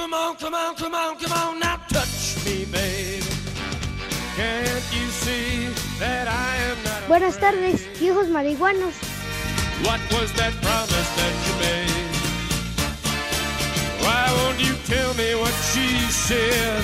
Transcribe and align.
Come 0.00 0.14
on, 0.14 0.34
come 0.36 0.54
on, 0.54 0.74
come 0.76 0.94
on, 0.94 1.16
come 1.18 1.32
on, 1.32 1.60
now 1.60 1.76
touch 1.88 2.42
me, 2.46 2.64
baby. 2.64 3.22
Can't 4.34 4.86
you 4.96 5.06
see 5.22 5.68
that 5.98 6.26
I 6.26 6.56
am 6.70 6.82
not 6.84 7.06
Buenas 7.06 7.36
tardes, 7.38 7.86
hijos 8.00 8.28
marihuanos. 8.28 8.94
What 9.84 10.00
was 10.10 10.32
that 10.40 10.54
promise 10.62 11.10
that 11.18 11.34
you 11.44 11.54
made? 11.66 12.12
Why 14.00 14.24
won't 14.38 14.58
you 14.58 14.74
tell 14.86 15.12
me 15.20 15.34
what 15.34 15.54
she 15.70 15.86
said? 16.08 16.82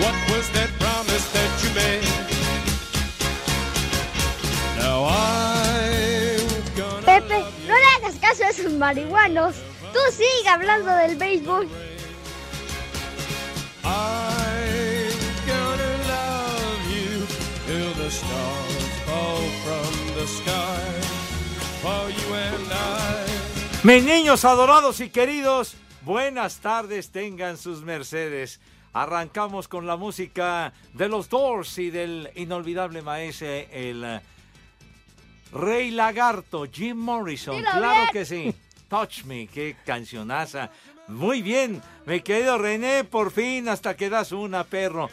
What 0.00 0.16
was 0.32 0.48
that 0.56 0.70
promise 0.80 1.26
that 1.36 1.52
you 1.62 1.70
made? 1.76 2.08
Now 4.78 5.04
I'm 5.04 6.64
gonna 6.74 7.04
Pepe, 7.04 7.44
no 7.68 7.74
le 7.74 7.88
hagas 7.96 8.16
caso 8.18 8.44
a 8.44 8.48
esos 8.48 8.72
marihuanos. 8.72 9.69
Tú 9.92 9.98
sigue 10.12 10.48
hablando 10.48 10.90
del 10.96 11.16
béisbol. 11.16 11.68
Mis 23.82 24.04
niños 24.04 24.44
adorados 24.44 25.00
y 25.00 25.08
queridos, 25.08 25.74
buenas 26.02 26.58
tardes 26.58 27.10
tengan 27.10 27.56
sus 27.56 27.82
mercedes. 27.82 28.60
Arrancamos 28.92 29.68
con 29.68 29.86
la 29.86 29.96
música 29.96 30.72
de 30.92 31.08
los 31.08 31.28
Doors 31.28 31.78
y 31.78 31.90
del 31.90 32.30
inolvidable 32.34 33.02
maese, 33.02 33.68
el 33.72 34.04
eh, 34.04 34.20
Rey 35.52 35.90
Lagarto, 35.90 36.66
Jim 36.70 36.96
Morrison. 36.96 37.62
Claro 37.62 38.08
que 38.12 38.24
sí. 38.24 38.54
Touch 38.90 39.22
Me, 39.24 39.46
qué 39.46 39.76
cancionaza. 39.86 40.68
Muy 41.06 41.42
bien, 41.42 41.80
mi 42.06 42.20
querido 42.20 42.58
René, 42.58 43.04
por 43.04 43.30
fin 43.30 43.68
hasta 43.68 43.96
que 43.96 44.10
das 44.10 44.32
una, 44.32 44.64
perro. 44.64 45.08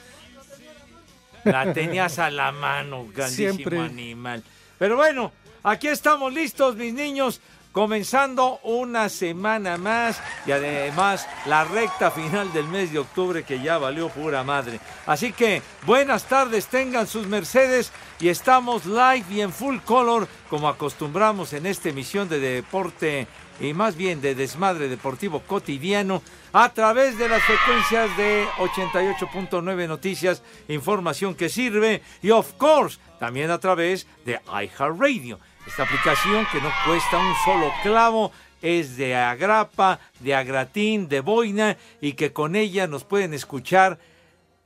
La 1.43 1.71
tenías 1.71 2.17
a 2.17 2.31
la 2.31 2.51
mano, 2.51 3.05
grandísimo 3.15 3.53
Siempre. 3.53 3.79
animal. 3.79 4.43
Pero 4.79 4.95
bueno, 4.95 5.31
aquí 5.63 5.87
estamos 5.87 6.33
listos, 6.33 6.75
mis 6.75 6.91
niños, 6.91 7.39
comenzando 7.71 8.59
una 8.63 9.09
semana 9.09 9.77
más 9.77 10.19
y 10.47 10.51
además 10.51 11.27
la 11.45 11.63
recta 11.63 12.09
final 12.09 12.51
del 12.51 12.65
mes 12.65 12.91
de 12.91 12.97
octubre 12.97 13.43
que 13.43 13.61
ya 13.61 13.77
valió 13.77 14.09
pura 14.09 14.43
madre. 14.43 14.79
Así 15.05 15.31
que 15.31 15.61
buenas 15.85 16.23
tardes, 16.23 16.65
tengan 16.65 17.05
sus 17.05 17.27
mercedes 17.27 17.91
y 18.19 18.29
estamos 18.29 18.87
live 18.87 19.25
y 19.29 19.41
en 19.41 19.53
full 19.53 19.77
color 19.85 20.27
como 20.49 20.67
acostumbramos 20.67 21.53
en 21.53 21.67
esta 21.67 21.89
emisión 21.89 22.27
de 22.27 22.39
deporte 22.39 23.27
y 23.59 23.73
más 23.73 23.95
bien 23.95 24.21
de 24.21 24.35
desmadre 24.35 24.87
deportivo 24.87 25.41
cotidiano 25.41 26.21
a 26.53 26.73
través 26.73 27.17
de 27.17 27.29
las 27.29 27.41
frecuencias 27.43 28.15
de 28.17 28.45
88.9 28.57 29.87
Noticias, 29.87 30.43
información 30.67 31.35
que 31.35 31.49
sirve 31.49 32.01
y 32.21 32.31
of 32.31 32.53
course 32.53 32.99
también 33.19 33.51
a 33.51 33.59
través 33.59 34.07
de 34.25 34.39
iHeartRadio. 34.47 35.39
Esta 35.65 35.83
aplicación 35.83 36.47
que 36.51 36.61
no 36.61 36.71
cuesta 36.85 37.17
un 37.17 37.33
solo 37.43 37.71
clavo 37.83 38.31
es 38.61 38.97
de 38.97 39.15
agrapa, 39.15 39.99
de 40.19 40.33
agratín, 40.33 41.07
de 41.07 41.19
boina 41.19 41.77
y 42.01 42.13
que 42.13 42.33
con 42.33 42.55
ella 42.55 42.87
nos 42.87 43.03
pueden 43.03 43.33
escuchar 43.33 43.99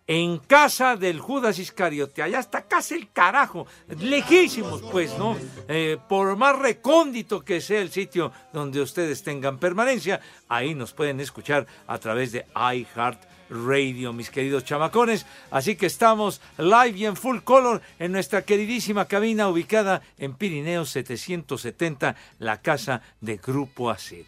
en 0.08 0.40
casa 0.40 0.96
del 0.96 1.20
Judas 1.20 1.60
Iscariote. 1.60 2.22
Allá 2.22 2.40
está 2.40 2.64
casi 2.64 2.96
el 2.96 3.12
carajo, 3.12 3.68
lejísimos 4.00 4.82
pues, 4.92 5.18
¿no? 5.18 5.38
Eh, 5.68 5.98
por 6.10 6.36
más 6.36 6.58
recóndito 6.58 7.44
que 7.44 7.62
sea 7.62 7.82
el 7.82 7.92
sitio 7.92 8.32
donde 8.52 8.82
ustedes 8.82 9.24
tengan 9.24 9.60
permanencia, 9.60 10.20
ahí 10.48 10.76
nos 10.76 10.94
pueden 10.94 11.20
escuchar 11.20 11.68
a 11.88 11.98
través 11.98 12.32
de 12.32 12.46
iHeart 12.56 13.22
Radio, 13.52 14.14
mis 14.14 14.30
queridos 14.30 14.64
chamacones. 14.64 15.26
Así 15.52 15.76
que 15.76 15.86
estamos 15.86 16.42
live 16.58 16.98
y 16.98 17.06
en 17.06 17.16
full 17.16 17.40
color 17.40 17.82
en 18.00 18.12
nuestra 18.14 18.44
queridísima 18.44 19.06
cabina 19.06 19.50
ubicada 19.50 20.02
en 20.18 20.34
Pirineo 20.34 20.86
770, 20.86 22.16
la 22.40 22.62
casa 22.62 23.02
de 23.20 23.38
Grupo 23.38 23.90
AC. 23.90 24.26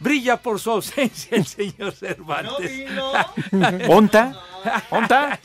Brilla 0.00 0.38
por 0.38 0.58
su 0.58 0.70
ausencia 0.70 1.36
el 1.36 1.46
señor 1.46 1.92
Cervantes. 1.92 2.90
¿Onta? 3.88 4.34
¿Onta? 4.90 5.38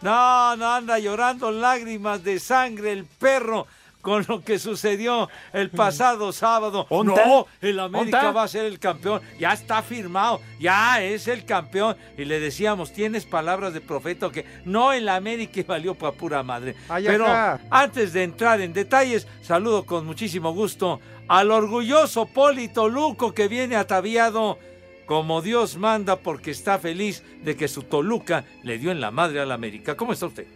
No, 0.00 0.56
no 0.56 0.72
anda 0.72 0.98
llorando 0.98 1.50
lágrimas 1.50 2.22
de 2.22 2.38
sangre 2.38 2.92
el 2.92 3.04
perro 3.04 3.66
con 4.06 4.24
lo 4.28 4.40
que 4.40 4.60
sucedió 4.60 5.28
el 5.52 5.68
pasado 5.68 6.30
sábado. 6.30 6.86
¿Onta? 6.90 7.26
No, 7.26 7.48
el 7.60 7.80
América 7.80 8.18
¿Onta? 8.18 8.30
va 8.30 8.44
a 8.44 8.48
ser 8.48 8.66
el 8.66 8.78
campeón. 8.78 9.20
Ya 9.36 9.52
está 9.52 9.82
firmado, 9.82 10.40
ya 10.60 11.02
es 11.02 11.26
el 11.26 11.44
campeón. 11.44 11.96
Y 12.16 12.24
le 12.24 12.38
decíamos, 12.38 12.92
¿tienes 12.92 13.26
palabras 13.26 13.74
de 13.74 13.80
profeta 13.80 14.30
que 14.30 14.46
No, 14.64 14.92
el 14.92 15.08
América 15.08 15.60
valió 15.66 15.96
para 15.96 16.12
pura 16.12 16.44
madre. 16.44 16.76
Ay, 16.88 17.02
Pero 17.04 17.26
antes 17.68 18.12
de 18.12 18.22
entrar 18.22 18.60
en 18.60 18.72
detalles, 18.72 19.26
saludo 19.42 19.84
con 19.84 20.06
muchísimo 20.06 20.52
gusto 20.52 21.00
al 21.28 21.50
orgulloso 21.50 22.26
Polito 22.26 22.88
Luco 22.88 23.32
que 23.32 23.48
viene 23.48 23.76
ataviado 23.76 24.58
como 25.06 25.40
Dios 25.42 25.76
manda 25.76 26.16
porque 26.16 26.50
está 26.50 26.78
feliz 26.78 27.22
de 27.44 27.56
que 27.56 27.68
su 27.68 27.82
Toluca 27.84 28.44
le 28.62 28.78
dio 28.78 28.90
en 28.90 29.00
la 29.00 29.10
madre 29.10 29.40
al 29.40 29.52
América. 29.52 29.96
¿Cómo 29.96 30.12
está 30.12 30.26
usted? 30.26 30.46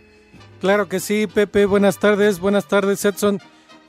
Claro 0.61 0.89
que 0.89 0.99
sí, 1.01 1.27
Pepe. 1.27 1.67
Buenas 1.67 1.99
tardes, 1.99 2.41
buenas 2.41 2.67
tardes, 2.67 3.05
Edson. 3.05 3.41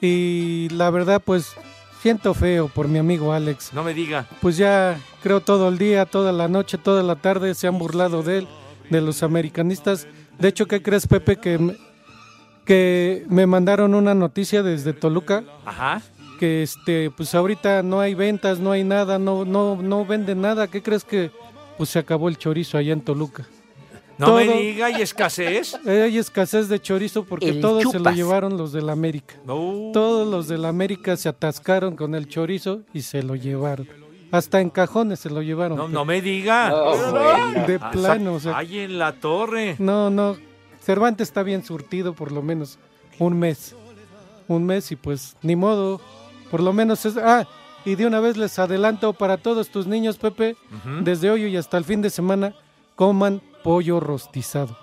Y 0.02 0.70
la 0.70 0.90
verdad, 0.92 1.22
pues 1.24 1.54
siento 2.02 2.34
feo 2.34 2.68
por 2.68 2.88
mi 2.88 3.00
amigo 3.00 3.34
Alex. 3.34 3.74
No 3.74 3.84
me 3.84 3.94
diga. 3.94 4.28
Pues 4.40 4.58
ya 4.58 5.00
creo 5.24 5.42
todo 5.42 5.68
el 5.70 5.78
día, 5.78 6.06
toda 6.06 6.32
la 6.32 6.48
noche, 6.48 6.78
toda 6.78 7.04
la 7.04 7.16
tarde 7.16 7.54
se 7.56 7.68
han 7.68 7.78
burlado 7.78 8.22
de 8.24 8.40
él, 8.40 8.48
de 8.90 9.02
los 9.02 9.24
americanistas. 9.24 10.08
De 10.40 10.48
hecho, 10.48 10.68
¿qué 10.68 10.82
crees, 10.82 11.08
Pepe? 11.08 11.38
Que, 11.38 11.58
me- 11.58 11.76
que 12.66 13.26
me 13.30 13.46
mandaron 13.48 13.94
una 13.96 14.14
noticia 14.14 14.62
desde 14.64 14.94
Toluca 14.94 15.44
Ajá. 15.66 16.02
Que 16.42 16.64
este 16.64 17.12
pues 17.12 17.36
ahorita 17.36 17.84
no 17.84 18.00
hay 18.00 18.16
ventas, 18.16 18.58
no 18.60 18.72
hay 18.72 18.84
nada, 18.84 19.20
no 19.20 19.46
no 19.46 19.76
no 19.80 20.04
venden 20.08 20.42
nada. 20.42 20.66
¿Qué 20.68 20.82
crees 20.82 21.04
que 21.04 21.30
pues 21.78 21.92
se 21.92 22.00
acabó 22.00 22.30
el 22.30 22.38
chorizo 22.40 22.80
allá 22.80 22.94
en 22.94 23.02
Toluca? 23.02 23.48
No 24.18 24.36
me 24.38 24.46
Todo- 24.46 24.58
diga, 24.58 24.90
¿y 24.90 25.02
escasez? 25.04 25.78
Hay 25.86 26.18
escasez 26.18 26.68
de 26.68 26.80
chorizo 26.82 27.26
porque 27.26 27.50
El 27.50 27.62
todos 27.62 27.84
se 27.92 28.00
lo 28.00 28.10
llevaron 28.12 28.58
los 28.58 28.72
del 28.72 28.90
América. 28.90 29.36
No. 29.46 29.92
Todos 29.94 30.28
los 30.28 30.48
del 30.48 30.66
América 30.66 31.16
se 31.16 31.30
atascaron 31.30 31.96
con 31.96 32.16
el 32.16 32.28
chorizo 32.28 32.82
y 32.92 33.04
se 33.04 33.22
lo 33.22 33.36
llevaron. 33.36 33.88
Hasta 34.32 34.62
en 34.62 34.72
cajones 34.72 35.20
se 35.20 35.30
lo 35.30 35.44
llevaron. 35.44 35.78
No, 35.78 35.88
no 35.88 36.06
me 36.06 36.22
diga. 36.24 36.70
De 37.68 37.78
Ah, 37.80 37.92
plano, 37.92 38.34
o 38.36 38.40
sea, 38.40 38.58
Ay, 38.58 38.80
en 38.80 38.98
la 38.98 39.14
torre. 39.14 39.76
no, 39.78 40.10
no. 40.10 40.38
Cervantes 40.82 41.28
está 41.28 41.44
bien 41.44 41.64
surtido 41.64 42.14
por 42.14 42.32
lo 42.32 42.42
menos 42.42 42.80
un 43.20 43.38
mes. 43.38 43.76
Un 44.48 44.66
mes 44.66 44.92
y 44.92 44.96
pues 44.96 45.36
ni 45.44 45.56
modo. 45.56 46.02
Por 46.52 46.62
lo 46.62 46.74
menos 46.74 47.06
es... 47.06 47.18
Ah, 47.18 47.48
y 47.84 47.96
de 47.96 48.06
una 48.06 48.20
vez 48.20 48.38
les 48.38 48.60
adelanto 48.60 49.14
para 49.14 49.38
todos 49.38 49.70
tus 49.70 49.88
niños, 49.88 50.18
Pepe, 50.18 50.56
desde 51.02 51.32
hoy 51.32 51.46
y 51.46 51.58
hasta 51.58 51.78
el 51.78 51.84
fin 51.84 52.02
de 52.02 52.12
semana, 52.12 52.54
coman 52.96 53.42
pollo 53.64 54.00
rostizado. 54.00 54.78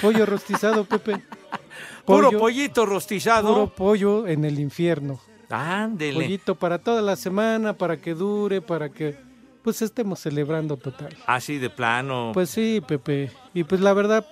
Pollo 0.00 0.26
rostizado, 0.26 0.84
Pepe. 0.84 1.20
Puro 2.04 2.30
pollito 2.30 2.86
rostizado. 2.86 3.48
Puro 3.48 3.74
pollo 3.74 4.26
en 4.28 4.44
el 4.44 4.60
infierno. 4.60 5.18
Ándele. 5.48 6.14
Pollito 6.14 6.54
para 6.54 6.78
toda 6.78 7.02
la 7.02 7.16
semana, 7.16 7.72
para 7.72 8.00
que 8.00 8.14
dure, 8.14 8.60
para 8.60 8.90
que 8.90 9.18
pues 9.62 9.82
estemos 9.82 10.20
celebrando 10.20 10.76
total. 10.76 11.16
Así 11.26 11.58
de 11.58 11.68
plano. 11.68 12.30
Pues 12.32 12.50
sí, 12.50 12.80
Pepe. 12.86 13.32
Y 13.52 13.64
pues 13.64 13.80
la 13.80 13.92
verdad, 13.92 14.24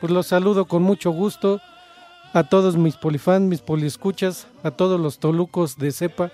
pues 0.00 0.12
los 0.12 0.26
saludo 0.26 0.66
con 0.66 0.82
mucho 0.82 1.10
gusto 1.10 1.60
a 2.32 2.44
todos 2.44 2.76
mis 2.76 2.96
polifans, 2.96 3.46
mis 3.46 3.60
poliescuchas, 3.60 4.46
a 4.62 4.70
todos 4.70 5.00
los 5.00 5.18
tolucos 5.18 5.76
de 5.78 5.92
cepa. 5.92 6.30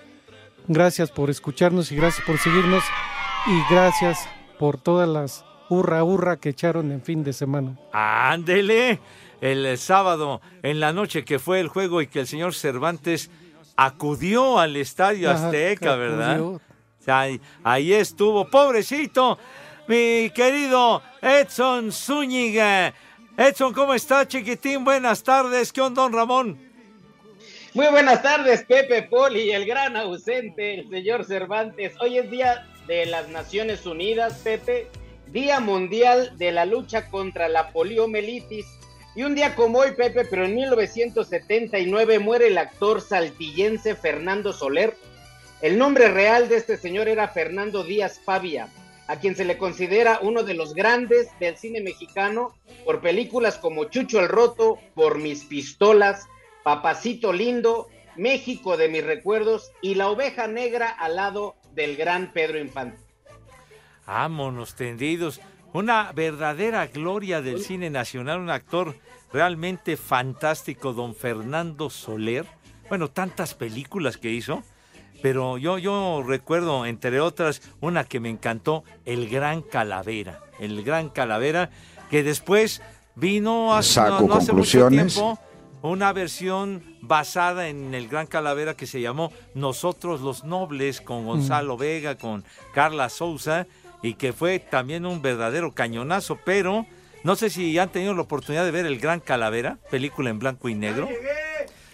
Gracias 0.67 1.11
por 1.11 1.29
escucharnos 1.29 1.91
y 1.91 1.95
gracias 1.95 2.25
por 2.25 2.37
seguirnos 2.37 2.83
y 3.47 3.73
gracias 3.73 4.27
por 4.59 4.77
todas 4.77 5.07
las 5.07 5.45
hurra 5.69 6.03
hurra 6.03 6.37
que 6.37 6.49
echaron 6.49 6.91
en 6.91 7.01
fin 7.01 7.23
de 7.23 7.33
semana. 7.33 7.77
Ándele. 7.93 8.99
El 9.39 9.77
sábado 9.77 10.41
en 10.63 10.79
la 10.79 10.93
noche 10.93 11.23
que 11.23 11.37
fue 11.37 11.59
el 11.59 11.67
juego 11.67 12.01
y 12.01 12.07
que 12.07 12.21
el 12.21 12.27
señor 12.27 12.55
Cervantes 12.55 13.29
acudió 13.75 14.57
al 14.57 14.75
estadio 14.75 15.29
Ajá, 15.29 15.45
Azteca, 15.45 15.95
¿verdad? 15.95 16.31
acudió. 16.37 16.49
O 16.55 16.61
sea, 17.03 17.19
ahí, 17.21 17.39
ahí 17.63 17.93
estuvo, 17.93 18.49
pobrecito, 18.49 19.37
mi 19.87 20.31
querido 20.31 21.03
Edson 21.21 21.91
Zúñiga. 21.91 22.93
Edson, 23.39 23.71
¿cómo 23.71 23.93
está, 23.93 24.27
chiquitín? 24.27 24.83
Buenas 24.83 25.21
tardes. 25.21 25.71
¿Qué 25.71 25.79
onda, 25.79 26.01
don 26.01 26.11
Ramón? 26.11 26.57
Muy 27.75 27.85
buenas 27.85 28.23
tardes, 28.23 28.63
Pepe 28.63 29.03
Poli 29.03 29.51
el 29.51 29.67
gran 29.67 29.95
ausente, 29.95 30.79
el 30.79 30.89
señor 30.89 31.23
Cervantes. 31.23 31.93
Hoy 32.01 32.17
es 32.17 32.31
Día 32.31 32.67
de 32.87 33.05
las 33.05 33.29
Naciones 33.29 33.85
Unidas, 33.85 34.39
Pepe, 34.43 34.87
Día 35.27 35.59
Mundial 35.59 36.35
de 36.39 36.51
la 36.51 36.65
Lucha 36.65 37.11
contra 37.11 37.47
la 37.47 37.69
Poliomielitis. 37.69 38.65
Y 39.15 39.21
un 39.21 39.35
día 39.35 39.53
como 39.53 39.79
hoy, 39.79 39.91
Pepe, 39.91 40.25
pero 40.25 40.45
en 40.45 40.55
1979 40.55 42.17
muere 42.17 42.47
el 42.47 42.57
actor 42.57 43.01
saltillense 43.01 43.93
Fernando 43.93 44.51
Soler. 44.51 44.95
El 45.61 45.77
nombre 45.77 46.07
real 46.07 46.49
de 46.49 46.57
este 46.57 46.75
señor 46.75 47.07
era 47.07 47.27
Fernando 47.27 47.83
Díaz 47.83 48.19
Pavia, 48.25 48.67
a 49.07 49.17
quien 49.17 49.35
se 49.35 49.45
le 49.45 49.57
considera 49.57 50.19
uno 50.21 50.43
de 50.43 50.53
los 50.53 50.73
grandes 50.73 51.29
del 51.39 51.57
cine 51.57 51.81
mexicano 51.81 52.53
por 52.85 53.01
películas 53.01 53.57
como 53.57 53.85
Chucho 53.85 54.19
el 54.19 54.27
Roto, 54.27 54.79
Por 54.95 55.17
mis 55.17 55.45
pistolas, 55.45 56.27
Papacito 56.63 57.31
Lindo, 57.31 57.87
México 58.17 58.77
de 58.77 58.89
mis 58.89 59.03
recuerdos 59.03 59.71
y 59.81 59.95
La 59.95 60.09
Oveja 60.09 60.47
Negra 60.47 60.89
al 60.89 61.15
lado 61.15 61.55
del 61.73 61.95
gran 61.95 62.33
Pedro 62.33 62.59
Infante. 62.59 62.97
Vámonos 64.05 64.75
tendidos. 64.75 65.39
Una 65.73 66.11
verdadera 66.13 66.87
gloria 66.87 67.41
del 67.41 67.61
cine 67.61 67.89
nacional, 67.89 68.39
un 68.39 68.49
actor 68.49 68.95
realmente 69.31 69.97
fantástico, 69.97 70.93
don 70.93 71.13
Fernando 71.13 71.89
Soler. 71.89 72.45
Bueno, 72.89 73.09
tantas 73.09 73.53
películas 73.53 74.17
que 74.17 74.31
hizo, 74.31 74.63
pero 75.21 75.57
yo, 75.57 75.77
yo 75.77 76.23
recuerdo, 76.25 76.85
entre 76.85 77.19
otras, 77.19 77.61
una 77.81 78.03
que 78.03 78.19
me 78.19 78.29
encantó, 78.29 78.83
El 79.05 79.29
Gran 79.29 79.61
Calavera. 79.61 80.39
El 80.59 80.83
Gran 80.83 81.09
Calavera, 81.09 81.69
que 82.09 82.23
después 82.23 82.81
vino 83.15 83.75
hace, 83.75 83.93
Saco 83.93 84.21
no- 84.21 84.27
no 84.27 84.33
hace 84.35 84.51
mucho 84.53 84.79
conclusiones. 84.81 85.13
tiempo 85.15 85.39
una 85.83 86.11
versión 86.11 86.83
basada 87.01 87.67
en 87.69 87.93
el 87.93 88.07
Gran 88.07 88.25
Calavera 88.27 88.73
que 88.75 88.87
se 88.87 88.99
llamó 88.99 89.31
Nosotros 89.53 90.21
los 90.21 90.43
Nobles 90.43 91.01
con 91.01 91.25
Gonzalo 91.25 91.77
Vega, 91.77 92.15
con 92.15 92.43
Carla 92.73 93.09
Souza 93.09 93.67
y 94.01 94.15
que 94.15 94.33
fue 94.33 94.59
también 94.59 95.05
un 95.05 95.21
verdadero 95.21 95.73
cañonazo, 95.73 96.39
pero 96.43 96.85
no 97.23 97.35
sé 97.35 97.49
si 97.49 97.77
han 97.77 97.89
tenido 97.89 98.13
la 98.15 98.21
oportunidad 98.23 98.65
de 98.65 98.71
ver 98.71 98.85
el 98.87 98.99
Gran 98.99 99.19
Calavera, 99.19 99.77
película 99.91 100.29
en 100.31 100.39
blanco 100.39 100.67
y 100.69 100.75
negro. 100.75 101.07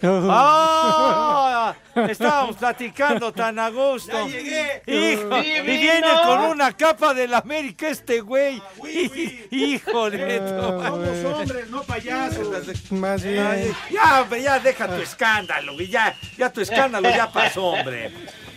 ¡Ah! 0.06 1.74
Estábamos 2.08 2.56
platicando 2.56 3.32
tan 3.32 3.58
a 3.58 3.68
gusto. 3.70 4.28
Hijo, 4.28 5.38
y 5.38 5.60
viene 5.62 6.08
con 6.26 6.40
una 6.40 6.72
capa 6.72 7.14
del 7.14 7.32
América 7.34 7.88
este 7.88 8.20
güey. 8.20 8.60
Híjole. 9.50 10.38
Somos 10.48 11.24
hombres, 11.40 11.70
no 11.70 11.82
payasos. 11.82 12.48
Más 12.92 13.22
bien. 13.22 13.46
Ay, 13.46 13.72
ya, 13.90 14.22
hombre, 14.22 14.42
ya 14.42 14.58
deja 14.58 14.86
tu 14.88 15.00
escándalo, 15.00 15.74
güey, 15.74 15.88
ya, 15.88 16.14
ya 16.36 16.52
tu 16.52 16.60
escándalo 16.60 17.08
ya 17.10 17.30
pasó, 17.30 17.64
hombre. 17.66 18.12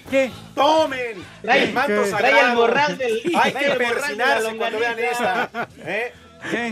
¿Qué? 0.09 0.31
Tomen 0.55 1.21
Trae- 1.43 1.63
el 1.63 1.73
manto 1.73 2.01
¿Qué? 2.03 2.09
sagrado. 2.09 2.19
trae 2.37 2.49
el 2.49 2.55
morral 2.55 2.97
del- 2.97 3.21
Hay 3.41 3.51
trae 3.51 3.65
que 3.65 3.71
persinarse 3.75 4.55
cuando 4.55 4.79
vean 4.79 4.99
esta. 4.99 5.49
¿eh? 5.79 6.13
¿Qué? 6.49 6.71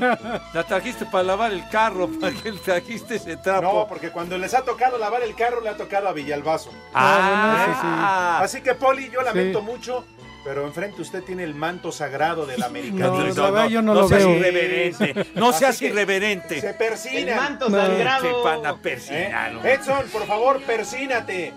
La 0.54 0.64
trajiste 0.64 1.06
para 1.06 1.24
lavar 1.24 1.52
el 1.52 1.68
carro, 1.70 2.10
para 2.20 2.34
que 2.34 2.52
le 2.52 2.60
trajiste 2.60 3.16
ese 3.16 3.38
trapo. 3.38 3.62
No, 3.74 3.88
porque 3.88 4.10
cuando 4.12 4.38
les 4.38 4.54
ha 4.54 4.62
tocado 4.64 4.98
lavar 4.98 5.22
el 5.24 5.36
carro, 5.36 5.62
le 5.62 5.70
ha 5.70 5.78
tocado 5.78 6.08
a 6.08 6.14
Villalbazo. 6.14 6.72
Ah, 6.94 8.40
Así 8.42 8.62
que, 8.62 8.76
Poli, 8.76 9.10
yo 9.10 9.22
lamento 9.22 9.60
Sí. 9.60 9.66
mucho, 9.66 10.06
pero 10.44 10.66
enfrente 10.66 11.02
usted 11.02 11.24
tiene 11.24 11.44
el 11.44 11.56
manto 11.56 11.92
sagrado 11.92 12.46
del 12.46 12.60
No, 12.60 12.66
americanismo. 12.68 13.44
la 13.44 13.50
verdad 13.52 13.68
yo 13.68 13.82
no, 13.82 13.94
lo 13.94 14.08
seas 14.08 14.26
veo. 14.26 14.36
irreverente, 14.38 15.26
no 15.36 15.50
Así 15.50 15.60
seas 15.60 15.82
irreverente. 15.82 16.62
Se 16.62 16.74
persina. 16.74 17.32
El 17.32 17.36
manto 17.36 17.70
No. 17.70 17.78
Se 17.86 18.32
van 18.44 18.66
a 18.66 18.70
¿eh? 18.72 18.76
persinar, 18.82 19.56
hombre. 19.56 19.74
Edson, 19.74 20.04
por 20.12 20.26
favor, 20.28 20.62
persínate. 20.62 21.54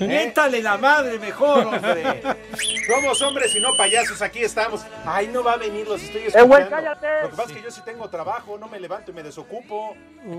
¿Eh? 0.00 0.06
Miéntale 0.06 0.62
la 0.62 0.76
madre 0.76 1.18
mejor, 1.18 1.66
hombre. 1.66 2.22
Somos 2.88 3.20
hombres 3.22 3.54
y 3.54 3.60
no 3.60 3.76
payasos, 3.76 4.22
aquí 4.22 4.40
estamos. 4.42 4.82
Ay, 5.04 5.28
no 5.28 5.42
va 5.44 5.52
a 5.52 5.56
venir, 5.56 5.86
los 5.86 6.02
estoy 6.02 6.22
Eh, 6.22 6.26
escuchando. 6.28 6.48
güey, 6.56 6.68
cállate. 6.68 7.06
Lo 7.22 7.30
que 7.30 7.36
pasa 7.36 7.50
es 7.50 7.56
que 7.58 7.62
yo 7.62 7.70
sí 7.70 7.80
tengo 7.84 8.08
trabajo, 8.08 8.56
no 8.58 8.66
me 8.68 8.80
levanto 8.80 9.10
y 9.10 9.14
me 9.14 9.22
desocupo. 9.22 9.94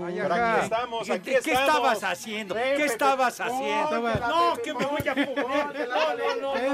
Ay, 0.06 0.18
Pero 0.20 0.34
aquí 0.34 0.64
estamos, 0.64 1.06
¿Qué, 1.06 1.12
aquí 1.12 1.30
qué 1.30 1.36
estamos. 1.38 1.60
estabas 1.60 2.04
haciendo? 2.04 2.54
Ven, 2.54 2.76
¿Qué 2.76 2.84
estabas 2.86 3.40
haciendo? 3.40 4.02
Pepe, 4.02 4.20
No, 4.20 4.56
que 4.62 4.74
me 4.74 4.84
voy 4.86 5.08
a 5.08 5.14
póntela, 5.14 5.96
dale. 5.96 6.22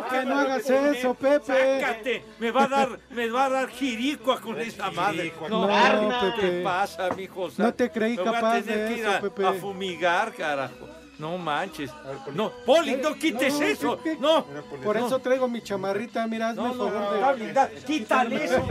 Pepe, 0.02 0.24
no 0.24 0.38
hagas 0.38 0.70
eso, 0.70 1.14
Pepe. 1.14 1.80
Sácate, 1.80 2.24
me 2.38 2.50
va 2.50 2.64
a 2.64 2.68
dar, 2.68 2.88
me 3.10 3.28
va 3.28 3.44
a 3.44 3.50
dar 3.50 3.68
jiricua 3.68 4.40
con 4.40 4.58
esa 4.60 4.90
madre. 4.90 5.32
No, 5.48 5.66
no, 5.66 6.20
¿qué 6.20 6.30
Pepe. 6.40 6.50
te 6.58 6.62
pasa, 6.62 7.10
mijo? 7.10 7.48
No 7.58 7.74
te 7.74 7.90
creí 7.90 8.16
capaz 8.16 8.62
tener 8.62 8.64
de 8.64 8.94
que 8.94 9.00
ir 9.00 9.06
eso, 9.06 9.16
a, 9.16 9.20
Pepe. 9.20 9.46
a 9.46 9.52
fumigar, 9.52 10.32
carajo. 10.32 10.88
No 11.18 11.38
manches. 11.38 11.90
No, 12.34 12.50
Poli, 12.64 12.96
no 12.96 13.14
quites 13.14 13.54
No, 13.58 13.66
eso. 13.66 13.98
No. 14.20 14.44
Por 14.84 14.96
No. 14.98 15.06
eso 15.06 15.18
traigo 15.18 15.48
mi 15.48 15.62
chamarrita, 15.62 16.26
mira, 16.26 16.50
hazme 16.50 16.62
No, 16.62 16.74
favor 16.74 16.92
no, 16.92 17.36
de... 17.36 17.82
Quítale 17.86 18.44
eso. 18.44 18.66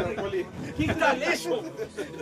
Quítale 0.78 1.26
eso. 1.34 1.62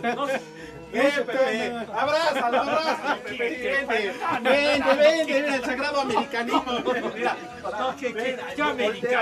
Ven, 0.94 1.10
Pepe, 1.26 1.72
abrázalo, 1.92 2.60
abrázalo, 2.60 3.22
Pepe, 3.24 3.38
vente, 3.48 4.12
vente, 4.42 4.94
vente, 4.96 5.34
mira 5.42 5.56
el 5.56 5.64
sagrado 5.64 6.00
americanismo. 6.02 6.64
Mira, 7.14 7.36
no, 7.78 7.96
que, 7.96 8.12
que, 8.14 8.38
que 8.54 8.62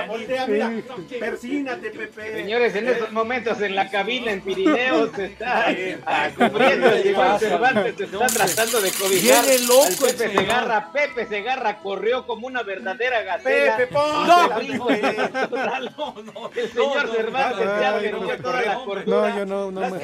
voltea, 0.06 0.46
mira, 0.46 0.70
persínate, 1.18 1.90
Pepe. 1.90 2.32
Señores, 2.36 2.74
en 2.74 2.88
estos 2.88 3.12
momentos 3.12 3.60
en 3.60 3.74
la 3.74 3.88
cabina 3.90 4.32
en 4.32 4.40
Pirineos 4.42 5.10
se 5.14 5.26
está 5.26 5.66
cubriendo 6.36 6.88
el 6.88 7.02
señor 7.02 7.38
Cervantes, 7.38 7.94
se 7.96 8.04
está 8.04 8.26
tratando 8.26 8.80
de 8.80 8.90
cobijar 8.92 9.44
Viene 9.44 9.66
loco 9.66 10.06
Pepe 10.06 10.18
señor. 10.18 10.40
Segarra. 10.42 10.92
Pepe 10.92 11.26
Segarra 11.26 11.78
corrió 11.78 12.26
como 12.26 12.46
una 12.46 12.62
verdadera 12.62 13.22
gacela. 13.22 13.76
Pepe, 13.76 13.94
No, 13.94 14.26
No, 14.26 14.48
no, 16.22 16.50
El 16.54 16.70
señor 16.70 17.06
no, 17.06 17.12
Cervantes 17.14 17.66
no, 17.66 17.78
se 17.78 17.84
ha 17.86 17.92
no, 17.92 17.98
perdido 17.98 18.20
no, 18.20 18.42
toda 18.42 18.62
la 18.62 18.74
no, 18.74 18.84
cordura. 18.84 19.28
No, 19.28 19.36
yo 19.38 19.46
no, 19.46 19.70
no 19.70 19.96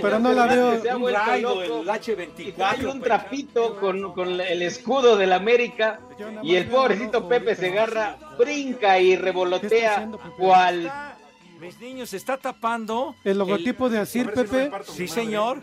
Pero 0.00 0.18
no 0.18 0.32
la 0.32 0.46
veo. 0.46 0.71
Se 0.80 0.90
ha 0.90 0.96
un 0.96 1.02
vuelto 1.02 1.20
rayo, 1.20 1.48
loco. 1.62 1.80
el 1.82 1.88
H24. 1.88 2.48
Y 2.48 2.52
trae 2.52 2.86
un 2.86 3.00
trapito 3.02 3.76
con, 3.80 4.12
con 4.12 4.40
el 4.40 4.62
escudo 4.62 5.16
del 5.16 5.32
América 5.32 6.00
y 6.42 6.54
el 6.56 6.66
pobrecito 6.68 7.28
Pepe 7.28 7.54
Segarra 7.54 8.16
brinca 8.38 8.98
y 8.98 9.06
¿Qué 9.08 9.12
está 9.14 9.24
revolotea 9.24 10.08
cual 10.38 10.92
Mis 11.60 11.78
niños, 11.80 12.10
se 12.10 12.16
está 12.16 12.36
tapando. 12.38 13.14
¿El 13.22 13.38
logotipo 13.38 13.88
de 13.88 13.98
Asir, 13.98 14.32
Pepe? 14.32 14.64
Sí, 14.86 15.02
madre. 15.02 15.08
señor. 15.08 15.62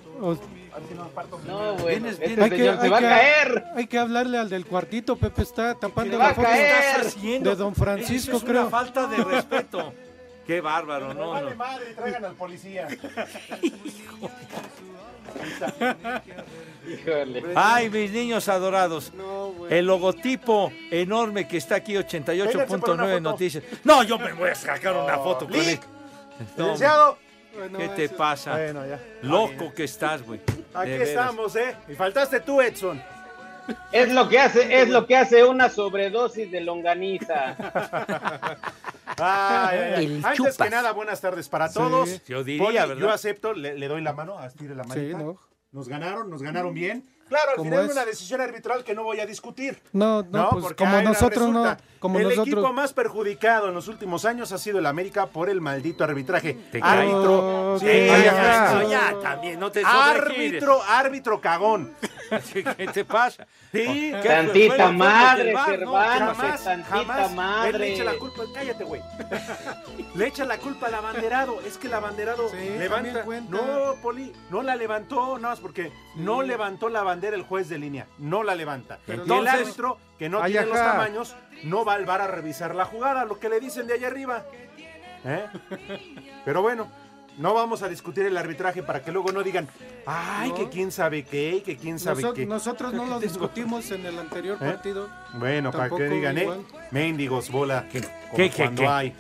No, 1.48 1.75
bueno, 1.75 2.08
este 2.10 2.25
Hay 2.42 2.50
que, 2.50 2.58
señor 2.58 2.78
se 2.78 2.84
hay 2.84 2.89
va 2.89 2.98
a 2.98 3.00
que- 3.01 3.06
caer. 3.08 3.63
hay 3.75 3.88
que 3.88 3.98
hablarle 3.98 4.38
al 4.38 4.50
del 4.50 4.66
cuartito, 4.66 5.16
Pepe 5.18 5.42
está 5.42 5.75
tapando 5.75 6.18
Se 6.18 6.24
la 6.24 6.34
foto 6.34 6.48
caer. 6.48 6.68
¿Qué 6.68 6.89
estás 6.92 7.08
haciendo? 7.16 7.50
de 7.50 7.56
Don 7.56 7.75
Francisco, 7.75 8.38
Eso 8.38 8.38
es 8.38 8.44
creo. 8.44 8.62
una 8.62 8.70
falta 8.70 9.08
de 9.08 9.18
respeto. 9.24 9.94
Qué 10.50 10.62
bárbaro, 10.62 11.13
no, 11.13 11.29
vale 11.29 11.51
no. 11.51 11.56
madre, 11.58 11.94
traigan 11.94 12.25
al 12.25 12.34
policía. 12.34 12.88
Híjole. 16.88 17.44
Ay, 17.56 17.91
mis 17.91 18.12
niños 18.12 18.50
adorados. 18.50 19.13
No, 19.13 19.50
güey. 19.51 19.72
El 19.77 19.86
logotipo 19.86 20.72
enorme 20.89 21.48
que 21.48 21.58
está 21.58 21.75
aquí, 21.75 21.94
Vénganse 21.96 22.22
por 22.77 22.89
una 22.89 23.03
88.9 23.03 23.10
foto. 23.12 23.20
Noticias. 23.22 23.63
No, 23.84 24.01
yo 24.01 24.18
me 24.18 24.34
voy 24.34 24.50
a 24.50 24.56
sacar 24.56 24.96
una 24.96 25.20
foto 25.20 25.46
con 25.48 25.56
él. 25.56 25.79
No, 26.58 26.75
¿Qué 27.77 27.89
te 27.89 28.03
eso- 28.06 28.18
pasa? 28.18 28.53
Bueno, 28.53 28.88
ya. 28.88 29.00
Loco 29.22 29.72
que 29.72 29.84
estás, 29.84 30.24
güey. 30.24 30.39
Aquí 30.74 30.94
estamos, 30.94 31.56
¿eh? 31.58 31.75
Y 31.88 31.94
faltaste 31.94 32.39
tú, 32.39 32.60
Edson. 32.60 33.00
Es 33.91 34.11
lo 34.13 34.27
que 34.29 34.39
hace, 34.39 34.81
es 34.81 34.89
lo 34.89 35.05
que 35.07 35.15
hace 35.17 35.43
una 35.43 35.69
sobredosis 35.69 36.51
de 36.51 36.61
longaniza. 36.61 37.55
Ay, 39.21 39.77
ay, 39.77 39.93
ay. 39.97 40.05
El 40.05 40.15
Antes 40.25 40.38
chupas. 40.38 40.57
que 40.57 40.69
nada, 40.69 40.91
buenas 40.93 41.19
tardes 41.19 41.49
para 41.49 41.67
Sí. 41.67 41.73
todos. 41.73 42.23
Yo 42.25 42.43
diría, 42.43 42.63
Poli, 42.63 42.77
¿verdad? 42.77 42.95
Yo 42.95 43.09
acepto, 43.11 43.53
le, 43.53 43.75
le 43.77 43.88
doy 43.89 44.01
la 44.01 44.13
mano, 44.13 44.41
estire 44.45 44.75
la 44.75 44.83
Sí, 44.83 44.89
manita. 44.89 45.17
no. 45.17 45.38
nos 45.71 45.88
ganaron, 45.89 46.29
nos 46.29 46.41
ganaron 46.41 46.73
bien. 46.73 47.03
Claro, 47.27 47.51
al 47.51 47.57
¿Cómo 47.57 47.69
final 47.69 47.85
es? 47.85 47.91
una 47.91 48.05
decisión 48.05 48.39
arbitral 48.41 48.83
que 48.83 48.95
no 48.95 49.03
voy 49.03 49.19
a 49.19 49.25
discutir. 49.25 49.79
No, 49.93 50.23
no, 50.23 50.49
pues 50.51 50.63
Porque 50.63 50.83
como 50.83 51.01
nosotros 51.01 51.49
no, 51.49 51.63
resulta. 51.63 51.83
Como 52.00 52.18
el 52.20 52.24
nosotros. 52.25 52.48
equipo 52.48 52.74
más 52.74 52.94
perjudicado 52.94 53.68
en 53.68 53.74
los 53.74 53.88
últimos 53.88 54.25
años 54.25 54.51
ha 54.51 54.58
sido 54.58 54.79
el 54.79 54.86
América 54.86 55.27
por 55.27 55.50
el 55.50 55.62
maldito 55.62 56.03
arbitraje. 56.03 56.53
Te. 56.72 56.79
Árbitro, 56.82 57.77
sí, 57.79 57.86
ya, 57.86 58.84
ya, 58.89 59.20
también, 59.22 59.60
no 59.60 59.72
te 59.72 59.84
árbitro, 59.86 60.82
árbitro 60.88 61.39
cagón. 61.41 61.94
¿Qué 62.53 62.63
te 62.94 63.06
pasa? 63.06 63.48
Sí, 63.72 64.13
¿Qué? 64.22 64.27
Tantita 64.27 64.75
Fue- 64.75 64.84
fue 64.86 64.94
madre, 64.94 65.44
del 65.46 65.53
VAR, 65.56 65.70
¿no? 65.70 65.75
Cervantes, 65.77 66.38
jamás, 66.38 66.63
tantita 66.63 66.96
jamás. 66.96 67.32
madre. 67.34 67.70
Él 67.70 67.79
le 67.79 67.94
echa 67.96 68.03
la 68.03 68.13
culpa, 68.13 68.44
cállate, 68.53 68.84
güey. 68.84 69.01
le 70.15 70.27
echa 70.27 70.46
la 70.46 70.58
culpa 70.58 70.88
al 70.88 70.94
abanderado. 70.96 71.60
Es 71.65 71.77
que 71.77 71.88
el 71.88 71.94
abanderado 71.96 72.50
Sí, 72.50 72.56
levanta. 72.77 72.96
también 72.96 73.25
cuenta. 73.25 73.51
No, 73.51 73.96
Poli, 74.01 74.32
no 74.51 74.62
la 74.62 74.75
levantó, 74.75 75.38
nada 75.39 75.56
más 75.56 75.60
porque 75.60 75.91
no 76.15 76.41
levantó 76.44 76.89
la 76.89 77.01
bandera 77.03 77.36
el 77.36 77.44
juez 77.44 77.68
de 77.70 77.79
línea. 77.79 78.08
No 78.20 78.44
la 78.44 78.53
levanta. 78.56 79.00
Pero 79.08 79.24
y 79.24 79.25
el 79.25 79.32
entonces- 79.32 79.53
árbitro, 79.62 79.98
que 80.19 80.29
no 80.29 80.43
Ay, 80.43 80.51
tiene 80.51 80.67
los 80.67 80.77
tamaños, 80.77 81.35
no 81.63 81.85
va 81.85 81.93
al 81.93 82.05
bar 82.05 82.21
a 82.21 82.27
revisar 82.27 82.75
la 82.75 82.85
jugada, 82.85 83.23
lo 83.23 83.39
que 83.39 83.49
le 83.49 83.59
dicen 83.59 83.88
de 83.88 83.93
allá 83.93 84.07
arriba. 84.07 84.43
¿Eh? 85.23 85.47
Pero 86.45 86.61
bueno. 86.61 86.91
No 87.39 87.53
vamos 87.53 87.84
a 87.84 87.88
discutir 87.88 88.25
el 88.25 88.36
arbitraje 88.36 88.84
para 88.84 89.01
que 89.01 89.13
luego 89.13 89.31
no 89.31 89.43
digan, 89.43 89.69
ay, 90.05 90.50
No. 90.50 90.55
que 90.55 90.67
quién 90.67 90.91
sabe 90.91 91.24
qué, 91.24 91.55
y 91.55 91.62
que 91.62 91.77
quién 91.77 91.98
sabe 91.98 92.22
qué. 92.36 92.46
nosotros 92.46 92.93
no 92.93 93.05
lo 93.05 93.17
discutimos 93.17 93.89
en 93.91 94.05
el 94.05 94.19
anterior 94.19 94.58
¿Eh? 94.62 94.65
partido. 94.65 95.08
Bueno, 95.36 95.72
para 95.72 95.89
que 95.89 96.03
digan, 96.10 96.38
¿eh? 96.38 96.50
Mendigos, 96.91 97.50
bola. 97.50 97.88
¿Qué, 97.89 98.01
como 98.01 98.36
qué, 98.36 98.50
qué, 98.50 98.55
cuando 98.63 98.81
qué? 98.81 98.88
hay. 98.89 99.15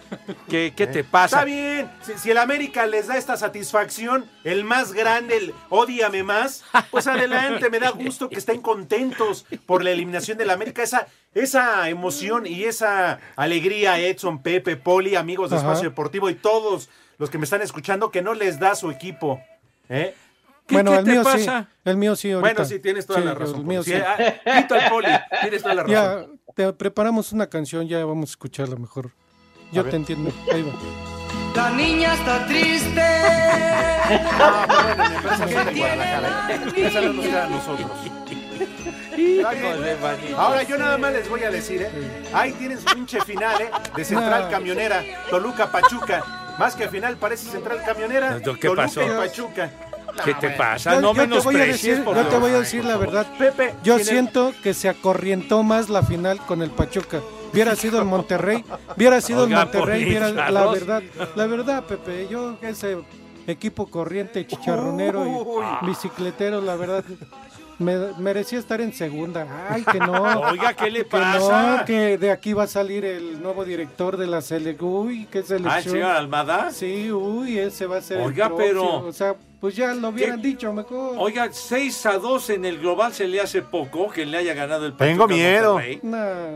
¿Qué, 0.49 0.73
qué 0.75 0.83
¿eh? 0.83 0.87
te 0.87 1.03
pasa? 1.05 1.37
Está 1.37 1.45
bien. 1.45 1.89
Si, 2.01 2.17
si 2.17 2.31
el 2.31 2.39
América 2.39 2.85
les 2.85 3.07
da 3.07 3.15
esta 3.15 3.37
satisfacción, 3.37 4.29
el 4.43 4.65
más 4.65 4.91
grande, 4.91 5.37
el 5.37 5.53
odiame 5.69 6.23
más, 6.23 6.65
pues 6.91 7.07
adelante, 7.07 7.69
me 7.69 7.79
da 7.79 7.91
gusto 7.91 8.27
que 8.29 8.35
estén 8.39 8.61
contentos 8.61 9.45
por 9.65 9.81
la 9.81 9.91
eliminación 9.91 10.37
del 10.37 10.49
América. 10.49 10.83
Esa, 10.83 11.07
esa 11.33 11.87
emoción 11.87 12.45
y 12.45 12.65
esa 12.65 13.19
alegría, 13.37 13.97
Edson, 13.97 14.41
Pepe, 14.41 14.75
Poli, 14.75 15.15
amigos 15.15 15.51
de 15.51 15.55
Ajá. 15.55 15.67
Espacio 15.67 15.89
Deportivo 15.91 16.29
y 16.29 16.35
todos 16.35 16.89
los 17.19 17.29
que 17.29 17.37
me 17.37 17.43
están 17.43 17.61
escuchando, 17.61 18.09
que 18.09 18.23
no 18.23 18.33
les 18.33 18.59
da 18.59 18.73
su 18.73 18.89
equipo. 18.89 19.39
¿eh? 19.89 20.15
¿Qué- 20.65 20.75
bueno, 20.75 20.91
qué 20.91 20.97
el 20.97 21.03
te 21.05 21.11
mío 21.11 21.23
pasa? 21.23 21.61
sí. 21.61 21.67
El 21.85 21.97
mío 21.97 22.15
sí. 22.15 22.31
ahorita. 22.31 22.53
Bueno, 22.53 22.65
sí, 22.67 22.79
tienes 22.79 23.05
toda 23.05 23.19
Sí, 23.19 23.25
la 23.25 23.33
razón. 23.35 23.59
El 23.59 23.65
mío 23.65 23.83
sí. 23.83 23.93
Ah, 23.93 24.17
quito 24.61 24.73
al 24.75 24.89
Poli, 24.89 25.07
tienes 25.41 25.61
toda 25.61 25.75
la 25.75 25.83
razón. 25.83 26.39
Ya 26.47 26.53
te 26.55 26.73
preparamos 26.73 27.31
una 27.31 27.47
canción, 27.47 27.87
ya 27.87 28.03
vamos 28.05 28.29
a 28.29 28.31
escucharla 28.31 28.75
mejor. 28.75 29.11
Yo 29.71 29.85
te 29.85 29.95
entiendo. 29.95 30.31
Ahí 30.51 30.63
va. 30.63 30.73
La 31.55 31.69
niña 31.71 32.13
está 32.13 32.45
triste. 32.47 33.01
Ah, 33.01 34.65
perdónenme, 34.67 35.19
pero 35.21 35.33
esa 35.35 35.45
no 35.45 35.59
es 35.59 35.65
de 35.65 35.79
Guadalajara, 35.79 36.47
¿eh? 36.49 36.87
Esa 36.87 37.01
no 37.01 37.13
nos 37.13 37.25
queda 37.25 37.45
a 37.45 37.49
nosotros. 37.49 37.91
Ahora 40.37 40.63
yo 40.63 40.77
nada 40.77 40.97
más 40.97 41.13
les 41.13 41.29
voy 41.29 41.43
a 41.43 41.51
decir, 41.51 41.81
¿eh? 41.83 41.91
Ahí 42.33 42.51
tienes 42.53 42.79
pinche 42.93 43.21
final, 43.21 43.61
¿eh? 43.61 43.69
De 43.95 44.05
Central 44.05 44.43
No. 44.43 44.49
Camionera, 44.49 45.03
Toluca 45.29 45.71
Pachuca. 45.71 46.55
Más 46.57 46.75
que 46.75 46.87
final 46.89 47.17
parece 47.17 47.49
Central 47.49 47.81
Camionera, 47.85 48.35
¿Qué 48.37 48.41
Toluca 48.41 48.83
pasó? 48.83 49.01
y 49.03 49.09
Pachuca. 49.09 49.71
¿Qué 50.25 50.33
te 50.33 50.49
pasa? 50.51 50.95
Yo, 50.95 51.01
no 51.01 51.13
yo 51.13 51.27
te 51.29 51.39
voy 51.39 51.55
a 51.55 51.65
decir, 51.65 52.03
por 52.03 52.15
yo 52.15 52.25
te 52.25 52.37
voy 52.37 52.51
a 52.51 52.59
decir 52.59 52.83
la 52.83 52.97
verdad. 52.97 53.25
Pepe, 53.37 53.75
Yo 53.83 53.99
siento 53.99 54.53
que 54.61 54.73
se 54.73 54.89
acorrientó 54.89 55.63
más 55.63 55.89
la 55.89 56.03
final 56.03 56.39
con 56.45 56.61
el 56.61 56.71
Pachuca. 56.71 57.21
Hubiera 57.53 57.75
sido 57.75 57.99
el 57.99 58.05
Monterrey, 58.05 58.63
hubiera 58.95 59.21
sido 59.21 59.45
el 59.45 59.49
Monterrey, 59.51 60.05
la 60.13 60.67
verdad, 60.67 61.01
la 61.35 61.47
verdad, 61.47 61.83
Pepe, 61.83 62.27
yo 62.29 62.57
ese 62.61 62.97
equipo 63.47 63.87
corriente, 63.87 64.45
chicharronero 64.45 65.25
y 65.81 65.85
bicicletero, 65.87 66.61
la 66.61 66.75
verdad, 66.75 67.03
me 67.79 67.95
merecía 68.19 68.59
estar 68.59 68.81
en 68.81 68.93
segunda. 68.93 69.67
Ay, 69.69 69.83
que 69.83 69.99
no. 69.99 70.11
Oiga, 70.51 70.73
¿qué 70.73 70.91
le 70.91 70.99
Que 70.99 71.05
pasa? 71.05 71.77
no, 71.79 71.85
que 71.85 72.17
de 72.17 72.29
aquí 72.31 72.53
va 72.53 72.63
a 72.63 72.67
salir 72.67 73.05
el 73.05 73.41
nuevo 73.41 73.65
director 73.65 74.17
de 74.17 74.27
la 74.27 74.41
selección. 74.41 74.89
Uy, 74.91 75.27
qué 75.31 75.39
Ah, 75.39 75.41
el 75.41 75.47
selección. 75.47 75.93
señor 75.93 76.11
Almada. 76.11 76.71
Sí, 76.71 77.11
uy, 77.11 77.57
ese 77.57 77.85
va 77.87 77.97
a 77.97 78.01
ser. 78.01 78.19
Oiga, 78.21 78.51
pero- 78.55 79.05
O 79.05 79.11
sea, 79.13 79.35
pues 79.61 79.75
ya 79.75 79.93
lo 79.93 80.09
hubieran 80.09 80.41
¿Qué? 80.41 80.47
dicho 80.49 80.71
mejor. 80.71 81.15
Oiga, 81.17 81.49
6 81.51 82.05
a 82.05 82.17
2 82.17 82.49
en 82.51 82.65
el 82.65 82.79
global 82.79 83.11
se 83.13 83.27
le 83.27 83.41
hace 83.41 83.61
poco 83.61 84.09
que 84.09 84.25
le 84.25 84.37
haya 84.37 84.53
ganado 84.53 84.85
el 84.85 84.93
Pachuca 84.93 85.05
Tengo 85.07 85.27
miedo. 85.27 85.79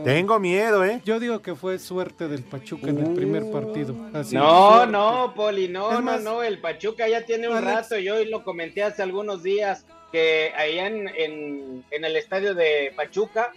Tengo 0.04 0.40
miedo, 0.40 0.84
¿eh? 0.84 1.00
Yo 1.04 1.20
digo 1.20 1.40
que 1.42 1.54
fue 1.54 1.78
suerte 1.78 2.28
del 2.28 2.42
Pachuca 2.42 2.88
en 2.88 2.98
el 2.98 3.14
primer 3.14 3.50
partido. 3.50 3.94
Así, 4.12 4.34
No, 4.36 4.86
no, 4.86 5.32
Poli, 5.34 5.68
no, 5.68 5.90
Es 5.90 5.98
no, 5.98 6.02
más- 6.02 6.22
no, 6.22 6.42
el 6.42 6.60
Pachuca 6.60 7.08
ya 7.08 7.24
tiene 7.24 7.48
un 7.48 7.56
Alex. 7.56 7.72
rato, 7.74 7.98
yo 7.98 8.16
hoy 8.16 8.26
lo 8.28 8.42
comenté 8.42 8.82
hace 8.82 9.02
algunos 9.02 9.42
días, 9.42 9.84
que 10.14 10.52
allá 10.56 10.86
en, 10.86 11.08
en, 11.08 11.84
en 11.90 12.04
el 12.04 12.14
estadio 12.14 12.54
de 12.54 12.92
Pachuca, 12.94 13.50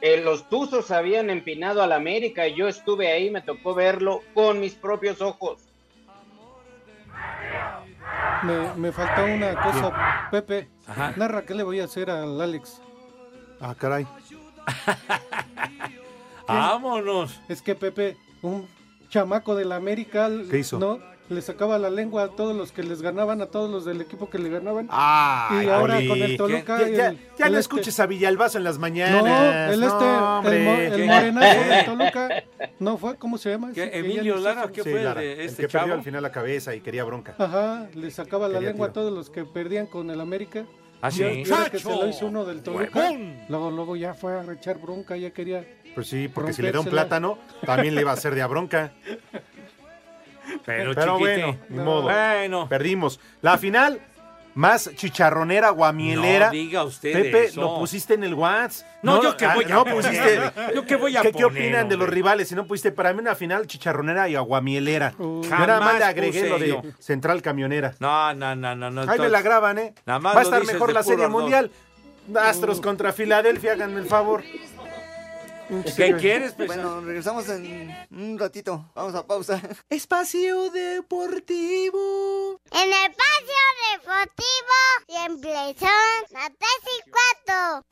eh, 0.00 0.22
los 0.22 0.48
Tuzos 0.48 0.90
habían 0.90 1.28
empinado 1.28 1.82
al 1.82 1.92
América 1.92 2.48
y 2.48 2.54
yo 2.54 2.66
estuve 2.66 3.12
ahí, 3.12 3.30
me 3.30 3.42
tocó 3.42 3.74
verlo 3.74 4.22
con 4.32 4.58
mis 4.58 4.74
propios 4.74 5.20
ojos. 5.20 5.60
Me, 8.42 8.74
me 8.76 8.90
faltó 8.90 9.22
una 9.26 9.54
cosa, 9.62 10.28
Pepe. 10.30 10.68
Ajá. 10.86 11.12
Narra, 11.14 11.44
¿qué 11.44 11.54
le 11.54 11.62
voy 11.62 11.80
a 11.80 11.84
hacer 11.84 12.08
al 12.08 12.40
Alex? 12.40 12.80
Ah, 13.60 13.74
caray. 13.78 14.06
Vámonos. 16.48 17.38
Es 17.50 17.60
que 17.60 17.74
Pepe, 17.74 18.16
un 18.40 18.66
chamaco 19.10 19.54
del 19.54 19.72
América, 19.72 20.30
¿Qué 20.50 20.60
hizo? 20.60 20.78
¿no? 20.78 21.00
Le 21.28 21.42
sacaba 21.42 21.78
la 21.78 21.90
lengua 21.90 22.22
a 22.24 22.28
todos 22.28 22.56
los 22.56 22.72
que 22.72 22.82
les 22.82 23.02
ganaban, 23.02 23.42
a 23.42 23.46
todos 23.46 23.70
los 23.70 23.84
del 23.84 24.00
equipo 24.00 24.30
que 24.30 24.38
le 24.38 24.48
ganaban. 24.48 24.88
Ay, 24.90 25.66
y 25.66 25.68
ahora 25.68 25.96
con 26.08 26.22
el 26.22 26.36
Toluca. 26.38 26.78
Ya, 26.80 26.88
ya- 26.88 27.08
el- 27.10 27.18
ya 27.38 27.46
el 27.46 27.52
no 27.52 27.58
este- 27.58 27.76
escuches 27.76 28.00
a 28.00 28.06
Villalbazo 28.06 28.56
en 28.56 28.64
las 28.64 28.76
No, 28.76 28.80
mañanas. 28.80 29.72
el 29.74 29.82
este, 29.82 30.04
No, 30.04 30.42
el, 30.50 30.64
mo- 30.64 30.72
el 30.80 31.06
morenazo 31.06 31.60
de 31.68 31.82
Toluca. 31.84 32.28
No 32.78 32.96
fue, 32.96 33.16
¿cómo 33.16 33.36
se 33.36 33.50
llama? 33.50 33.72
¿Qué, 33.74 33.90
que 33.90 33.98
Emilio 33.98 34.36
ni 34.36 34.42
Lara. 34.42 34.68
¿qué 34.72 34.82
fue 34.82 34.94
el 34.98 35.04
Lara, 35.04 35.20
de 35.20 35.32
el 35.34 35.40
este 35.40 35.62
que 35.62 35.68
perdió 35.68 35.80
chavo? 35.88 35.92
al 35.98 36.02
final 36.02 36.22
la 36.22 36.32
cabeza 36.32 36.74
y 36.74 36.80
quería 36.80 37.04
bronca. 37.04 37.34
Ajá, 37.38 37.88
le 37.94 38.10
sacaba 38.10 38.48
la 38.48 38.54
Quería 38.54 38.70
lengua 38.70 38.86
a 38.88 38.92
todos 38.94 39.12
los 39.12 39.28
que 39.28 39.44
perdían 39.44 39.86
con 39.86 40.10
el 40.10 40.20
América. 40.22 40.64
¿Ah, 41.02 41.10
sí? 41.10 41.22
y 41.24 41.42
que 41.70 41.78
se 41.78 41.90
lo 41.94 42.08
hizo 42.08 42.26
uno 42.26 42.44
del 42.46 42.62
Toluca. 42.62 42.98
Huevón. 43.00 43.36
Luego, 43.50 43.70
luego 43.70 43.96
ya 43.96 44.14
fue 44.14 44.32
a 44.32 44.42
echar 44.52 44.78
bronca, 44.78 45.16
ya 45.16 45.30
quería. 45.30 45.64
Pues 45.94 46.08
sí, 46.08 46.28
porque 46.28 46.52
si 46.54 46.62
le 46.62 46.72
da 46.72 46.80
un 46.80 46.86
plátano, 46.86 47.38
también 47.66 47.94
le 47.94 48.00
iba 48.00 48.10
a 48.12 48.14
hacer 48.14 48.34
de 48.34 48.40
a 48.42 48.46
bronca. 48.46 48.92
Pero, 50.64 50.94
Pero 50.94 51.18
bueno, 51.18 51.56
ni 51.68 51.76
No. 51.76 51.84
modo. 51.84 52.02
Bueno. 52.02 52.68
Perdimos. 52.68 53.20
La 53.42 53.58
final, 53.58 54.00
más 54.54 54.90
chicharronera, 54.96 55.70
guamielera. 55.70 56.46
No 56.46 56.52
diga 56.52 56.82
usted 56.84 57.12
Pepe, 57.12 57.44
eso. 57.44 57.60
lo 57.60 57.78
pusiste 57.78 58.14
en 58.14 58.24
el 58.24 58.34
WhatsApp. 58.34 58.86
No, 59.02 59.22
yo 59.22 59.36
qué 59.36 59.46
voy 59.46 59.64
a 59.64 59.68
no 59.68 59.84
pusiste. 59.84 60.40
Yo 60.74 60.84
qué 60.84 60.96
voy 60.96 61.16
a 61.16 61.22
¿Qué, 61.22 61.32
qué 61.32 61.42
poner, 61.44 61.62
opinan 61.62 61.88
de 61.88 61.96
los 61.96 62.08
rivales? 62.08 62.48
Si 62.48 62.54
no 62.54 62.66
pusiste 62.66 62.90
para 62.90 63.12
mí 63.12 63.20
una 63.20 63.34
final 63.36 63.66
chicharronera 63.66 64.28
y 64.28 64.34
aguamielera. 64.34 65.14
Uh, 65.18 65.42
yo 65.42 65.50
nada 65.50 65.80
más 65.80 65.98
le 65.98 66.04
agregué 66.04 66.48
lo 66.48 66.58
de 66.58 66.68
yo. 66.68 66.82
Central 66.98 67.40
Camionera. 67.42 67.94
No, 68.00 68.34
no, 68.34 68.56
no, 68.56 68.74
no. 68.74 68.90
no 68.90 69.02
Ahí 69.10 69.18
me 69.18 69.28
la 69.28 69.42
graban, 69.42 69.78
¿eh? 69.78 69.94
Nada 70.06 70.18
más 70.18 70.34
Va 70.34 70.40
a 70.40 70.42
estar 70.42 70.64
mejor 70.66 70.92
la 70.92 71.02
Serie. 71.02 71.28
Mundial. 71.28 71.70
Uh. 72.28 72.38
Astros 72.38 72.80
contra 72.82 73.12
Filadelfia, 73.12 73.72
háganme 73.72 74.00
el 74.00 74.06
favor. 74.06 74.42
¿Qué 75.96 76.16
quieres? 76.16 76.52
pues? 76.54 76.66
Bueno, 76.66 77.00
regresamos 77.02 77.48
en 77.48 77.94
un 78.10 78.38
ratito. 78.38 78.90
Vamos 78.94 79.14
a 79.14 79.26
pausa. 79.26 79.60
Espacio 79.90 80.70
Deportivo. 80.70 82.60
En 82.72 82.82
el 82.82 82.92
espacio 82.92 83.60
deportivo 83.92 84.76
siempre 85.06 85.52
son 85.78 86.22
las 86.30 86.50
tres 86.58 86.80
y 86.84 87.10
cuatro. 87.10 87.84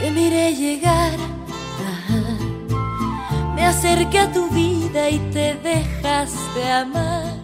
Te 0.00 0.10
miré 0.10 0.54
llegar, 0.54 1.14
ajá. 1.86 2.22
me 3.54 3.66
acerqué 3.66 4.18
a 4.18 4.32
tu 4.32 4.48
vida 4.48 5.10
y 5.10 5.18
te 5.30 5.54
dejaste 5.54 6.70
amar. 6.70 7.39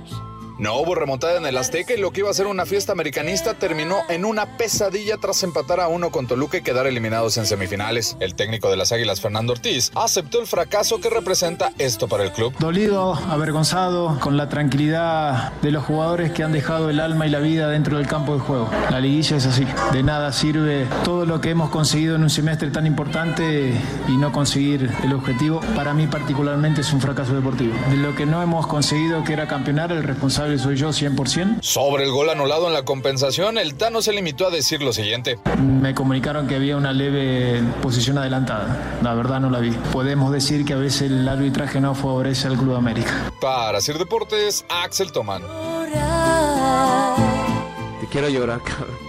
No 0.58 0.78
hubo 0.78 0.94
remontada 0.94 1.36
en 1.36 1.44
el 1.44 1.58
Azteca 1.58 1.92
y 1.92 2.00
lo 2.00 2.12
que 2.12 2.20
iba 2.20 2.30
a 2.30 2.34
ser 2.34 2.46
una 2.46 2.64
fiesta 2.64 2.92
americanista 2.92 3.52
terminó 3.52 3.98
en 4.08 4.24
una 4.24 4.56
pesadilla 4.56 5.18
tras 5.18 5.42
empatar 5.42 5.80
a 5.80 5.88
uno 5.88 6.10
con 6.10 6.26
Toluca 6.26 6.56
y 6.56 6.62
quedar 6.62 6.86
eliminados 6.86 7.36
en 7.36 7.44
semifinales. 7.44 8.16
El 8.20 8.34
técnico 8.34 8.70
de 8.70 8.78
las 8.78 8.90
Águilas, 8.90 9.20
Fernando 9.20 9.52
Ortiz, 9.52 9.92
aceptó 9.94 10.40
el 10.40 10.46
fracaso 10.46 10.98
que 10.98 11.10
representa 11.10 11.72
esto 11.76 12.08
para 12.08 12.24
el 12.24 12.32
club. 12.32 12.54
Dolido, 12.58 13.12
avergonzado, 13.12 14.18
con 14.18 14.38
la 14.38 14.48
tranquilidad 14.48 15.52
de 15.60 15.72
los 15.72 15.84
jugadores 15.84 16.32
que 16.32 16.42
han 16.42 16.52
dejado 16.52 16.88
el 16.88 17.00
alma 17.00 17.26
y 17.26 17.30
la 17.30 17.40
vida 17.40 17.68
dentro 17.68 17.98
del 17.98 18.06
campo 18.06 18.32
de 18.32 18.40
juego. 18.40 18.70
La 18.90 18.98
liguilla 18.98 19.36
es 19.36 19.44
así. 19.44 19.66
De 19.92 20.02
nada 20.02 20.32
sirve 20.32 20.86
todo 21.04 21.26
lo 21.26 21.42
que 21.42 21.50
hemos 21.50 21.68
conseguido 21.68 22.16
en 22.16 22.22
un 22.22 22.30
semestre 22.30 22.70
tan 22.70 22.86
importante 22.86 23.74
y 24.08 24.16
no 24.16 24.32
conseguir 24.32 24.90
el 25.04 25.12
objetivo. 25.12 25.60
Para 25.74 25.92
mí 25.92 26.06
particularmente 26.06 26.80
es 26.80 26.94
un 26.94 27.02
fracaso 27.02 27.34
deportivo. 27.34 27.74
De 27.90 27.98
lo 27.98 28.14
que 28.14 28.24
no 28.24 28.42
hemos 28.42 28.66
conseguido, 28.66 29.22
que 29.22 29.34
era 29.34 29.46
campeonar, 29.46 29.92
el 29.92 30.02
responsable 30.02 30.45
soy 30.58 30.76
yo 30.76 30.90
100%. 30.90 31.58
Sobre 31.62 32.04
el 32.04 32.10
gol 32.10 32.30
anulado 32.30 32.66
en 32.66 32.72
la 32.72 32.84
compensación, 32.84 33.58
el 33.58 33.74
Tano 33.74 34.02
se 34.02 34.12
limitó 34.12 34.46
a 34.46 34.50
decir 34.50 34.82
lo 34.82 34.92
siguiente. 34.92 35.38
Me 35.58 35.94
comunicaron 35.94 36.46
que 36.46 36.56
había 36.56 36.76
una 36.76 36.92
leve 36.92 37.62
posición 37.82 38.18
adelantada. 38.18 38.98
La 39.02 39.14
verdad 39.14 39.40
no 39.40 39.50
la 39.50 39.60
vi. 39.60 39.70
Podemos 39.92 40.32
decir 40.32 40.64
que 40.64 40.72
a 40.72 40.76
veces 40.76 41.10
el 41.10 41.28
arbitraje 41.28 41.80
no 41.80 41.94
favorece 41.94 42.48
al 42.48 42.56
Club 42.56 42.74
América. 42.74 43.32
Para 43.40 43.80
Sir 43.80 43.98
Deportes, 43.98 44.64
Axel 44.68 45.12
Tomán. 45.12 45.42
Ahora 45.42 47.16
quiero 48.10 48.28
llorar, 48.28 48.62
cabrón. 48.62 49.05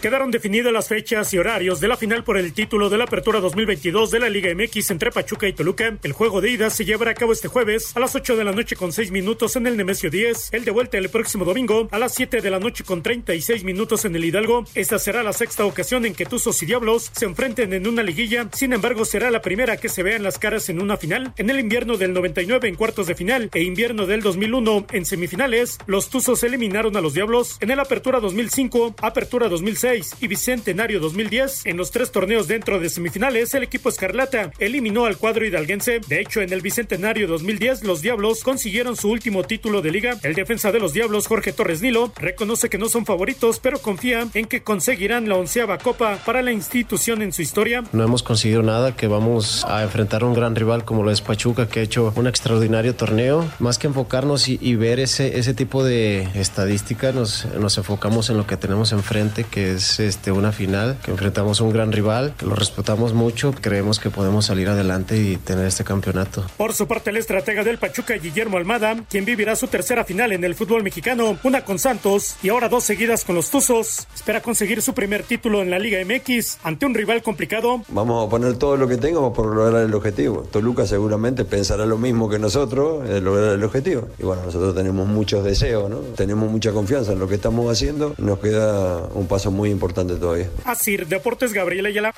Quedaron 0.00 0.30
definidas 0.30 0.72
las 0.72 0.88
fechas 0.88 1.34
y 1.34 1.38
horarios 1.38 1.78
de 1.78 1.86
la 1.86 1.94
final 1.94 2.24
por 2.24 2.38
el 2.38 2.54
título 2.54 2.88
de 2.88 2.96
la 2.96 3.04
Apertura 3.04 3.38
2022 3.38 4.10
de 4.10 4.18
la 4.18 4.30
Liga 4.30 4.48
MX 4.54 4.92
entre 4.92 5.10
Pachuca 5.10 5.46
y 5.46 5.52
Toluca. 5.52 5.98
El 6.02 6.14
juego 6.14 6.40
de 6.40 6.50
ida 6.50 6.70
se 6.70 6.86
llevará 6.86 7.10
a 7.10 7.14
cabo 7.14 7.34
este 7.34 7.48
jueves 7.48 7.94
a 7.94 8.00
las 8.00 8.14
8 8.14 8.34
de 8.34 8.44
la 8.44 8.52
noche 8.52 8.76
con 8.76 8.92
6 8.92 9.10
minutos 9.10 9.56
en 9.56 9.66
el 9.66 9.76
Nemesio 9.76 10.08
10. 10.08 10.54
El 10.54 10.64
de 10.64 10.70
vuelta 10.70 10.96
el 10.96 11.10
próximo 11.10 11.44
domingo 11.44 11.86
a 11.90 11.98
las 11.98 12.14
7 12.14 12.40
de 12.40 12.50
la 12.50 12.58
noche 12.58 12.82
con 12.82 13.02
36 13.02 13.62
minutos 13.62 14.06
en 14.06 14.16
el 14.16 14.24
Hidalgo. 14.24 14.64
Esta 14.74 14.98
será 14.98 15.22
la 15.22 15.34
sexta 15.34 15.66
ocasión 15.66 16.06
en 16.06 16.14
que 16.14 16.24
Tuzos 16.24 16.62
y 16.62 16.66
Diablos 16.66 17.10
se 17.12 17.26
enfrenten 17.26 17.74
en 17.74 17.86
una 17.86 18.02
liguilla. 18.02 18.48
Sin 18.54 18.72
embargo, 18.72 19.04
será 19.04 19.30
la 19.30 19.42
primera 19.42 19.76
que 19.76 19.90
se 19.90 20.02
vean 20.02 20.22
las 20.22 20.38
caras 20.38 20.70
en 20.70 20.80
una 20.80 20.96
final. 20.96 21.34
En 21.36 21.50
el 21.50 21.60
invierno 21.60 21.98
del 21.98 22.14
99 22.14 22.68
en 22.68 22.74
cuartos 22.74 23.06
de 23.06 23.14
final 23.14 23.50
e 23.52 23.64
invierno 23.64 24.06
del 24.06 24.22
2001 24.22 24.86
en 24.92 25.04
semifinales, 25.04 25.78
los 25.84 26.08
Tuzos 26.08 26.42
eliminaron 26.42 26.96
a 26.96 27.02
los 27.02 27.12
Diablos. 27.12 27.58
En 27.60 27.70
el 27.70 27.80
Apertura 27.80 28.18
2005, 28.18 28.94
Apertura 29.02 29.50
2006 29.50 29.89
y 29.96 30.28
Bicentenario 30.28 31.00
2010, 31.00 31.66
en 31.66 31.76
los 31.76 31.90
tres 31.90 32.12
torneos 32.12 32.46
dentro 32.46 32.78
de 32.78 32.88
semifinales, 32.88 33.52
el 33.54 33.64
equipo 33.64 33.88
Escarlata 33.88 34.52
eliminó 34.60 35.04
al 35.04 35.16
cuadro 35.16 35.44
hidalguense. 35.44 36.00
De 36.06 36.20
hecho, 36.20 36.40
en 36.42 36.52
el 36.52 36.60
Bicentenario 36.60 37.26
2010, 37.26 37.82
los 37.82 38.00
Diablos 38.00 38.44
consiguieron 38.44 38.96
su 38.96 39.10
último 39.10 39.42
título 39.42 39.82
de 39.82 39.90
liga. 39.90 40.16
El 40.22 40.34
defensa 40.34 40.70
de 40.70 40.78
los 40.78 40.92
Diablos, 40.92 41.26
Jorge 41.26 41.52
Torres 41.52 41.82
Nilo, 41.82 42.12
reconoce 42.16 42.68
que 42.68 42.78
no 42.78 42.88
son 42.88 43.04
favoritos, 43.04 43.58
pero 43.58 43.80
confía 43.80 44.28
en 44.34 44.46
que 44.46 44.62
conseguirán 44.62 45.28
la 45.28 45.34
onceava 45.34 45.78
copa 45.78 46.18
para 46.24 46.42
la 46.42 46.52
institución 46.52 47.22
en 47.22 47.32
su 47.32 47.42
historia. 47.42 47.82
No 47.92 48.04
hemos 48.04 48.22
conseguido 48.22 48.62
nada, 48.62 48.94
que 48.94 49.08
vamos 49.08 49.64
a 49.64 49.82
enfrentar 49.82 50.22
a 50.22 50.26
un 50.26 50.34
gran 50.34 50.54
rival 50.54 50.84
como 50.84 51.02
lo 51.02 51.10
es 51.10 51.20
Pachuca, 51.20 51.68
que 51.68 51.80
ha 51.80 51.82
hecho 51.82 52.12
un 52.14 52.28
extraordinario 52.28 52.94
torneo. 52.94 53.50
Más 53.58 53.78
que 53.78 53.88
enfocarnos 53.88 54.48
y, 54.48 54.74
ver 54.76 55.00
ese, 55.00 55.38
ese 55.38 55.52
tipo 55.52 55.82
de 55.82 56.28
estadística, 56.34 57.10
nos, 57.10 57.44
nos 57.58 57.76
enfocamos 57.76 58.30
en 58.30 58.36
lo 58.36 58.46
que 58.46 58.56
tenemos 58.56 58.92
enfrente, 58.92 59.44
que 59.44 59.72
es 59.72 59.79
este, 60.00 60.32
una 60.32 60.52
final, 60.52 60.98
que 61.02 61.10
enfrentamos 61.10 61.60
a 61.60 61.64
un 61.64 61.72
gran 61.72 61.92
rival, 61.92 62.34
que 62.36 62.46
lo 62.46 62.54
respetamos 62.54 63.14
mucho, 63.14 63.54
creemos 63.60 63.98
que 63.98 64.10
podemos 64.10 64.46
salir 64.46 64.68
adelante 64.68 65.16
y 65.16 65.36
tener 65.36 65.66
este 65.66 65.84
campeonato. 65.84 66.44
Por 66.56 66.74
su 66.74 66.86
parte, 66.86 67.10
el 67.10 67.16
estratega 67.16 67.64
del 67.64 67.78
Pachuca, 67.78 68.14
Guillermo 68.14 68.56
Almada, 68.56 68.96
quien 69.08 69.24
vivirá 69.24 69.56
su 69.56 69.68
tercera 69.68 70.04
final 70.04 70.32
en 70.32 70.44
el 70.44 70.54
fútbol 70.54 70.82
mexicano, 70.82 71.38
una 71.42 71.64
con 71.64 71.78
Santos 71.78 72.36
y 72.42 72.48
ahora 72.48 72.68
dos 72.68 72.84
seguidas 72.84 73.24
con 73.24 73.34
los 73.34 73.50
Tuzos, 73.50 74.06
espera 74.14 74.42
conseguir 74.42 74.82
su 74.82 74.94
primer 74.94 75.22
título 75.22 75.62
en 75.62 75.70
la 75.70 75.78
Liga 75.78 75.98
MX 76.04 76.58
ante 76.62 76.86
un 76.86 76.94
rival 76.94 77.22
complicado. 77.22 77.82
Vamos 77.88 78.26
a 78.26 78.30
poner 78.30 78.56
todo 78.56 78.76
lo 78.76 78.86
que 78.86 78.96
tengamos 78.96 79.32
por 79.34 79.54
lograr 79.54 79.82
el 79.82 79.94
objetivo. 79.94 80.42
Toluca 80.50 80.86
seguramente 80.86 81.44
pensará 81.44 81.86
lo 81.86 81.98
mismo 81.98 82.28
que 82.28 82.38
nosotros, 82.38 83.08
de 83.08 83.20
lograr 83.20 83.54
el 83.54 83.64
objetivo. 83.64 84.08
Y 84.18 84.24
bueno, 84.24 84.42
nosotros 84.44 84.74
tenemos 84.74 85.06
muchos 85.08 85.44
deseos, 85.44 85.88
¿no? 85.90 85.98
Tenemos 85.98 86.50
mucha 86.50 86.72
confianza 86.72 87.12
en 87.12 87.18
lo 87.18 87.28
que 87.28 87.36
estamos 87.36 87.70
haciendo. 87.70 88.14
Nos 88.18 88.38
queda 88.38 89.08
un 89.14 89.26
paso 89.26 89.50
muy 89.50 89.69
importante 89.70 90.14
todavía. 90.16 90.48
Así, 90.64 90.96
Deportes 90.96 91.52
Gabriel 91.52 91.86
Ayala. 91.86 92.12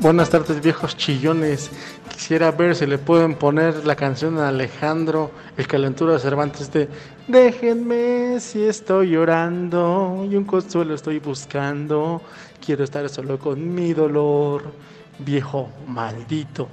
Buenas 0.00 0.30
tardes, 0.30 0.62
viejos 0.62 0.96
chillones. 0.96 1.70
Quisiera 2.08 2.52
ver 2.52 2.76
si 2.76 2.86
le 2.86 2.98
pueden 2.98 3.34
poner 3.34 3.84
la 3.84 3.96
canción 3.96 4.38
a 4.38 4.48
Alejandro, 4.48 5.32
el 5.56 5.66
calentura 5.66 6.18
Cervantes 6.18 6.70
de 6.72 6.88
Déjenme 7.26 8.38
si 8.38 8.62
estoy 8.64 9.10
llorando 9.10 10.26
y 10.30 10.36
un 10.36 10.44
consuelo 10.44 10.94
estoy 10.94 11.18
buscando. 11.18 12.22
Quiero 12.64 12.84
estar 12.84 13.08
solo 13.08 13.38
con 13.38 13.74
mi 13.74 13.92
dolor, 13.92 14.72
viejo 15.18 15.68
maldito. 15.86 16.68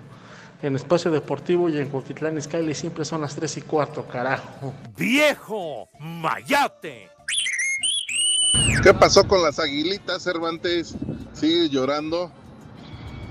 En 0.61 0.75
Espacio 0.75 1.11
Deportivo 1.11 1.69
y 1.69 1.77
en 1.77 1.89
Cuautitlán 1.89 2.41
Skyly 2.41 2.73
siempre 2.73 3.05
son 3.05 3.21
las 3.21 3.35
3 3.35 3.57
y 3.57 3.61
cuarto, 3.61 4.07
carajo. 4.07 4.73
¡Viejo 4.97 5.89
mayate! 5.99 7.09
¿Qué 8.81 8.93
pasó 8.93 9.27
con 9.27 9.43
las 9.43 9.59
aguilitas, 9.59 10.23
Cervantes? 10.23 10.95
Sigue 11.33 11.69
llorando 11.69 12.31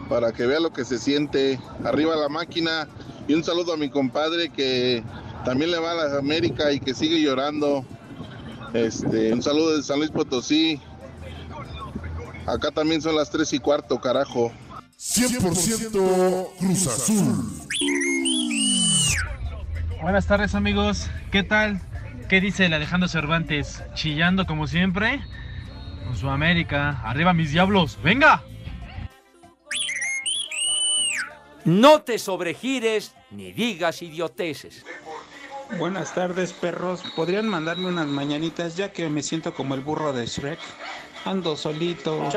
para 0.09 0.33
que 0.33 0.47
vea 0.47 0.61
lo 0.61 0.73
que 0.73 0.85
se 0.85 0.99
siente. 0.99 1.59
Arriba 1.85 2.15
la 2.17 2.29
máquina. 2.29 2.89
Y 3.27 3.35
un 3.35 3.43
saludo 3.43 3.73
a 3.73 3.77
mi 3.77 3.89
compadre 3.89 4.51
que 4.51 5.03
también 5.45 5.71
le 5.71 5.79
va 5.79 5.93
a 5.93 5.95
la 5.95 6.19
América 6.19 6.73
y 6.73 6.81
que 6.81 6.95
sigue 6.95 7.21
llorando. 7.21 7.85
Este, 8.75 9.33
un 9.33 9.43
saludo 9.43 9.77
de 9.77 9.83
San 9.83 9.99
Luis 9.99 10.11
Potosí. 10.11 10.81
Acá 12.47 12.71
también 12.71 13.01
son 13.01 13.17
las 13.17 13.31
3 13.31 13.55
y 13.55 13.59
cuarto, 13.59 14.01
carajo. 14.01 14.53
100% 15.05 16.57
Cruz 16.59 16.87
Azul. 16.87 17.45
Buenas 20.01 20.27
tardes 20.27 20.55
amigos, 20.55 21.11
¿qué 21.31 21.43
tal? 21.43 21.81
¿Qué 22.29 22.41
dice 22.41 22.67
el 22.67 22.73
Alejandro 22.73 23.09
Cervantes? 23.09 23.83
Chillando 23.93 24.47
como 24.47 24.67
siempre. 24.67 25.21
Con 26.07 26.17
su 26.17 26.31
América. 26.31 27.03
Arriba 27.05 27.35
mis 27.35 27.53
diablos. 27.53 27.99
¡Venga! 28.03 28.43
No 31.67 32.01
te 32.01 32.19
sobregires 32.19 33.15
ni 33.31 33.53
digas 33.53 34.01
idioteces. 34.01 34.87
Buenas 35.79 36.15
tardes, 36.15 36.55
perros. 36.55 37.03
¿Podrían 37.15 37.47
mandarme 37.47 37.89
unas 37.89 38.07
mañanitas 38.07 38.75
ya 38.77 38.91
que 38.91 39.11
me 39.11 39.23
siento 39.23 39.55
como 39.55 39.75
el 39.75 39.83
burro 39.83 40.15
de 40.15 40.27
Shrek? 40.27 40.59
Ando 41.27 41.57
solito. 41.57 42.31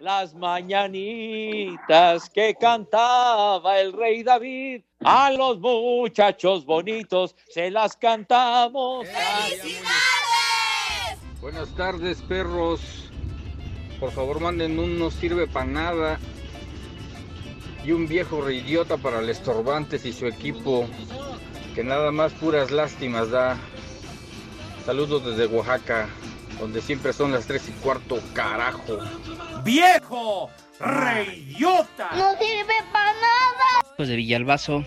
Las 0.00 0.32
mañanitas 0.32 2.30
que 2.30 2.54
cantaba 2.54 3.80
el 3.80 3.92
rey 3.92 4.22
David, 4.22 4.82
a 5.00 5.32
los 5.32 5.58
muchachos 5.58 6.64
bonitos 6.64 7.34
se 7.48 7.68
las 7.68 7.96
cantamos. 7.96 9.08
Buenas 11.40 11.74
tardes, 11.74 12.22
perros. 12.22 13.10
Por 13.98 14.12
favor, 14.12 14.38
manden 14.38 14.78
un 14.78 15.00
no 15.00 15.10
sirve 15.10 15.48
para 15.48 15.66
nada 15.66 16.20
y 17.84 17.90
un 17.90 18.06
viejo 18.06 18.40
reidiota 18.40 18.98
para 18.98 19.18
el 19.18 19.28
Estorbantes 19.28 20.04
y 20.04 20.12
su 20.12 20.28
equipo, 20.28 20.86
que 21.74 21.82
nada 21.82 22.12
más 22.12 22.32
puras 22.34 22.70
lástimas 22.70 23.30
da. 23.30 23.56
Saludos 24.86 25.24
desde 25.24 25.46
Oaxaca, 25.52 26.08
donde 26.58 26.80
siempre 26.80 27.12
son 27.12 27.32
las 27.32 27.46
3 27.46 27.68
y 27.68 27.72
cuarto, 27.82 28.20
carajo. 28.32 28.98
¡Viejo 29.64 30.50
reidiota! 30.80 32.10
No 32.16 32.32
sirve 32.32 32.74
para 32.92 33.12
nada. 33.12 34.06
de 34.06 34.16
Villalbazo. 34.16 34.84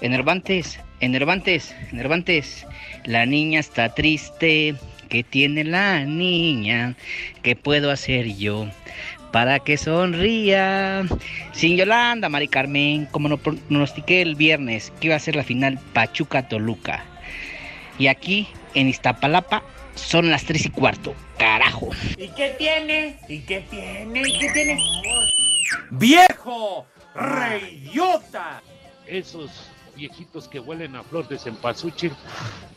Enervantes, 0.00 0.80
enervantes, 1.00 1.74
enervantes. 1.92 2.66
La 3.04 3.26
niña 3.26 3.60
está 3.60 3.94
triste. 3.94 4.74
¿Qué 5.08 5.22
tiene 5.22 5.64
la 5.64 6.04
niña? 6.04 6.96
¿Qué 7.42 7.54
puedo 7.54 7.90
hacer 7.90 8.34
yo? 8.36 8.66
Para 9.30 9.58
que 9.60 9.76
sonría. 9.76 11.04
Sin 11.52 11.76
Yolanda, 11.76 12.28
Mari 12.28 12.48
Carmen, 12.48 13.06
como 13.06 13.28
no 13.28 13.36
pronostiqué 13.38 14.22
el 14.22 14.34
viernes 14.34 14.92
que 15.00 15.08
iba 15.08 15.16
a 15.16 15.20
ser 15.20 15.36
la 15.36 15.44
final 15.44 15.78
Pachuca-Toluca. 15.92 17.04
Y 17.98 18.06
aquí, 18.06 18.48
en 18.74 18.88
Iztapalapa, 18.88 19.62
son 19.94 20.30
las 20.30 20.44
3 20.44 20.66
y 20.66 20.70
cuarto. 20.70 21.14
Carajo. 21.38 21.90
¿Y 22.16 22.28
qué 22.28 22.54
tiene? 22.58 23.18
¿Y 23.28 23.40
qué 23.40 23.60
tiene? 23.70 24.20
¿Y 24.20 24.38
qué 24.38 24.50
tiene? 24.52 24.78
¡Viejo 25.90 26.86
reidiota! 27.14 28.62
Esos 29.06 29.50
viejitos 29.94 30.48
que 30.48 30.60
huelen 30.60 30.96
a 30.96 31.02
flor 31.02 31.28
de 31.28 31.38
cempasúchil, 31.38 32.12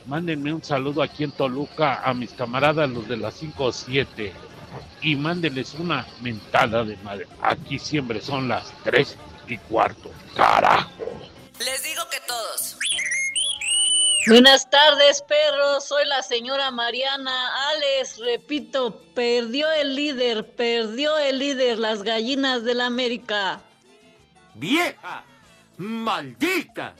mándenme 0.05 0.53
un 0.53 0.63
saludo 0.63 1.01
aquí 1.01 1.23
en 1.23 1.31
Toluca 1.31 2.01
a 2.03 2.13
mis 2.13 2.31
camaradas, 2.31 2.89
los 2.89 3.07
de 3.07 3.17
las 3.17 3.35
5 3.35 3.63
o 3.63 3.71
7, 3.71 4.33
y 5.01 5.15
mándenles 5.15 5.73
una 5.75 6.05
mentada 6.21 6.83
de 6.83 6.97
madre. 6.97 7.27
Aquí 7.41 7.79
siempre 7.79 8.19
son 8.21 8.47
las 8.47 8.71
3 8.83 9.17
y 9.47 9.57
cuarto. 9.57 10.11
¡Carajo! 10.35 10.89
Les 11.59 11.83
digo 11.83 12.01
que 12.11 12.19
todos. 12.27 12.77
Buenas 14.27 14.67
tardes, 14.69 15.21
perros. 15.21 15.87
Soy 15.87 16.03
la 16.07 16.23
señora 16.23 16.71
Mariana. 16.71 17.31
Alex, 17.69 18.17
repito, 18.17 18.99
perdió 19.13 19.71
el 19.71 19.95
líder, 19.95 20.49
perdió 20.55 21.15
el 21.19 21.37
líder, 21.37 21.77
las 21.77 22.01
gallinas 22.01 22.63
del 22.63 22.81
América. 22.81 23.61
¡Vieja! 24.55 25.23
¡Maldita! 25.77 26.95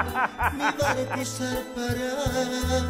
mi 0.55 0.64
barco 0.64 1.24
zarpará. 1.24 2.83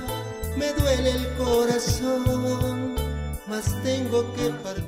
Me 0.57 0.73
duele 0.73 1.11
el 1.11 1.29
corazón, 1.37 2.95
mas 3.47 3.83
tengo 3.83 4.33
que 4.35 4.49
partir. 4.63 4.85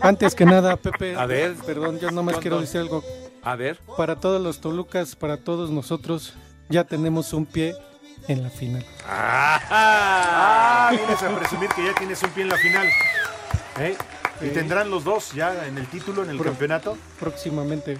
Antes 0.00 0.34
que 0.34 0.46
nada, 0.46 0.76
Pepe. 0.76 1.14
A 1.16 1.26
ver. 1.26 1.54
Perdón, 1.66 1.98
yo 1.98 2.10
nomás 2.10 2.38
quiero 2.38 2.58
decir 2.60 2.80
algo. 2.80 3.02
A 3.42 3.56
ver. 3.56 3.78
Para 3.96 4.16
todos 4.16 4.40
los 4.40 4.60
Tolucas, 4.60 5.16
para 5.16 5.38
todos 5.38 5.70
nosotros, 5.70 6.34
ya 6.68 6.84
tenemos 6.84 7.32
un 7.32 7.46
pie 7.46 7.74
en 8.28 8.42
la 8.42 8.50
final. 8.50 8.84
Ah, 9.06 10.90
vienes 10.90 11.22
a 11.22 11.38
presumir 11.38 11.70
que 11.70 11.84
ya 11.84 11.94
tienes 11.94 12.22
un 12.22 12.30
pie 12.30 12.42
en 12.44 12.48
la 12.50 12.56
final. 12.56 12.86
¿Eh? 13.78 13.96
Y 14.42 14.48
tendrán 14.48 14.90
los 14.90 15.04
dos 15.04 15.32
ya 15.32 15.66
en 15.66 15.78
el 15.78 15.86
título, 15.86 16.22
en 16.22 16.30
el 16.30 16.42
campeonato. 16.42 16.96
Próximamente. 17.18 17.98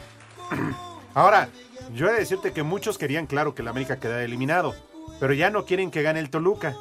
Ahora, 1.14 1.48
yo 1.94 2.08
he 2.08 2.12
de 2.12 2.18
decirte 2.20 2.52
que 2.52 2.62
muchos 2.62 2.98
querían, 2.98 3.26
claro, 3.26 3.54
que 3.54 3.62
el 3.62 3.68
América 3.68 3.98
quedara 3.98 4.24
eliminado. 4.24 4.74
Pero 5.18 5.32
ya 5.34 5.50
no 5.50 5.64
quieren 5.64 5.90
que 5.90 6.02
gane 6.02 6.20
el 6.20 6.30
Toluca. 6.30 6.74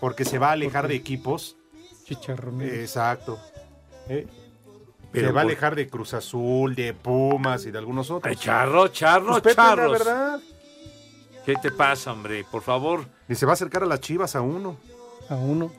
Porque 0.00 0.24
se 0.24 0.38
va 0.38 0.50
a 0.50 0.52
alejar 0.52 0.88
de 0.88 0.94
equipos. 0.94 1.56
Chicharrones. 2.04 2.72
Exacto. 2.72 3.38
¿Eh? 4.08 4.26
Pero 5.12 5.28
se 5.28 5.32
va 5.32 5.40
a 5.40 5.44
alejar 5.44 5.74
de 5.74 5.88
Cruz 5.88 6.12
Azul, 6.14 6.74
de 6.74 6.92
Pumas 6.94 7.64
y 7.66 7.70
de 7.70 7.78
algunos 7.78 8.10
otros. 8.10 8.30
Ay, 8.30 8.36
charro, 8.36 8.88
charro, 8.88 9.28
Pues, 9.30 9.42
Pepe, 9.42 9.56
la 9.56 9.62
charros. 9.68 9.92
verdad. 9.92 10.40
¿Qué 11.46 11.54
te 11.62 11.70
pasa, 11.70 12.12
hombre? 12.12 12.44
Por 12.50 12.62
favor. 12.62 13.06
Y 13.28 13.34
se 13.34 13.46
va 13.46 13.52
a 13.52 13.54
acercar 13.54 13.82
a 13.82 13.86
las 13.86 14.00
Chivas 14.00 14.36
a 14.36 14.42
uno. 14.42 14.76
A 15.30 15.34
uno. 15.36 15.72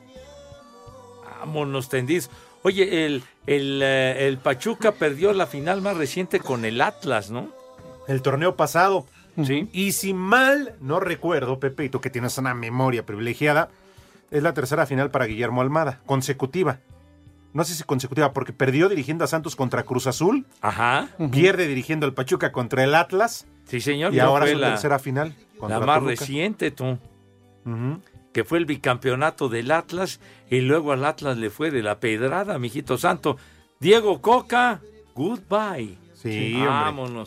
Vámonos 1.40 1.88
tendidos. 1.88 2.30
Oye, 2.62 3.06
el, 3.06 3.22
el, 3.46 3.80
eh, 3.82 4.26
el 4.26 4.38
Pachuca 4.38 4.92
perdió 4.92 5.32
la 5.32 5.46
final 5.46 5.80
más 5.80 5.96
reciente 5.96 6.40
con 6.40 6.64
el 6.64 6.80
Atlas, 6.80 7.30
¿no? 7.30 7.48
El 8.08 8.22
torneo 8.22 8.56
pasado. 8.56 9.06
Sí. 9.44 9.68
Y 9.72 9.92
si 9.92 10.12
mal 10.12 10.74
no 10.80 11.00
recuerdo, 11.00 11.60
Pepe, 11.60 11.84
y 11.84 11.88
tú 11.88 12.00
que 12.00 12.10
tienes 12.10 12.36
una 12.36 12.52
memoria 12.52 13.06
privilegiada, 13.06 13.70
es 14.30 14.42
la 14.42 14.52
tercera 14.52 14.86
final 14.86 15.10
para 15.10 15.24
Guillermo 15.26 15.60
Almada, 15.62 16.00
consecutiva. 16.04 16.80
No 17.52 17.64
sé 17.64 17.74
si 17.74 17.82
consecutiva, 17.82 18.32
porque 18.32 18.52
perdió 18.52 18.88
dirigiendo 18.88 19.24
a 19.24 19.26
Santos 19.26 19.56
contra 19.56 19.82
Cruz 19.82 20.06
Azul, 20.06 20.46
Ajá. 20.60 21.08
pierde 21.32 21.66
dirigiendo 21.66 22.06
al 22.06 22.14
Pachuca 22.14 22.52
contra 22.52 22.84
el 22.84 22.94
Atlas, 22.94 23.46
Sí, 23.64 23.80
señor. 23.80 24.14
y 24.14 24.20
ahora 24.20 24.46
su 24.46 24.56
la, 24.56 24.68
tercera 24.70 24.98
final. 25.00 25.34
la 25.60 25.80
más 25.80 25.98
Toluca. 25.98 26.10
reciente, 26.20 26.70
tú. 26.70 26.98
Ujú. 27.64 28.00
Que 28.32 28.44
fue 28.44 28.58
el 28.58 28.66
bicampeonato 28.66 29.48
del 29.48 29.72
Atlas 29.72 30.20
y 30.48 30.60
luego 30.60 30.92
al 30.92 31.04
Atlas 31.04 31.36
le 31.38 31.50
fue 31.50 31.72
de 31.72 31.82
la 31.82 31.98
pedrada, 31.98 32.58
mijito 32.60 32.96
santo. 32.98 33.36
Diego 33.80 34.20
Coca, 34.20 34.80
goodbye. 35.16 35.98
Sí, 36.14 36.54
hombre. 36.54 37.24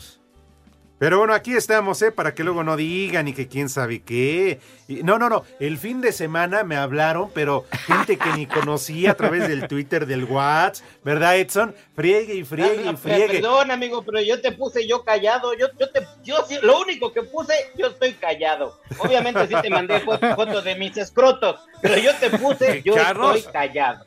Pero 0.96 1.18
bueno, 1.18 1.34
aquí 1.34 1.52
estamos, 1.54 2.00
¿eh? 2.02 2.12
Para 2.12 2.34
que 2.34 2.44
luego 2.44 2.62
no 2.62 2.76
digan 2.76 3.26
y 3.26 3.32
que 3.34 3.48
quién 3.48 3.68
sabe 3.68 4.00
qué. 4.02 4.60
Y- 4.86 5.02
no, 5.02 5.18
no, 5.18 5.28
no. 5.28 5.42
El 5.58 5.76
fin 5.76 6.00
de 6.00 6.12
semana 6.12 6.62
me 6.62 6.76
hablaron, 6.76 7.30
pero 7.34 7.64
gente 7.86 8.16
que 8.16 8.30
ni 8.36 8.46
conocía 8.46 9.10
a 9.10 9.14
través 9.14 9.48
del 9.48 9.66
Twitter, 9.66 10.06
del 10.06 10.24
WhatsApp, 10.24 10.86
¿verdad, 11.04 11.36
Edson? 11.36 11.74
Friegue 11.96 12.36
y 12.36 12.44
friegue 12.44 12.84
y 12.84 12.88
Ah, 12.88 12.96
friegue. 12.96 13.26
Perdón, 13.40 13.72
amigo, 13.72 14.02
pero 14.04 14.20
yo 14.22 14.40
te 14.40 14.52
puse 14.52 14.86
yo 14.86 15.02
callado. 15.04 15.52
Yo, 15.54 15.66
yo 15.78 15.90
te, 15.90 16.06
yo 16.22 16.36
sí- 16.48 16.58
lo 16.62 16.80
único 16.80 17.12
que 17.12 17.22
puse, 17.22 17.54
yo 17.76 17.88
estoy 17.88 18.12
callado. 18.14 18.80
Obviamente 18.98 19.46
sí 19.48 19.54
te 19.60 19.70
mandé 19.70 20.00
fo- 20.04 20.36
fotos 20.36 20.62
de 20.64 20.76
mis 20.76 20.96
escrotos, 20.96 21.60
pero 21.82 21.98
yo 21.98 22.14
te 22.16 22.30
puse, 22.38 22.82
yo 22.84 22.94
Carlos. 22.94 23.36
estoy 23.38 23.52
callado. 23.52 24.04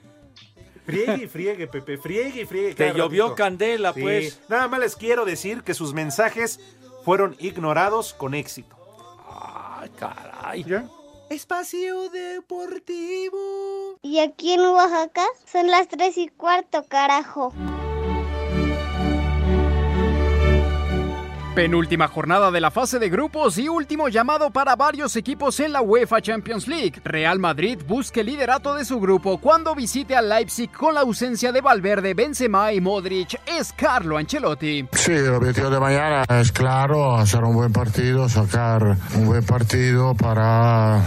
Friegue 0.85 1.23
y 1.25 1.27
friegue, 1.27 1.67
Pepe, 1.67 1.97
friegue 1.97 2.43
y 2.43 2.45
friegue. 2.45 2.73
Te 2.73 2.93
llovió 2.93 3.23
ratito. 3.25 3.35
candela, 3.35 3.91
Sí. 3.93 3.99
pues. 4.01 4.39
Nada 4.47 4.69
más 4.69 4.79
les 4.79 4.95
quiero 4.95 5.25
decir 5.25 5.61
que 5.63 5.73
sus 5.73 5.93
mensajes 5.93 6.61
fueron 7.07 7.37
ignorados 7.39 8.13
con 8.13 8.33
éxito. 8.33 8.75
Ay, 9.29 9.89
caray. 9.91 10.65
Espacio 11.29 12.09
Deportivo. 12.09 13.97
Y 14.01 14.19
aquí 14.19 14.51
en 14.51 14.59
Oaxaca 14.59 15.23
son 15.49 15.67
las 15.67 15.87
tres 15.87 16.17
y 16.17 16.27
cuarto, 16.27 16.83
carajo. 16.89 17.53
Penúltima 21.57 22.07
jornada 22.07 22.51
de 22.51 22.61
la 22.61 22.69
fase 22.69 22.99
de 22.99 23.09
grupos 23.09 23.57
y 23.57 23.67
último 23.67 24.09
llamado 24.09 24.51
para 24.51 24.75
varios 24.75 25.15
equipos 25.15 25.59
en 25.59 25.73
la 25.73 25.81
UEFA 25.81 26.21
Champions 26.21 26.67
League. 26.67 27.01
Real 27.03 27.39
Madrid 27.39 27.79
busca 27.87 28.19
el 28.19 28.27
liderato 28.27 28.75
de 28.75 28.85
su 28.85 28.99
grupo 28.99 29.39
cuando 29.39 29.73
visite 29.73 30.15
al 30.15 30.29
Leipzig 30.29 30.71
con 30.71 30.93
la 30.93 30.99
ausencia 31.01 31.51
de 31.51 31.61
Valverde, 31.61 32.13
Benzema 32.13 32.71
y 32.73 32.79
Modric. 32.79 33.41
Es 33.47 33.73
Carlo 33.73 34.17
Ancelotti. 34.17 34.87
Sí, 34.91 35.13
el 35.13 35.33
objetivo 35.33 35.71
de 35.71 35.79
mañana 35.79 36.23
es 36.39 36.51
claro, 36.51 37.15
hacer 37.15 37.43
un 37.43 37.55
buen 37.55 37.73
partido, 37.73 38.29
sacar 38.29 38.95
un 39.15 39.25
buen 39.25 39.43
partido 39.43 40.13
para 40.13 41.01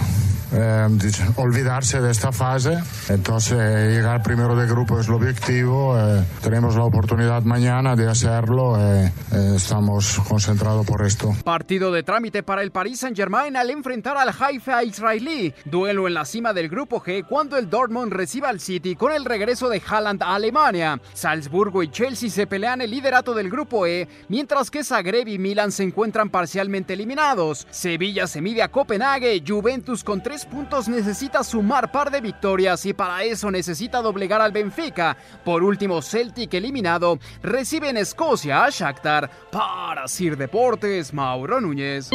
eh, 0.52 0.88
olvidarse 1.36 2.00
de 2.00 2.10
esta 2.10 2.32
fase. 2.32 2.78
Entonces, 3.08 3.58
llegar 3.58 4.22
primero 4.22 4.56
de 4.56 4.66
grupo 4.66 4.98
es 4.98 5.08
el 5.08 5.14
objetivo. 5.14 5.98
eh, 5.98 6.24
tenemos 6.42 6.76
la 6.76 6.84
oportunidad 6.84 7.42
mañana 7.42 7.96
de 7.96 8.08
hacerlo. 8.08 8.76
eh, 8.78 9.12
eh, 9.32 9.52
estamos 9.56 10.20
concentrados 10.28 10.86
por 10.86 11.04
esto. 11.04 11.34
Partido 11.44 11.92
de 11.92 12.02
trámite 12.02 12.42
para 12.42 12.62
el 12.62 12.70
Paris 12.70 13.00
Saint-Germain 13.00 13.56
al 13.56 13.70
enfrentar 13.70 14.16
al 14.16 14.32
Haifa 14.38 14.82
israelí. 14.84 15.54
Duelo 15.64 16.06
en 16.08 16.14
la 16.14 16.24
cima 16.24 16.52
del 16.52 16.68
grupo 16.68 17.00
G 17.00 17.24
cuando 17.26 17.56
el 17.56 17.68
Dortmund 17.68 18.12
recibe 18.12 18.46
al 18.48 18.60
City 18.60 18.96
con 18.96 19.12
el 19.12 19.24
regreso 19.24 19.68
de 19.68 19.82
Haaland 19.86 20.22
a 20.22 20.34
Alemania. 20.34 21.00
Salzburgo 21.14 21.82
y 21.82 21.90
Chelsea 21.90 22.30
se 22.30 22.46
pelean 22.46 22.80
el 22.80 22.90
liderato 22.90 23.34
del 23.34 23.50
grupo 23.50 23.86
E, 23.86 24.08
mientras 24.28 24.70
que 24.70 24.84
Zagreb 24.84 25.28
y 25.28 25.38
Milan 25.38 25.72
se 25.72 25.82
encuentran 25.82 26.30
parcialmente 26.30 26.94
eliminados. 26.94 27.66
Sevilla 27.70 28.26
se 28.26 28.40
mide 28.40 28.62
a 28.62 28.68
Copenhague. 28.68 29.42
Juventus 29.46 30.04
con 30.04 30.22
tres 30.22 30.39
puntos 30.46 30.88
necesita 30.88 31.42
sumar 31.44 31.90
par 31.92 32.10
de 32.10 32.20
victorias 32.20 32.84
y 32.86 32.92
para 32.92 33.24
eso 33.24 33.50
necesita 33.50 34.02
doblegar 34.02 34.40
al 34.40 34.52
Benfica. 34.52 35.16
Por 35.44 35.62
último, 35.62 36.02
Celtic 36.02 36.54
eliminado 36.54 37.18
recibe 37.42 37.88
en 37.88 37.96
Escocia 37.96 38.64
a 38.64 38.70
Shakhtar. 38.70 39.30
Para 39.50 40.06
Sir 40.08 40.36
Deportes, 40.36 41.12
Mauro 41.12 41.60
Núñez. 41.60 42.10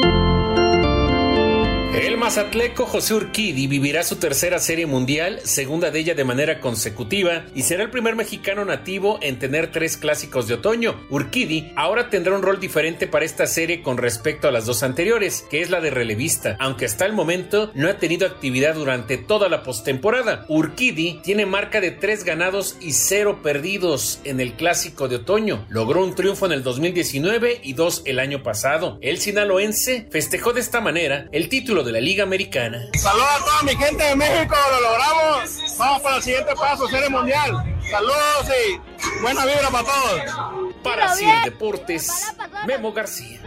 El 1.96 2.18
mazatleco 2.18 2.86
José 2.86 3.14
Urquidi 3.14 3.68
vivirá 3.68 4.04
su 4.04 4.18
tercera 4.18 4.60
serie 4.60 4.86
mundial, 4.86 5.40
segunda 5.46 5.92
de 5.92 6.00
ella 6.00 6.14
de 6.14 6.26
manera 6.26 6.60
consecutiva, 6.60 7.46
y 7.56 7.62
será 7.62 7.84
el 7.84 7.90
primer 7.90 8.18
mexicano 8.18 8.66
nativo 8.66 9.18
en 9.22 9.40
tener 9.40 9.72
tres 9.72 9.96
clásicos 9.96 10.50
de 10.50 10.56
otoño. 10.56 11.00
Urquidi 11.10 11.72
ahora 11.78 12.10
tendrá 12.10 12.36
un 12.36 12.42
rol 12.42 12.60
diferente 12.60 13.08
para 13.08 13.24
esta 13.24 13.48
serie 13.48 13.82
con 13.82 13.98
respecto 13.98 14.50
a 14.50 14.52
las 14.52 14.66
dos 14.66 14.84
anteriores, 14.84 15.46
que 15.50 15.62
es 15.62 15.70
la 15.70 15.80
de 15.80 15.90
relevista, 15.90 16.58
aunque 16.60 16.84
hasta 16.84 17.06
el 17.06 17.14
momento 17.14 17.72
no 17.76 17.88
ha 17.88 17.98
tenido 17.98 18.28
actividad 18.28 18.76
durante 18.76 19.18
toda 19.18 19.48
la 19.48 19.64
postemporada. 19.64 20.46
Urquidi 20.50 21.22
tiene 21.24 21.46
marca 21.46 21.80
de 21.80 21.92
tres 21.92 22.26
ganados 22.26 22.76
y 22.82 22.92
cero 22.92 23.40
perdidos 23.42 24.20
en 24.26 24.42
el 24.42 24.56
clásico 24.56 25.08
de 25.08 25.16
otoño. 25.16 25.66
Logró 25.70 26.04
un 26.04 26.14
triunfo 26.14 26.46
en 26.46 26.52
el 26.52 26.64
2019 26.64 27.62
y 27.64 27.72
dos 27.72 28.02
el 28.04 28.20
año 28.20 28.44
pasado. 28.44 28.98
El 29.00 29.18
sinaloense 29.20 30.10
festejó 30.12 30.52
de 30.52 30.60
esta 30.60 30.82
manera 30.82 31.30
el 31.32 31.48
título 31.48 31.85
de 31.86 31.92
la 31.92 32.02
Liga 32.02 32.24
Americana. 32.24 32.82
Saludos 32.98 33.28
a 33.30 33.46
toda 33.46 33.64
mi 33.64 33.76
gente 33.76 34.04
de 34.04 34.16
México, 34.16 34.56
lo 34.72 34.82
logramos. 34.82 35.78
Vamos 35.78 36.02
para 36.02 36.16
el 36.18 36.24
siguiente 36.24 36.56
paso, 36.56 36.88
Serie 36.88 37.10
Mundial. 37.10 37.80
Saludos 37.90 38.50
y 38.50 39.22
buena 39.22 39.46
vibra 39.46 39.70
para 39.70 39.84
todos. 39.86 40.74
Para 40.84 41.16
Sir 41.16 41.30
Deportes, 41.44 42.36
Memo 42.66 42.92
García. 42.92 43.40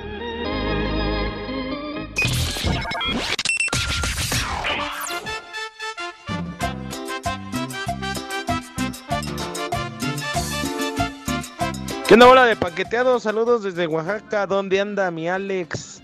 ¿Qué 12.07 12.14
onda, 12.14 12.27
bola 12.27 12.46
de 12.46 12.57
paqueteados? 12.57 13.24
Saludos 13.24 13.64
desde 13.64 13.87
Oaxaca. 13.87 14.46
¿Dónde 14.46 14.81
anda 14.81 15.11
mi 15.11 15.29
Alex? 15.29 16.03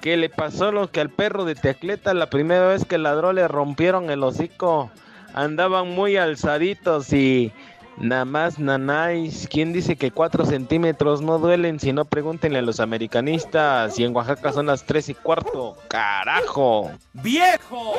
¿Qué 0.00 0.16
le 0.16 0.28
pasó 0.28 0.70
lo 0.70 0.90
que 0.90 1.00
al 1.00 1.10
perro 1.10 1.44
de 1.44 1.54
Tecleta 1.54 2.14
la 2.14 2.30
primera 2.30 2.68
vez 2.68 2.84
que 2.84 2.98
ladró 2.98 3.32
le 3.32 3.48
rompieron 3.48 4.10
el 4.10 4.22
hocico? 4.22 4.90
Andaban 5.34 5.90
muy 5.90 6.16
alzaditos 6.16 7.12
y 7.12 7.52
nada 7.98 8.24
más 8.24 8.58
nanáis. 8.58 9.48
¿Quién 9.50 9.72
dice 9.72 9.96
que 9.96 10.10
4 10.10 10.46
centímetros 10.46 11.20
no 11.20 11.38
duelen? 11.38 11.80
Si 11.80 11.92
no, 11.92 12.04
pregúntenle 12.04 12.60
a 12.60 12.62
los 12.62 12.80
americanistas. 12.80 13.98
Y 13.98 14.04
en 14.04 14.14
Oaxaca 14.14 14.52
son 14.52 14.66
las 14.66 14.84
3 14.84 15.08
y 15.10 15.14
cuarto. 15.14 15.76
¡Carajo! 15.88 16.92
¡Viejo! 17.12 17.94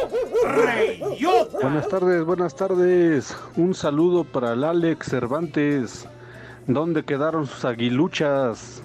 ¡Reyota! 0.48 1.58
Buenas 1.62 1.88
tardes, 1.90 2.24
buenas 2.24 2.56
tardes. 2.56 3.36
Un 3.58 3.74
saludo 3.76 4.24
para 4.24 4.54
el 4.54 4.64
Alex 4.64 5.08
Cervantes. 5.10 6.08
¿Dónde 6.66 7.04
quedaron 7.04 7.48
sus 7.48 7.66
aguiluchas? 7.66 8.84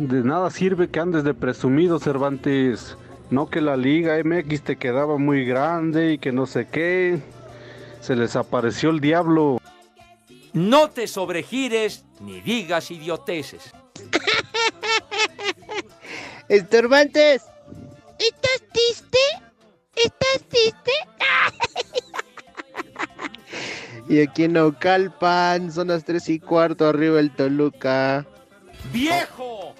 De 0.00 0.24
nada 0.24 0.50
sirve 0.50 0.88
que 0.88 0.98
andes 0.98 1.24
de 1.24 1.34
presumido, 1.34 1.98
Cervantes. 1.98 2.96
No 3.28 3.50
que 3.50 3.60
la 3.60 3.76
Liga 3.76 4.16
MX 4.24 4.62
te 4.62 4.76
quedaba 4.76 5.18
muy 5.18 5.44
grande 5.44 6.14
y 6.14 6.18
que 6.18 6.32
no 6.32 6.46
sé 6.46 6.68
qué. 6.68 7.20
Se 8.00 8.16
les 8.16 8.34
apareció 8.34 8.88
el 8.88 9.00
diablo. 9.00 9.58
No 10.54 10.88
te 10.88 11.06
sobregires 11.06 12.06
ni 12.18 12.40
digas 12.40 12.90
idioteces. 12.90 13.74
Estorbantes. 16.48 17.42
¿Estás 18.18 18.62
triste? 18.72 19.18
¿Estás 19.96 20.48
triste? 20.48 20.92
y 24.08 24.22
aquí 24.22 24.44
en 24.44 24.54
Naucalpan, 24.54 25.70
son 25.70 25.88
las 25.88 26.06
3 26.06 26.26
y 26.30 26.40
cuarto, 26.40 26.88
arriba 26.88 27.20
el 27.20 27.32
Toluca. 27.32 28.26
¡Viejo! 28.94 29.74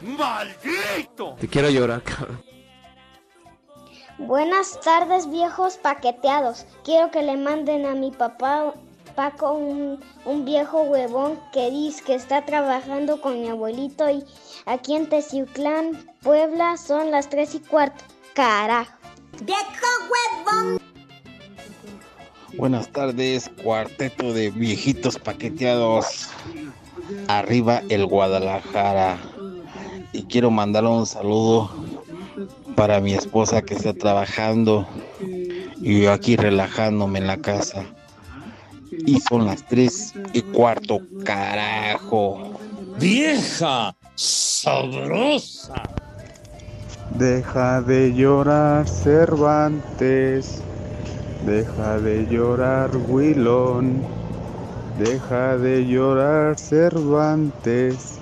¡Maldito! 0.00 1.36
Te 1.40 1.48
quiero 1.48 1.70
llorar, 1.70 2.02
cabrón. 2.02 2.42
Buenas 4.18 4.80
tardes, 4.80 5.28
viejos 5.30 5.76
paqueteados. 5.76 6.66
Quiero 6.84 7.10
que 7.10 7.22
le 7.22 7.36
manden 7.36 7.84
a 7.84 7.94
mi 7.94 8.10
papá 8.10 8.72
Paco 9.16 9.52
un, 9.52 9.98
un 10.26 10.44
viejo 10.44 10.82
huevón 10.82 11.40
que 11.52 11.70
dice 11.70 12.04
que 12.04 12.14
está 12.14 12.44
trabajando 12.44 13.20
con 13.22 13.40
mi 13.40 13.48
abuelito 13.48 14.08
y 14.10 14.22
aquí 14.66 14.94
en 14.94 15.08
Teciutlán, 15.08 16.06
Puebla, 16.22 16.76
son 16.76 17.10
las 17.10 17.30
3 17.30 17.54
y 17.54 17.60
cuarto. 17.60 18.04
Carajo. 18.34 18.92
¡Viejo 19.42 19.86
huevón! 20.10 20.78
Buenas 22.58 22.92
tardes, 22.92 23.50
cuarteto 23.62 24.34
de 24.34 24.50
viejitos 24.50 25.18
paqueteados. 25.18 26.28
Arriba 27.28 27.82
el 27.88 28.04
Guadalajara. 28.04 29.18
Y 30.16 30.22
quiero 30.22 30.50
mandar 30.50 30.86
un 30.86 31.04
saludo 31.04 31.70
para 32.74 33.00
mi 33.00 33.12
esposa 33.12 33.60
que 33.60 33.74
está 33.74 33.92
trabajando 33.92 34.88
y 35.78 36.00
yo 36.00 36.12
aquí 36.12 36.36
relajándome 36.36 37.18
en 37.18 37.26
la 37.26 37.36
casa. 37.36 37.84
Y 38.90 39.20
son 39.20 39.44
las 39.44 39.66
tres 39.66 40.14
y 40.32 40.40
cuarto, 40.40 41.00
carajo. 41.22 42.58
¡Vieja! 42.98 43.94
¡Sabrosa! 44.14 45.82
Deja 47.10 47.82
de 47.82 48.14
llorar, 48.14 48.88
Cervantes. 48.88 50.62
Deja 51.44 52.00
de 52.00 52.26
llorar, 52.30 52.90
Wilón. 53.08 54.02
Deja 54.98 55.58
de 55.58 55.86
llorar, 55.86 56.58
Cervantes. 56.58 58.15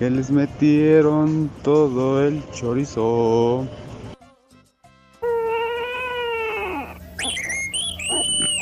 Que 0.00 0.08
les 0.08 0.30
metieron 0.30 1.50
todo 1.62 2.26
el 2.26 2.42
chorizo. 2.52 3.68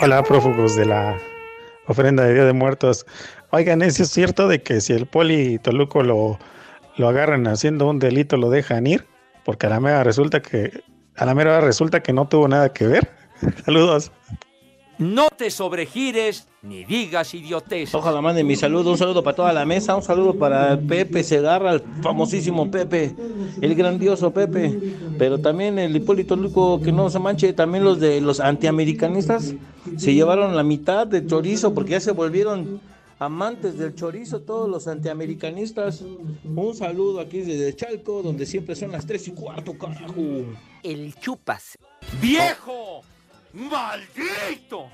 Hola, 0.02 0.24
prófugos 0.24 0.74
de 0.74 0.86
la 0.86 1.16
ofrenda 1.86 2.24
de 2.24 2.34
Día 2.34 2.44
de 2.44 2.52
Muertos. 2.52 3.06
Oigan, 3.52 3.82
¿es 3.82 3.98
cierto 4.10 4.48
de 4.48 4.64
que 4.64 4.80
si 4.80 4.94
el 4.94 5.06
poli 5.06 5.60
Toluco 5.60 6.02
lo, 6.02 6.40
lo 6.96 7.08
agarran 7.08 7.46
haciendo 7.46 7.88
un 7.88 8.00
delito 8.00 8.36
lo 8.36 8.50
dejan 8.50 8.88
ir? 8.88 9.06
Porque 9.44 9.68
a 9.68 9.70
la 9.70 9.78
mera 9.78 10.02
resulta 10.02 10.42
que 10.42 10.82
a 11.14 11.24
la 11.24 11.36
mera 11.36 11.60
resulta 11.60 12.02
que 12.02 12.12
no 12.12 12.26
tuvo 12.26 12.48
nada 12.48 12.72
que 12.72 12.84
ver. 12.84 13.08
Saludos. 13.64 14.10
No 14.98 15.28
te 15.30 15.50
sobregires 15.50 16.48
ni 16.62 16.84
digas 16.84 17.32
idioteces. 17.32 17.94
Ojalá 17.94 18.20
mande 18.20 18.42
mi 18.42 18.56
saludo, 18.56 18.90
un 18.90 18.98
saludo 18.98 19.22
para 19.22 19.36
toda 19.36 19.52
la 19.52 19.64
mesa, 19.64 19.94
un 19.94 20.02
saludo 20.02 20.34
para 20.34 20.76
Pepe 20.76 21.22
Segarra, 21.22 21.72
el 21.74 21.82
famosísimo 22.02 22.68
Pepe, 22.68 23.14
el 23.60 23.74
grandioso 23.76 24.32
Pepe, 24.32 24.76
pero 25.16 25.38
también 25.38 25.78
el 25.78 25.94
Hipólito 25.94 26.34
Luco, 26.34 26.80
que 26.80 26.90
no 26.90 27.10
se 27.10 27.20
manche, 27.20 27.52
también 27.52 27.84
los 27.84 28.00
de 28.00 28.20
los 28.20 28.40
antiamericanistas 28.40 29.54
se 29.96 30.14
llevaron 30.14 30.56
la 30.56 30.64
mitad 30.64 31.06
del 31.06 31.28
chorizo 31.28 31.72
porque 31.74 31.92
ya 31.92 32.00
se 32.00 32.10
volvieron 32.10 32.80
amantes 33.20 33.78
del 33.78 33.94
chorizo 33.94 34.40
todos 34.40 34.68
los 34.68 34.88
antiamericanistas. 34.88 36.02
Un 36.44 36.74
saludo 36.74 37.20
aquí 37.20 37.42
desde 37.42 37.74
Chalco, 37.74 38.22
donde 38.22 38.46
siempre 38.46 38.74
son 38.74 38.92
las 38.92 39.06
tres 39.06 39.28
y 39.28 39.32
cuarto, 39.32 39.76
carajo. 39.78 40.44
El 40.82 41.14
chupas. 41.14 41.78
¡Viejo! 42.20 43.02
¡Maldito! 43.52 44.90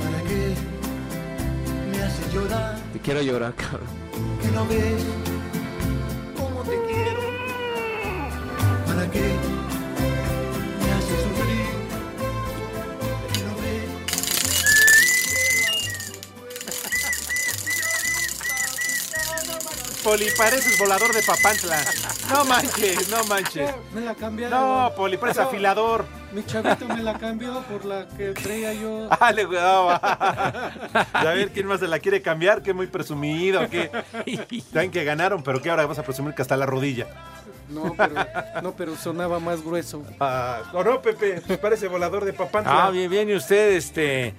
¿Para 0.00 0.22
qué 0.24 0.54
me 1.90 2.02
haces 2.02 2.32
llorar? 2.34 2.80
Te 2.92 2.98
quiero 2.98 3.22
llorar, 3.22 3.54
cabrón. 3.54 3.86
Que 4.42 4.48
no 4.48 4.66
ves 4.66 5.04
cómo 6.36 6.62
te 6.62 6.76
quiero. 6.86 7.20
¿Para 8.86 9.10
qué 9.10 9.36
Poli, 20.04 20.26
pareces 20.36 20.78
volador 20.78 21.12
de 21.14 21.22
papantla. 21.22 21.78
No 22.30 22.44
manches, 22.44 23.08
no 23.08 23.24
manches. 23.24 23.70
Me 23.94 24.02
la 24.02 24.14
cambiaron. 24.14 24.60
No, 24.60 24.92
Poli, 24.94 25.16
pareces 25.16 25.42
afilador. 25.44 26.04
Mi 26.32 26.44
chavito 26.44 26.86
me 26.88 27.02
la 27.02 27.18
cambió 27.18 27.62
por 27.62 27.84
la 27.86 28.06
que 28.16 28.32
traía 28.32 28.74
yo. 28.74 29.08
Dale, 29.20 29.46
cuidado. 29.46 29.86
va. 29.86 30.72
Ya 31.22 31.30
ver 31.32 31.50
quién 31.52 31.66
más 31.66 31.80
se 31.80 31.88
la 31.88 31.98
quiere 32.00 32.20
cambiar, 32.20 32.62
que 32.62 32.74
muy 32.74 32.86
presumido, 32.86 33.68
que 33.70 33.90
saben 34.72 34.90
que 34.90 35.04
ganaron, 35.04 35.42
pero 35.42 35.62
que 35.62 35.70
ahora 35.70 35.86
vas 35.86 35.98
a 35.98 36.02
presumir 36.02 36.34
que 36.34 36.42
hasta 36.42 36.56
la 36.56 36.66
rodilla. 36.66 37.06
No, 37.70 37.94
pero, 37.96 38.14
no, 38.62 38.72
pero 38.72 38.96
sonaba 38.96 39.40
más 39.40 39.62
grueso. 39.64 40.02
Ah, 40.20 40.60
¿o 40.74 40.84
no, 40.84 41.00
Pepe? 41.00 41.40
Parece 41.56 41.88
volador 41.88 42.24
de 42.26 42.34
papantla. 42.34 42.84
Ah, 42.86 42.90
bien, 42.90 43.10
viene 43.10 43.34
usted, 43.36 43.72
este, 43.72 44.34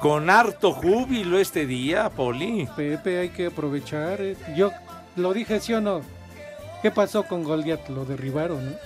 con 0.00 0.30
harto 0.30 0.72
júbilo 0.72 1.38
este 1.38 1.66
día, 1.66 2.08
Poli. 2.08 2.66
Pepe, 2.74 3.18
hay 3.18 3.28
que 3.28 3.48
aprovechar. 3.48 4.22
eh. 4.22 4.36
Yo 4.56 4.70
lo 5.16 5.32
dije, 5.32 5.60
¿sí 5.60 5.72
o 5.74 5.80
no? 5.80 6.02
¿Qué 6.82 6.90
pasó 6.90 7.24
con 7.24 7.44
Goliat? 7.44 7.88
Lo 7.88 8.04
derribaron, 8.04 8.70
¿no? 8.70 8.76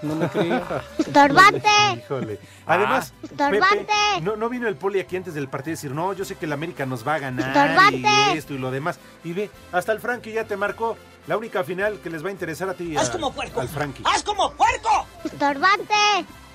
No 0.00 0.14
me 0.14 0.28
creía. 0.28 0.62
¡Estorbante! 0.98 1.68
Híjole. 1.96 2.38
Además, 2.66 3.12
Estorbante. 3.22 3.78
Pepe, 3.86 4.20
no, 4.22 4.36
no 4.36 4.48
vino 4.48 4.68
el 4.68 4.76
poli 4.76 5.00
aquí 5.00 5.16
antes 5.16 5.34
del 5.34 5.48
partido 5.48 5.72
a 5.72 5.76
decir, 5.76 5.90
no, 5.92 6.12
yo 6.12 6.24
sé 6.24 6.36
que 6.36 6.44
el 6.46 6.52
América 6.52 6.86
nos 6.86 7.06
va 7.06 7.14
a 7.14 7.18
ganar 7.18 7.48
Estorbante. 7.48 8.08
y 8.34 8.38
esto 8.38 8.54
y 8.54 8.58
lo 8.58 8.70
demás. 8.70 8.98
Y 9.24 9.32
ve, 9.32 9.50
hasta 9.72 9.90
el 9.92 9.98
Frankie 10.00 10.32
ya 10.32 10.44
te 10.44 10.56
marcó 10.56 10.96
la 11.26 11.36
única 11.36 11.64
final 11.64 11.98
que 12.00 12.10
les 12.10 12.24
va 12.24 12.28
a 12.28 12.32
interesar 12.32 12.68
a 12.68 12.74
ti. 12.74 12.96
Haz 12.96 13.08
a- 13.08 13.12
como 13.12 13.32
puerco. 13.32 13.60
Al 13.60 13.68
Frankie. 13.68 14.02
¡Haz 14.06 14.22
como 14.22 14.52
puerco! 14.52 15.06
¡Estorbante! 15.24 15.94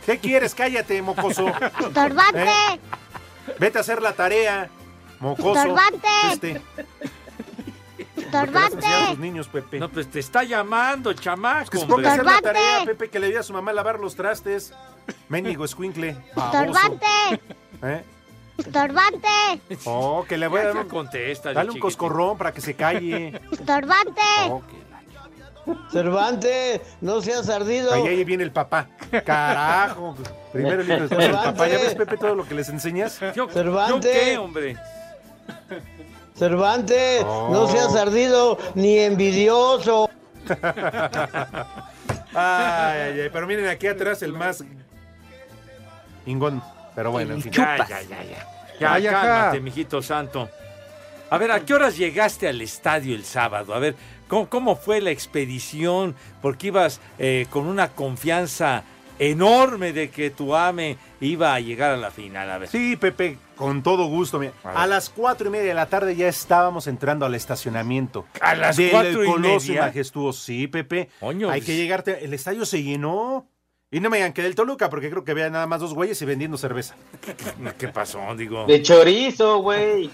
¿Qué 0.05 0.19
quieres? 0.19 0.55
Cállate, 0.55 1.01
mocoso. 1.01 1.47
¡Estorbante! 1.81 2.43
¿Eh? 2.43 2.79
Vete 3.59 3.77
a 3.77 3.81
hacer 3.81 4.01
la 4.01 4.13
tarea, 4.13 4.69
mocoso. 5.19 5.59
Estorbante. 5.59 6.07
Este. 6.31 6.61
¿Qué 8.41 8.51
vas 8.51 8.71
a 8.71 8.75
enseñar 8.75 9.03
a 9.03 9.09
tus 9.09 9.19
niños, 9.19 9.47
Pepe? 9.47 9.79
No, 9.79 9.89
pues 9.89 10.09
te 10.09 10.19
está 10.19 10.43
llamando, 10.43 11.13
chamaco. 11.13 11.69
Que 11.69 11.77
se 11.77 11.83
hombre. 11.83 11.95
ponga 11.95 12.09
a 12.09 12.13
hacer 12.13 12.25
la 12.25 12.41
tarea, 12.41 12.85
Pepe, 12.85 13.09
que 13.09 13.19
le 13.19 13.29
di 13.29 13.35
a 13.35 13.43
su 13.43 13.53
mamá 13.53 13.71
a 13.71 13.73
lavar 13.73 13.99
los 13.99 14.15
trastes. 14.15 14.73
Ménigo 15.29 15.65
escuincle. 15.65 16.17
¡Estorbante! 16.35 17.05
¿Eh? 17.83 18.03
¡Estorbante! 18.57 19.27
Oh, 19.85 20.25
que 20.27 20.37
le 20.37 20.47
voy 20.47 20.61
a 20.61 20.65
dar 20.65 20.77
un, 20.77 20.87
contesta, 20.87 21.53
dale 21.53 21.71
un 21.71 21.79
coscorrón 21.79 22.37
para 22.37 22.51
que 22.51 22.61
se 22.61 22.75
calle. 22.75 23.41
¡Estorbante! 23.51 24.21
Cervantes, 25.91 26.81
no 27.01 27.21
seas 27.21 27.49
ardido. 27.49 27.93
Ahí, 27.93 28.07
ahí 28.07 28.23
viene 28.23 28.43
el 28.43 28.51
papá. 28.51 28.89
Carajo. 29.25 30.15
Primero 30.51 30.81
el 30.81 30.87
después 30.87 31.25
el 31.25 31.31
papá. 31.31 31.67
¿Ya 31.67 31.77
ves, 31.77 31.95
Pepe, 31.95 32.17
todo 32.17 32.35
lo 32.35 32.45
que 32.45 32.53
les 32.53 32.69
enseñas? 32.69 33.19
¿Yo, 33.35 33.47
Cervantes. 33.47 34.13
¿yo 34.13 34.21
qué, 34.23 34.37
hombre? 34.37 34.77
Cervantes, 36.35 37.23
Oh. 37.25 37.49
no 37.51 37.67
seas 37.67 37.95
ardido 37.95 38.57
ni 38.75 38.97
envidioso. 38.99 40.09
Ay, 42.35 42.99
ay, 43.13 43.21
ay. 43.21 43.29
Pero 43.31 43.45
miren 43.45 43.67
aquí 43.67 43.85
atrás 43.87 44.23
el 44.23 44.33
más 44.33 44.63
ingón. 46.25 46.63
Pero 46.95 47.11
bueno, 47.11 47.35
en 47.35 47.41
fin. 47.43 47.51
Ya, 47.51 47.77
ya, 47.77 48.01
ya, 48.01 48.23
ya. 48.23 48.47
Ya, 48.79 48.93
Ay, 48.93 49.03
cálmate, 49.05 49.59
mijito 49.61 50.01
santo. 50.01 50.49
A 51.29 51.37
ver, 51.37 51.51
¿a 51.51 51.59
qué 51.59 51.73
horas 51.75 51.95
llegaste 51.95 52.47
al 52.47 52.59
estadio 52.61 53.15
el 53.15 53.23
sábado? 53.23 53.73
A 53.75 53.79
ver, 53.79 53.95
¿cómo, 54.27 54.49
cómo 54.49 54.75
fue 54.75 54.99
la 54.99 55.11
expedición? 55.11 56.15
Porque 56.41 56.67
ibas 56.67 56.99
eh, 57.19 57.45
con 57.51 57.67
una 57.67 57.89
confianza 57.89 58.83
enorme 59.19 59.93
de 59.93 60.09
que 60.09 60.31
tu 60.31 60.55
AME 60.55 60.97
iba 61.21 61.53
a 61.53 61.59
llegar 61.59 61.91
a 61.91 61.97
la 61.97 62.09
final. 62.09 62.49
A 62.49 62.57
ver. 62.57 62.67
Sí, 62.69 62.95
Pepe, 62.95 63.37
con 63.55 63.83
todo 63.83 64.05
gusto. 64.05 64.39
mira. 64.39 64.53
A, 64.63 64.87
las 64.87 65.09
cuatro 65.09 65.47
y 65.47 65.51
media 65.51 65.67
de 65.67 65.73
la 65.73 65.85
tarde 65.87 66.15
ya 66.15 66.27
estábamos 66.27 66.87
entrando 66.87 67.25
al 67.25 67.35
estacionamiento. 67.35 68.25
¿A 68.41 68.55
las 68.55 68.77
Del 68.77 68.91
cuatro 68.91 69.23
y 69.23 69.27
Coloso 69.27 69.67
media? 69.67 69.81
majestuoso. 69.83 70.41
Sí, 70.43 70.67
Pepe. 70.67 71.09
Coño, 71.19 71.49
Hay 71.49 71.61
pues. 71.61 71.67
que 71.67 71.75
llegarte. 71.75 72.23
El 72.25 72.33
estadio 72.33 72.65
se 72.65 72.83
llenó. 72.83 73.47
Y 73.91 73.99
no 73.99 74.09
me 74.09 74.17
digan 74.17 74.33
que 74.33 74.41
del 74.41 74.55
Toluca, 74.55 74.89
porque 74.89 75.11
creo 75.11 75.23
que 75.23 75.35
vean 75.35 75.51
nada 75.51 75.67
más 75.67 75.79
dos 75.79 75.93
güeyes 75.93 76.19
y 76.19 76.25
vendiendo 76.25 76.57
cerveza. 76.57 76.95
¿Qué 77.77 77.89
pasó? 77.89 78.35
Digo. 78.35 78.65
De 78.65 78.81
chorizo, 78.81 79.59
güey. 79.59 80.09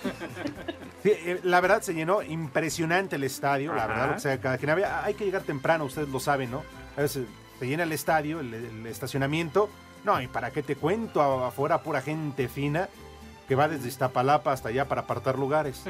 Sí, 1.01 1.11
eh, 1.13 1.39
la 1.43 1.61
verdad 1.61 1.81
se 1.81 1.93
llenó 1.93 2.21
impresionante 2.21 3.15
el 3.15 3.23
estadio, 3.23 3.73
la 3.73 3.87
verdad, 3.87 4.15
que 4.15 4.19
sea, 4.19 4.41
cada 4.41 4.57
quien 4.57 4.71
había, 4.71 5.01
hay 5.05 5.13
que 5.13 5.23
llegar 5.23 5.43
temprano, 5.43 5.85
ustedes 5.85 6.09
lo 6.09 6.19
saben, 6.19 6.51
¿no? 6.51 6.61
A 6.97 7.01
veces 7.03 7.25
se 7.57 7.67
llena 7.67 7.83
el 7.83 7.93
estadio, 7.93 8.41
el, 8.41 8.53
el 8.53 8.85
estacionamiento, 8.85 9.69
no, 10.03 10.21
y 10.21 10.27
para 10.27 10.51
qué 10.51 10.61
te 10.61 10.75
cuento, 10.75 11.21
afuera 11.45 11.81
pura 11.81 12.01
gente 12.01 12.49
fina 12.49 12.89
que 13.49 13.55
va 13.55 13.67
desde 13.67 13.87
Iztapalapa 13.89 14.53
hasta 14.53 14.69
allá 14.69 14.87
para 14.87 15.01
apartar 15.01 15.37
lugares, 15.37 15.81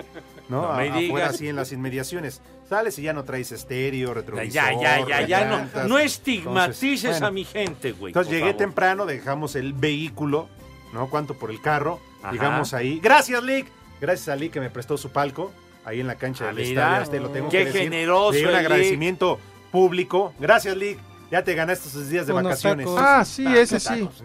¿no? 0.50 0.62
No 0.72 0.74
me 0.78 0.90
A- 0.90 0.96
afuera 0.96 1.28
así 1.28 1.48
en 1.48 1.56
las 1.58 1.72
inmediaciones. 1.72 2.42
Sales 2.68 2.98
y 2.98 3.02
ya 3.04 3.14
no 3.14 3.24
traes 3.26 3.52
estéreo, 3.52 4.14
retrovisor, 4.14 4.52
Ya, 4.54 4.72
ya, 4.80 5.06
ya, 5.08 5.28
ya, 5.28 5.68
no, 5.88 6.00
estigmatices 6.00 7.04
Entonces, 7.04 7.12
bueno, 7.12 7.28
a 7.28 7.32
mi 7.32 7.44
gente, 7.46 7.92
güey. 7.92 8.12
entonces 8.12 8.32
llegué 8.32 8.46
favor. 8.46 8.58
temprano, 8.58 9.06
dejamos 9.06 9.56
el 9.56 9.74
vehículo, 9.74 10.48
¿no? 10.94 11.10
¿Cuánto 11.10 11.34
por 11.36 11.52
el 11.52 11.62
carro? 11.62 12.00
Ajá. 12.24 12.32
Llegamos 12.32 12.74
ahí. 12.74 13.00
Gracias, 13.04 13.44
Lick. 13.44 13.68
Gracias 14.02 14.30
a 14.30 14.36
Lick 14.36 14.54
que 14.54 14.60
me 14.62 14.70
prestó 14.70 14.98
su 14.98 15.12
palco 15.12 15.52
ahí 15.84 16.00
en 16.00 16.08
la 16.08 16.16
cancha 16.16 16.46
Ah, 16.46 16.54
del 16.54 16.60
estadio. 16.70 17.04
Este 17.04 17.20
lo 17.20 17.30
tengo 17.30 17.50
Qué 17.50 17.60
que 17.60 17.66
decir. 17.66 17.82
generoso 17.82 18.40
un 18.40 18.46
Lick. 18.46 18.56
agradecimiento 18.56 19.40
público. 19.72 20.34
Gracias, 20.40 20.76
Lick. 20.78 20.98
Ya 21.30 21.44
te 21.44 21.54
ganaste 21.56 21.90
esos 21.90 22.08
días 22.10 22.26
de 22.26 22.32
Unos 22.34 22.46
vacaciones. 22.46 22.86
tacos. 22.86 23.02
Ah, 23.04 23.26
sí, 23.26 23.46
ese 23.46 23.76
qué 23.76 23.80
sí. 23.82 24.00
tacos. 24.00 24.24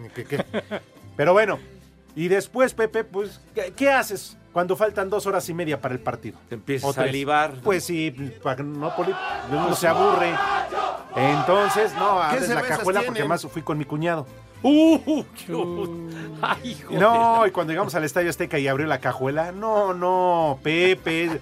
Pero 1.17 1.33
bueno, 1.33 1.59
y 2.15 2.27
después, 2.27 2.73
Pepe, 2.73 3.03
pues, 3.03 3.41
¿qué, 3.53 3.73
qué 3.75 3.89
haces 3.91 4.37
cuando 4.53 4.75
faltan 4.75 5.09
dos 5.09 5.25
horas 5.25 5.47
y 5.49 5.53
media 5.53 5.81
para 5.81 5.93
el 5.93 5.99
partido? 5.99 6.37
Te 6.49 6.55
empiezas 6.55 6.97
O 6.97 7.01
a 7.01 7.05
libar. 7.05 7.53
Pues 7.63 7.83
sí, 7.83 8.11
para 8.41 8.63
no, 8.63 8.95
poli- 8.95 9.13
uno 9.51 9.75
se 9.75 9.87
aburre. 9.87 10.33
Entonces, 11.15 11.93
no, 11.93 12.19
¿Qué 12.29 12.35
abres 12.35 12.49
la 12.49 12.61
cajuela 12.61 13.01
porque 13.05 13.23
más 13.23 13.45
fui 13.47 13.61
con 13.61 13.77
mi 13.77 13.85
cuñado. 13.85 14.25
¡Uh! 14.63 15.23
¡Ay, 16.41 16.71
hijo 16.71 16.93
Y 16.93 16.97
no, 16.97 17.45
y 17.45 17.51
cuando 17.51 17.71
llegamos 17.71 17.93
al 17.95 18.03
Estadio 18.03 18.29
Azteca 18.29 18.57
y 18.57 18.67
abrió 18.67 18.87
la 18.87 18.99
cajuela, 18.99 19.51
no, 19.51 19.93
no, 19.93 20.59
Pepe, 20.63 21.39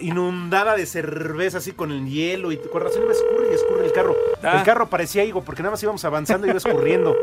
inundada 0.00 0.74
de 0.76 0.84
cerveza 0.86 1.58
así 1.58 1.72
con 1.72 1.92
el 1.92 2.06
hielo 2.08 2.50
y 2.52 2.56
con 2.58 2.82
razón 2.82 3.02
iba 3.02 3.10
a 3.12 3.14
escurrir 3.14 3.48
y 3.52 3.54
escurre 3.54 3.86
el 3.86 3.92
carro. 3.92 4.16
Ah. 4.42 4.58
El 4.58 4.64
carro 4.64 4.88
parecía 4.88 5.24
higo 5.24 5.42
porque 5.42 5.62
nada 5.62 5.72
más 5.72 5.82
íbamos 5.82 6.04
avanzando 6.04 6.46
y 6.46 6.50
iba 6.50 6.58
escurriendo. 6.58 7.14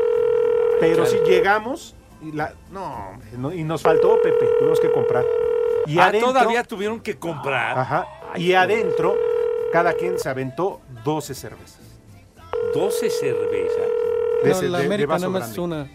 Pero 0.80 1.04
Claro. 1.04 1.10
si 1.10 1.30
llegamos 1.30 1.94
y 2.24 2.32
la 2.32 2.52
no, 2.70 3.52
y 3.52 3.62
nos 3.64 3.82
faltó 3.82 4.20
Pepe, 4.22 4.46
tuvimos 4.58 4.80
que 4.80 4.90
comprar. 4.90 5.24
Y 5.86 5.98
ah, 5.98 6.06
adentro, 6.06 6.32
todavía 6.32 6.62
tuvieron 6.64 7.00
que 7.00 7.18
comprar. 7.18 7.78
ajá, 7.78 8.06
y 8.36 8.52
adentro 8.54 9.16
cada 9.72 9.92
quien 9.94 10.18
se 10.18 10.28
aventó 10.28 10.80
12 11.04 11.34
cervezas. 11.34 11.80
12 12.74 13.10
cervezas. 13.10 13.76
De 14.42 14.50
No, 14.50 14.56
ese- 14.56 14.68
la 14.68 14.78
de- 14.78 14.82
de 14.84 14.86
América 14.88 15.08
vaso 15.12 15.26
nada 15.28 15.38
más 15.40 15.50
es 15.50 15.56
grande. 15.56 15.74
una. 15.76 15.90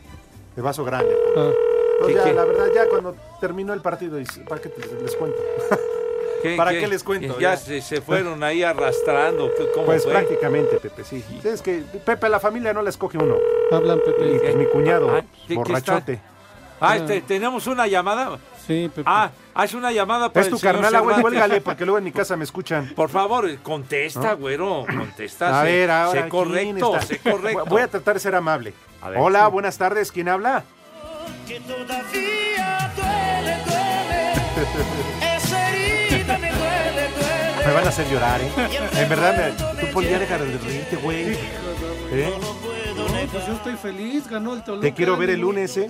De 0.55 0.61
vaso 0.61 0.83
grande. 0.85 1.15
Ah. 1.35 1.51
Pues 1.99 2.07
¿Qué, 2.13 2.13
ya, 2.15 2.23
qué? 2.25 2.33
la 2.33 2.45
verdad, 2.45 2.67
ya 2.73 2.87
cuando 2.87 3.15
terminó 3.41 3.73
el 3.73 3.81
partido, 3.81 4.17
¿para 4.47 4.61
qué 4.61 4.69
te- 4.69 5.01
les 5.01 5.15
cuento? 5.15 5.37
¿Qué- 6.41 6.55
¿Para 6.55 6.71
qué? 6.71 6.79
qué 6.79 6.87
les 6.87 7.03
cuento? 7.03 7.35
Ya, 7.39 7.51
Ya. 7.51 7.57
Se, 7.57 7.81
se 7.81 7.99
fueron 8.01 8.41
ahí 8.43 8.63
arrastrando. 8.63 9.51
¿qué- 9.57 9.69
¿Cómo 9.73 9.87
Pues 9.87 10.03
fue? 10.03 10.13
prácticamente, 10.13 10.77
Pepe, 10.77 11.03
sí. 11.03 11.23
Es 11.43 11.61
que 11.61 11.83
Pepe, 12.05 12.29
la 12.29 12.39
familia 12.39 12.71
no 12.73 12.81
la 12.81 12.89
escoge 12.89 13.17
uno. 13.17 13.35
Hablan, 13.71 13.97
Y 13.99 14.01
Pepe. 14.11 14.39
pues 14.41 14.55
mi 14.55 14.65
cuñado, 14.65 15.15
Ah, 15.15 15.21
¿qué- 15.21 15.47
qué 15.47 15.55
borrachote. 15.55 16.19
Ah, 16.81 16.95
este, 16.97 17.21
tenemos 17.21 17.67
una 17.67 17.87
llamada. 17.87 18.37
Sí, 18.65 18.89
Pepe. 18.93 19.03
Ah, 19.05 19.31
haz 19.53 19.73
una 19.73 19.91
llamada 19.91 20.31
para 20.31 20.41
Es 20.41 20.47
el 20.47 20.51
tu 20.53 20.59
señor 20.59 20.75
carnal, 20.75 20.95
ah, 20.95 20.99
güey, 21.01 21.21
cuélgale, 21.21 21.59
porque 21.61 21.83
luego 21.85 21.97
en 21.97 22.03
mi 22.05 22.11
casa 22.11 22.35
me 22.37 22.43
escuchan. 22.45 22.93
Por 22.95 23.09
favor, 23.09 23.57
contesta, 23.59 24.33
güero, 24.33 24.85
contesta. 24.87 25.59
A 25.59 25.63
sé- 25.65 25.71
ver, 25.71 25.91
ahora. 25.91 26.11
Sé 26.11 26.17
¿quién 26.19 26.29
correcto, 26.29 26.95
está? 26.95 27.05
sé 27.07 27.19
correcto. 27.19 27.65
Voy 27.65 27.81
a 27.81 27.87
tratar 27.87 28.13
de 28.13 28.19
ser 28.21 28.35
amable. 28.35 28.73
A 29.01 29.09
ver. 29.09 29.19
Hola, 29.19 29.47
buenas 29.47 29.77
tardes, 29.77 30.11
¿quién 30.11 30.29
habla? 30.29 30.63
que 31.47 31.59
todavía 31.61 32.91
duele, 32.95 33.57
duele. 33.65 35.35
Esa 35.35 35.69
herida 35.75 36.37
me 36.37 36.51
duele, 36.51 37.09
duele. 37.17 37.65
Me 37.67 37.73
van 37.73 37.85
a 37.85 37.89
hacer 37.89 38.07
llorar, 38.09 38.39
¿eh? 38.41 38.51
En 38.97 39.09
verdad, 39.09 39.35
me, 39.75 39.81
tú 39.81 39.87
Poli, 39.93 40.09
ya 40.09 40.19
deja 40.19 40.37
de 40.37 40.57
reírte, 40.59 40.95
güey. 40.97 41.33
¿Eh? 42.11 42.33
No, 42.99 43.31
pues 43.31 43.45
yo 43.47 43.53
estoy 43.53 43.75
feliz, 43.75 44.27
ganó 44.27 44.53
el 44.53 44.63
Toluca. 44.63 44.81
Te 44.87 44.93
quiero 44.93 45.15
ver 45.17 45.29
el 45.29 45.39
lunes, 45.41 45.75
¿eh? 45.77 45.89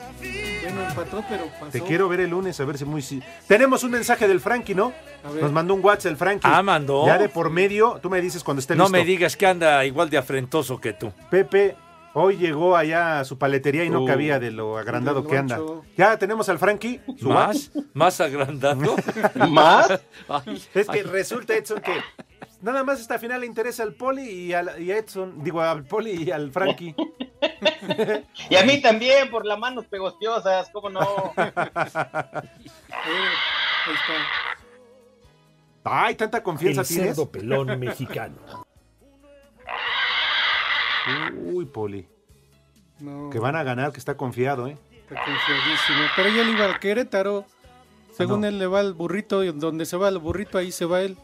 Bueno, 0.64 0.82
empató, 0.88 1.24
pero 1.30 1.46
pasó. 1.60 1.72
Te 1.72 1.82
quiero 1.82 2.08
ver 2.10 2.20
el 2.22 2.30
lunes, 2.30 2.60
a 2.60 2.66
ver 2.66 2.78
si 2.78 2.86
muy... 2.86 3.04
Tenemos 3.48 3.84
un 3.84 3.92
mensaje 3.92 4.28
del 4.28 4.40
Frankie, 4.40 4.76
¿no? 4.76 4.94
Nos 5.42 5.52
mandó 5.52 5.74
un 5.74 5.84
WhatsApp 5.84 6.12
el 6.12 6.18
Frankie. 6.18 6.48
Ah, 6.52 6.62
mandó. 6.62 7.06
Ya 7.06 7.18
de 7.18 7.30
por 7.30 7.50
medio, 7.50 8.00
tú 8.02 8.10
me 8.10 8.22
dices 8.22 8.44
cuando 8.44 8.60
esté 8.60 8.76
No 8.76 8.84
listo. 8.86 8.98
me 8.98 9.06
digas 9.06 9.36
que 9.38 9.48
anda 9.48 9.84
igual 9.86 10.10
de 10.10 10.18
afrentoso 10.18 10.80
que 10.80 10.94
tú. 10.94 11.12
Pepe, 11.32 11.76
hoy 12.14 12.38
llegó 12.38 12.76
allá 12.76 13.20
a 13.20 13.26
su 13.26 13.38
paletería 13.38 13.84
y 13.86 13.90
no 13.90 14.02
Uh. 14.04 14.06
cabía 14.08 14.40
de 14.40 14.52
lo 14.52 14.78
agrandado 14.78 15.26
que 15.26 15.38
anda. 15.38 15.60
Ya 15.98 16.18
tenemos 16.18 16.48
al 16.50 16.60
Frankie. 16.60 17.00
Su 17.20 17.30
¿Más? 17.30 17.72
¿Más 17.94 18.20
agrandado? 18.22 18.96
¿Más? 19.50 20.00
Ay, 20.28 20.62
Es 20.74 20.88
que 20.88 21.00
ay. 21.00 21.04
resulta, 21.04 21.56
Edson, 21.56 21.82
que 21.82 21.94
nada 22.62 22.84
más 22.84 23.00
esta 23.00 23.18
final 23.20 23.42
le 23.42 23.48
interesa 23.48 23.84
al 23.84 23.94
Poli 23.94 24.24
y, 24.24 24.54
al, 24.54 24.82
y 24.82 24.92
a 24.92 24.98
Edson, 24.98 25.44
digo, 25.44 25.62
al 25.62 25.84
Poli 25.86 26.24
y 26.24 26.32
al 26.32 26.52
Frankie. 26.52 26.96
Y 28.50 28.56
a 28.56 28.64
mí 28.64 28.82
también, 28.82 29.30
por 29.30 29.46
las 29.46 29.58
manos 29.58 29.86
pegostiosas, 29.86 30.70
¿cómo 30.72 30.90
no? 30.90 31.00
Ahí 31.38 31.54
está. 33.88 34.14
Ay, 35.84 36.16
tanta 36.16 36.44
confianza 36.44 36.82
El 36.82 36.88
tienes. 36.88 37.08
cerdo 37.16 37.32
pelón 37.32 37.80
mexicano. 37.80 38.36
Uy, 41.44 41.66
Poli. 41.66 42.08
No, 43.00 43.30
Que 43.30 43.40
van 43.40 43.56
a 43.56 43.64
ganar, 43.64 43.92
que 43.94 44.00
está 44.00 44.18
confiado, 44.18 44.68
¿eh? 44.68 44.78
está 44.92 45.16
confiadísimo. 45.16 46.00
Pero 46.16 46.30
ya 46.30 46.44
le 46.44 46.52
iba 46.52 46.66
al 46.66 46.80
Querétaro. 46.80 47.46
Según 48.12 48.42
no. 48.42 48.48
él 48.48 48.60
le 48.60 48.68
va 48.68 48.82
el 48.82 48.94
burrito, 48.94 49.44
y 49.44 49.52
donde 49.54 49.86
se 49.86 49.96
va 49.96 50.10
el 50.10 50.18
burrito, 50.18 50.58
ahí 50.58 50.72
se 50.74 50.86
va 50.86 51.02
él. 51.02 51.18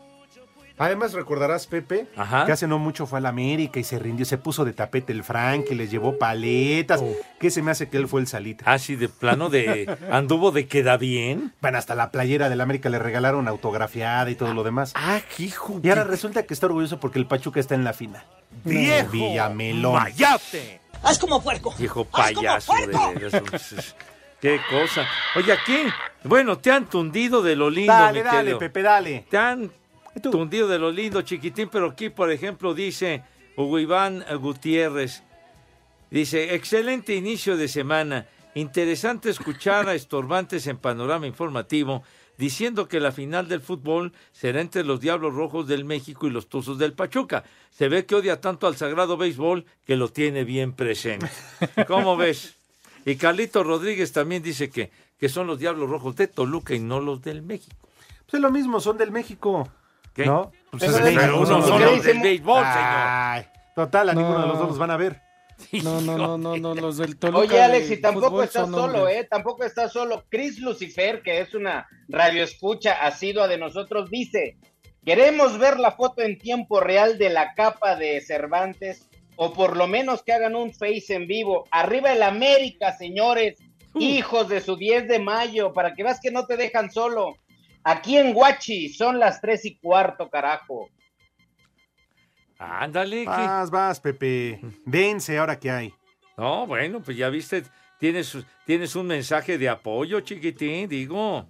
Además, 0.77 1.13
recordarás, 1.13 1.67
Pepe, 1.67 2.07
Ajá. 2.17 2.45
que 2.45 2.51
hace 2.51 2.67
no 2.67 2.79
mucho 2.79 3.05
fue 3.05 3.19
a 3.19 3.21
la 3.21 3.29
América 3.29 3.79
y 3.79 3.83
se 3.83 3.97
rindió, 3.97 4.25
se 4.25 4.37
puso 4.37 4.65
de 4.65 4.73
tapete 4.73 5.13
el 5.13 5.23
Frank, 5.23 5.67
y 5.71 5.75
les 5.75 5.89
llevó 5.89 6.17
paletas. 6.17 7.01
¿Qué 7.39 7.49
se 7.49 7.61
me 7.61 7.71
hace 7.71 7.89
que 7.89 7.97
él 7.97 8.07
fue 8.07 8.19
el 8.21 8.27
salita? 8.27 8.65
Así 8.71 8.95
de 8.95 9.07
plano 9.07 9.49
de 9.49 9.97
anduvo 10.11 10.51
de 10.51 10.67
queda 10.67 10.97
bien. 10.97 11.53
Bueno, 11.61 11.77
hasta 11.77 11.95
la 11.95 12.11
playera 12.11 12.49
del 12.49 12.59
América 12.61 12.89
le 12.89 12.99
regalaron 12.99 13.47
autografiada 13.47 14.29
y 14.29 14.35
todo 14.35 14.53
lo 14.53 14.63
demás. 14.63 14.91
Ah, 14.95 15.21
hijo. 15.37 15.79
Y 15.81 15.89
ahora 15.89 16.03
resulta 16.03 16.43
que 16.43 16.53
está 16.53 16.65
orgulloso 16.65 16.99
porque 16.99 17.19
el 17.19 17.25
Pachuca 17.25 17.59
está 17.59 17.75
en 17.75 17.83
la 17.83 17.93
final. 17.93 18.23
Viejo 18.63 19.11
Villamelón. 19.11 19.93
¡Mayate! 19.93 20.81
Haz 21.03 21.19
como 21.19 21.41
puerco. 21.41 21.73
Viejo 21.77 22.03
payaso 22.05 22.73
de. 22.73 23.41
Qué 24.41 24.59
cosa. 24.69 25.07
Oye, 25.35 25.53
aquí, 25.53 25.77
bueno, 26.23 26.57
te 26.57 26.71
han 26.71 26.85
tundido 26.85 27.41
de 27.41 27.55
lo 27.55 27.69
lindo, 27.69 27.93
Dale, 27.93 28.19
mi 28.19 28.25
dale, 28.25 28.37
querido. 28.39 28.59
Pepe, 28.59 28.81
dale. 28.81 29.25
Te 29.29 29.37
han 29.37 29.71
tundido 30.21 30.67
de 30.67 30.79
lo 30.79 30.91
lindo, 30.91 31.21
chiquitín, 31.21 31.69
pero 31.69 31.87
aquí, 31.87 32.09
por 32.09 32.31
ejemplo, 32.31 32.73
dice 32.73 33.23
Hugo 33.55 33.79
Iván 33.79 34.23
Gutiérrez, 34.39 35.23
dice, 36.09 36.55
excelente 36.55 37.15
inicio 37.15 37.57
de 37.57 37.67
semana, 37.67 38.27
interesante 38.53 39.29
escuchar 39.29 39.89
a 39.89 39.95
estorbantes 39.95 40.67
en 40.67 40.77
panorama 40.77 41.27
informativo 41.27 42.03
diciendo 42.37 42.87
que 42.87 42.99
la 42.99 43.11
final 43.11 43.47
del 43.47 43.61
fútbol 43.61 44.13
será 44.31 44.61
entre 44.61 44.83
los 44.83 44.99
Diablos 44.99 45.33
Rojos 45.33 45.67
del 45.67 45.85
México 45.85 46.27
y 46.27 46.31
los 46.31 46.47
Tuzos 46.47 46.77
del 46.77 46.93
Pachuca. 46.93 47.43
Se 47.71 47.87
ve 47.87 48.05
que 48.05 48.15
odia 48.15 48.41
tanto 48.41 48.67
al 48.67 48.75
sagrado 48.75 49.17
béisbol 49.17 49.65
que 49.85 49.95
lo 49.95 50.09
tiene 50.09 50.43
bien 50.43 50.73
presente. 50.73 51.29
¿Cómo 51.87 52.17
ves? 52.17 52.55
Y 53.05 53.15
Carlito 53.15 53.63
Rodríguez 53.63 54.11
también 54.11 54.43
dice 54.43 54.69
que, 54.69 54.91
que 55.19 55.29
son 55.29 55.47
los 55.47 55.59
Diablos 55.59 55.89
Rojos 55.89 56.15
de 56.15 56.27
Toluca 56.27 56.73
y 56.73 56.79
no 56.79 56.99
los 56.99 57.21
del 57.21 57.41
México. 57.41 57.75
Pues 58.25 58.35
es 58.35 58.39
lo 58.41 58.51
mismo, 58.51 58.79
son 58.79 58.97
del 58.97 59.11
México. 59.11 59.69
¿Qué? 60.15 60.25
¿No? 60.25 60.51
Pues 60.71 60.83
es 60.83 60.91
son 60.91 61.03
unos 61.03 61.49
los 61.49 61.49
son 61.67 62.03
del- 62.03 62.19
béisbol, 62.21 62.63
señor. 62.63 62.73
Ay, 62.75 63.45
total, 63.75 64.09
a 64.09 64.13
No. 64.13 64.21
ninguno 64.21 64.41
de 64.41 64.47
los 64.47 64.57
dos 64.59 64.67
los 64.69 64.77
van 64.77 64.91
a 64.91 64.97
ver. 64.97 65.21
No, 65.83 66.01
no, 66.01 66.17
no, 66.17 66.37
no, 66.37 66.57
no, 66.57 66.75
los 66.75 66.97
del 66.97 67.17
Toluca. 67.17 67.39
Oye, 67.39 67.61
Alex, 67.61 67.89
y 67.91 68.01
tampoco 68.01 68.27
fútbol 68.29 68.43
estás 68.45 68.63
son 68.65 68.73
solo, 68.73 68.99
hombres. 68.99 69.17
¿eh? 69.17 69.27
Tampoco 69.29 69.63
estás 69.63 69.91
solo. 69.93 70.23
Chris 70.29 70.59
Lucifer, 70.59 71.21
que 71.21 71.39
es 71.39 71.53
una 71.53 71.87
radioescucha 72.09 72.93
asidua 73.05 73.47
de 73.47 73.57
nosotros, 73.57 74.09
dice: 74.09 74.57
Queremos 75.05 75.57
ver 75.59 75.79
la 75.79 75.91
foto 75.91 76.21
en 76.23 76.37
tiempo 76.37 76.79
real 76.81 77.17
de 77.17 77.29
la 77.29 77.53
capa 77.53 77.95
de 77.95 78.19
Cervantes, 78.21 79.07
o 79.37 79.53
por 79.53 79.77
lo 79.77 79.87
menos 79.87 80.23
que 80.23 80.33
hagan 80.33 80.55
un 80.55 80.73
face 80.73 81.13
en 81.13 81.27
vivo. 81.27 81.65
Arriba 81.71 82.11
el 82.11 82.23
América, 82.23 82.91
señores, 82.97 83.57
hijos 83.97 84.49
de 84.49 84.59
su 84.61 84.75
10 84.75 85.07
de 85.07 85.19
mayo, 85.19 85.71
para 85.73 85.93
que 85.93 86.03
veas 86.03 86.19
que 86.21 86.31
no 86.31 86.45
te 86.45 86.57
dejan 86.57 86.91
solo. 86.91 87.35
Aquí 87.87 88.17
en 88.17 88.33
Guachi 88.33 88.89
son 88.89 89.19
las 89.19 89.39
tres 89.39 89.63
y 89.63 89.77
cuarto, 89.77 90.29
carajo. 90.29 90.89
Ándale. 92.57 93.21
que- 93.21 93.25
Vas, 93.29 93.69
vas, 93.69 93.99
Pepe. 93.99 94.59
Dense 94.85 95.37
ahora 95.37 95.59
que 95.59 95.69
hay. 95.71 95.93
No, 96.37 96.65
bueno, 96.67 97.01
pues 97.01 97.15
ya 97.15 97.29
viste, 97.29 97.63
tienes, 97.99 98.37
tienes 98.65 98.95
un 98.95 99.07
mensaje 99.07 99.57
de 99.57 99.69
apoyo, 99.69 100.19
chiquitín, 100.21 100.89
digo. 100.89 101.47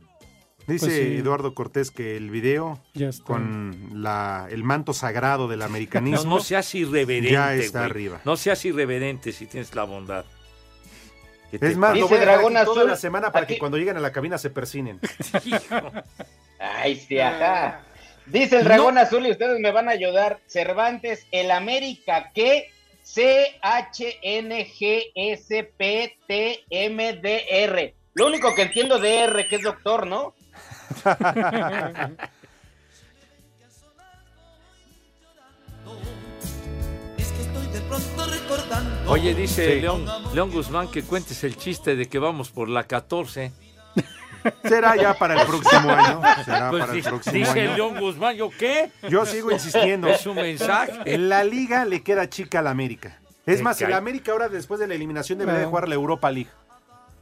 Dice 0.68 0.88
Pues 0.88 0.98
sí. 0.98 1.18
Eduardo 1.18 1.54
Cortés 1.54 1.92
que 1.92 2.18
el 2.18 2.32
video 2.32 2.82
Ya 2.96 3.10
está. 3.10 3.24
con 3.24 4.02
la, 4.02 4.48
el 4.50 4.64
manto 4.64 4.94
sagrado 4.94 5.48
del 5.48 5.62
americanismo 5.62 6.24
No, 6.24 6.36
no 6.38 6.40
seas 6.42 6.74
irreverente. 6.74 7.32
ya 7.32 7.54
está 7.54 7.80
güey. 7.82 7.92
arriba. 7.92 8.22
No 8.26 8.36
seas 8.36 8.66
irreverente 8.66 9.32
si 9.32 9.46
tienes 9.46 9.76
la 9.76 9.84
bondad. 9.84 10.26
¿Qué 11.52 11.60
te 11.60 11.68
Es 11.68 11.78
más, 11.78 11.92
lo 11.92 12.04
Dice 12.04 12.08
voy 12.16 12.18
a 12.18 12.22
Dragón 12.26 12.58
aquí 12.58 12.66
toda 12.66 12.78
Azul, 12.82 12.90
la 12.92 12.96
semana 12.98 13.32
para 13.32 13.46
aquí- 13.46 13.54
que 13.56 13.60
cuando 13.60 13.78
lleguen 13.78 13.98
a 13.98 14.00
la 14.00 14.12
cabina 14.12 14.38
se 14.38 14.50
persinen. 14.50 15.00
Ay, 16.60 16.96
sí, 16.96 17.20
ajá. 17.20 17.82
Dice 18.26 18.58
el 18.58 18.64
dragón 18.64 18.98
azul 18.98 19.26
y 19.28 19.32
ustedes 19.32 19.60
me 19.60 19.72
van 19.72 19.88
a 19.88 19.92
ayudar. 19.92 20.40
Cervantes, 20.48 21.28
el 21.32 21.52
América 21.52 22.32
que 22.34 22.72
C 23.04 23.56
H 23.62 24.18
N 24.24 24.66
G 24.68 25.12
S 25.14 25.64
P 25.78 26.18
T 26.28 26.64
M 26.72 27.14
D 27.14 27.46
R. 27.50 27.96
Lo 28.16 28.26
único 28.28 28.56
que 28.56 28.64
entiendo 28.64 28.98
de 28.98 29.20
R 29.26 29.48
que 29.48 29.58
es 29.58 29.62
doctor, 29.62 30.08
¿no? 30.08 30.34
Oye, 39.08 39.34
dice 39.36 39.76
Sí. 39.76 39.82
León, 39.82 40.06
León 40.34 40.52
Guzmán 40.52 40.90
que 40.90 41.04
cuentes 41.04 41.44
el 41.44 41.56
chiste 41.58 41.96
de 41.96 42.08
que 42.08 42.20
vamos 42.20 42.50
por 42.50 42.70
la 42.70 42.84
14. 42.84 43.52
Será 44.64 44.96
ya 44.96 45.14
para 45.16 45.40
el 45.42 45.48
próximo 45.48 45.90
año. 45.92 46.22
Será 46.44 46.70
Pues 46.70 46.82
para 46.82 46.94
el 46.94 47.02
di- 47.02 47.08
próximo 47.08 47.34
dice 47.36 47.62
año. 47.62 47.76
León 47.76 48.00
Guzmán, 48.00 48.36
¿yo 48.36 48.50
qué? 48.58 48.92
Yo 49.10 49.26
sigo 49.26 49.52
insistiendo. 49.52 50.08
Es 50.08 50.26
un 50.26 50.36
mensaje. 50.36 50.94
En 51.06 51.30
la 51.30 51.44
liga 51.44 51.86
le 51.86 52.04
queda 52.04 52.30
chica 52.30 52.60
al 52.60 52.68
América. 52.68 53.20
Es 53.46 53.58
Te 53.58 53.64
más, 53.64 53.80
el. 53.82 53.94
América 53.94 54.32
ahora 54.32 54.50
después 54.50 54.80
de 54.80 54.88
la 54.88 54.96
eliminación 54.96 55.38
debería 55.40 55.60
de 55.62 55.66
jugar 55.68 55.88
la 55.88 55.96
Europa 55.96 56.32
League. 56.32 56.50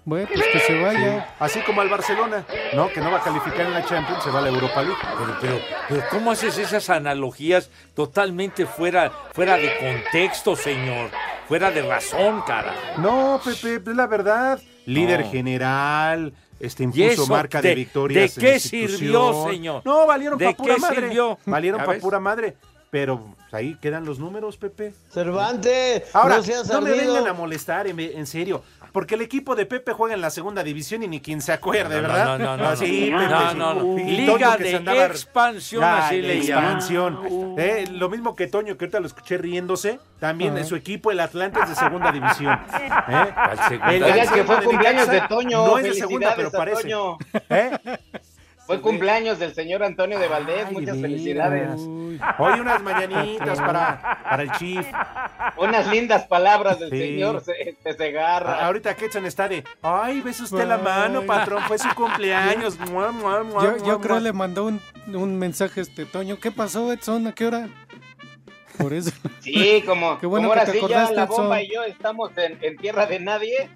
Bueno, 0.06 0.28
pues 0.34 0.46
que 0.52 0.60
se 0.60 0.82
vaya. 0.82 1.34
Así 1.40 1.62
como 1.62 1.80
al 1.82 1.90
Barcelona, 1.90 2.46
¿no? 2.74 2.90
Que 2.90 3.00
no 3.00 3.10
va 3.10 3.20
a 3.20 3.24
calificar 3.24 3.62
en 3.62 3.74
la 3.74 3.86
Champions, 3.86 4.24
se 4.24 4.30
va 4.32 4.40
a 4.40 4.42
la 4.42 4.50
Europa 4.50 4.82
League. 4.84 4.98
Pero, 5.18 5.38
pero, 5.40 5.60
pero 5.88 6.04
¿cómo 6.12 6.32
haces 6.32 6.58
esas 6.58 6.90
analogías 6.90 7.70
totalmente 7.96 8.66
fuera, 8.66 9.12
fuera 9.34 9.56
de 9.58 9.72
contexto, 9.78 10.56
señor? 10.56 11.10
Fuera 11.48 11.72
de 11.72 11.84
razón, 11.84 12.42
cara. 12.46 12.74
No, 12.98 13.40
Pepe, 13.44 13.76
es 13.92 13.96
la 13.96 14.08
verdad. 14.08 14.60
Líder 14.86 15.22
No. 15.22 15.32
general, 15.32 16.34
este 16.60 16.84
¿Y 16.84 16.86
impuso 17.04 17.28
marca 17.28 17.62
de, 17.62 17.70
de- 17.70 17.76
victorias. 17.76 18.36
de 18.36 18.42
en 18.48 18.54
qué 18.54 18.60
sirvió, 18.60 19.48
señor? 19.50 19.82
No, 19.86 20.06
valieron 20.06 20.38
¿De 20.38 20.46
para 20.46 20.58
pura 20.58 20.76
qué 20.76 20.82
madre. 20.82 20.96
sirvió? 21.02 21.38
Valieron 21.46 21.80
¿Ya 21.80 21.86
para 21.86 22.00
pura 22.00 22.20
madre. 22.20 22.56
Pero 22.94 23.26
ahí 23.52 23.76
quedan 23.82 24.06
los 24.06 24.20
números, 24.20 24.56
Pepe. 24.58 24.94
Cervantes, 25.12 26.04
Ahora, 26.14 26.38
no 26.38 26.44
seas 26.44 26.68
no 26.70 26.80
me 26.80 26.92
vengan 26.92 27.26
a 27.28 27.34
molestar, 27.34 27.88
en, 27.88 28.00
en 28.00 28.28
serio. 28.28 28.62
Porque 28.92 29.16
el 29.16 29.22
equipo 29.22 29.56
de 29.56 29.66
Pepe 29.66 29.94
juega 29.94 30.14
en 30.14 30.22
la 30.22 30.30
segunda 30.30 30.64
división 30.64 31.02
y 31.02 31.08
ni 31.08 31.20
quien 31.20 31.42
se 31.42 31.52
acuerde, 31.54 31.96
No, 32.00 32.08
no, 32.08 32.14
¿verdad? 32.14 32.38
no, 32.38 32.46
no, 32.46 32.58
no, 32.58 32.70
Ah, 32.70 32.76
sí, 32.76 33.10
no. 33.10 33.18
Pepe, 33.18 33.32
No, 33.32 33.54
no, 33.56 33.74
no. 33.74 33.98
Y 34.00 34.04
Liga 34.18 34.58
de 34.58 34.76
andaba- 34.76 35.06
expansión, 35.08 35.84
Ah, 35.84 36.06
así 36.06 36.18
de 36.18 36.22
le 36.22 36.38
expansión. 36.38 37.56
Eh, 37.58 37.86
lo 37.90 38.10
mismo 38.10 38.36
que 38.36 38.46
Toño, 38.46 38.78
que 38.78 38.86
ahorita 38.86 39.00
lo 39.00 39.08
escuché 39.08 39.40
riéndose. 39.40 40.00
También 40.20 40.56
en 40.56 40.66
su 40.68 40.76
equipo, 40.76 41.10
el 41.10 41.20
Atlante 41.20 41.60
es 41.64 41.70
de 41.70 41.76
segunda 41.76 42.12
división. 42.12 42.54
¿Eh? 43.10 43.34
El 43.90 44.02
Necaxa 44.02 44.34
que 44.36 44.44
fue 44.44 44.56
de 44.58 44.66
cumpleaños 44.66 45.08
de 45.08 45.14
Necaxa 45.14 45.28
Toño. 45.36 45.66
No 45.66 45.78
es 45.80 45.84
de 45.86 45.94
segunda, 45.96 46.34
pero 46.36 46.52
parece. 46.52 46.92
¿Eh? 47.50 47.72
Fue 48.66 48.80
cumpleaños 48.80 49.40
del 49.40 49.54
señor 49.54 49.84
Antonio 49.84 50.18
de 50.20 50.28
Valdés. 50.30 50.66
Ay, 50.68 50.74
Muchas 50.74 50.96
de 50.96 51.02
felicidades. 51.02 51.82
Hoy 52.40 52.60
unas 52.62 52.82
mañanitas 52.82 53.60
para, 53.60 54.22
para 54.24 54.44
el 54.44 54.52
Chief. 54.54 54.86
Unas 55.58 55.88
lindas 55.88 56.26
palabras 56.28 56.80
del 56.80 56.90
Sí. 56.90 56.98
señor 57.00 57.42
Se- 57.44 57.76
Se 57.84 57.94
Segarra. 57.94 58.54
A- 58.60 58.66
Ahorita 58.68 58.96
Ketson 58.96 59.26
está 59.26 59.50
de, 59.50 59.66
ay, 59.82 60.22
ves 60.22 60.40
usted 60.40 60.66
la 60.66 60.78
mano, 60.78 61.24
patrón, 61.24 61.62
fue 61.64 61.78
su 61.78 61.90
cumpleaños. 61.94 62.80
Mua, 62.90 63.12
mua, 63.12 63.44
mua, 63.44 63.64
Yo, 63.64 63.72
mua, 63.78 63.86
yo 63.88 64.00
creo 64.00 64.16
mua. 64.16 64.24
le 64.24 64.32
mandó 64.34 64.66
un, 64.66 64.80
un 65.14 65.38
mensaje 65.38 65.82
a 65.82 65.84
este 65.84 66.06
Toño. 66.06 66.40
¿Qué 66.40 66.50
pasó, 66.52 66.92
Edson? 66.94 67.28
¿A 67.28 67.34
qué 67.34 67.48
hora? 67.48 67.68
Por 68.78 68.94
eso. 68.94 69.12
Sí, 69.42 69.84
como, 69.86 70.18
Qué 70.22 70.26
bueno 70.26 70.48
como 70.48 70.54
que 70.54 70.60
ahora 70.62 70.72
te 70.72 70.80
sí 70.80 70.86
ya 70.88 71.12
la 71.12 71.26
bomba 71.26 71.60
Edson. 71.60 71.70
y 71.72 71.74
yo 71.76 71.84
estamos 71.84 72.32
en, 72.38 72.58
en 72.62 72.78
tierra 72.78 73.06
de 73.08 73.20
nadie. 73.20 73.70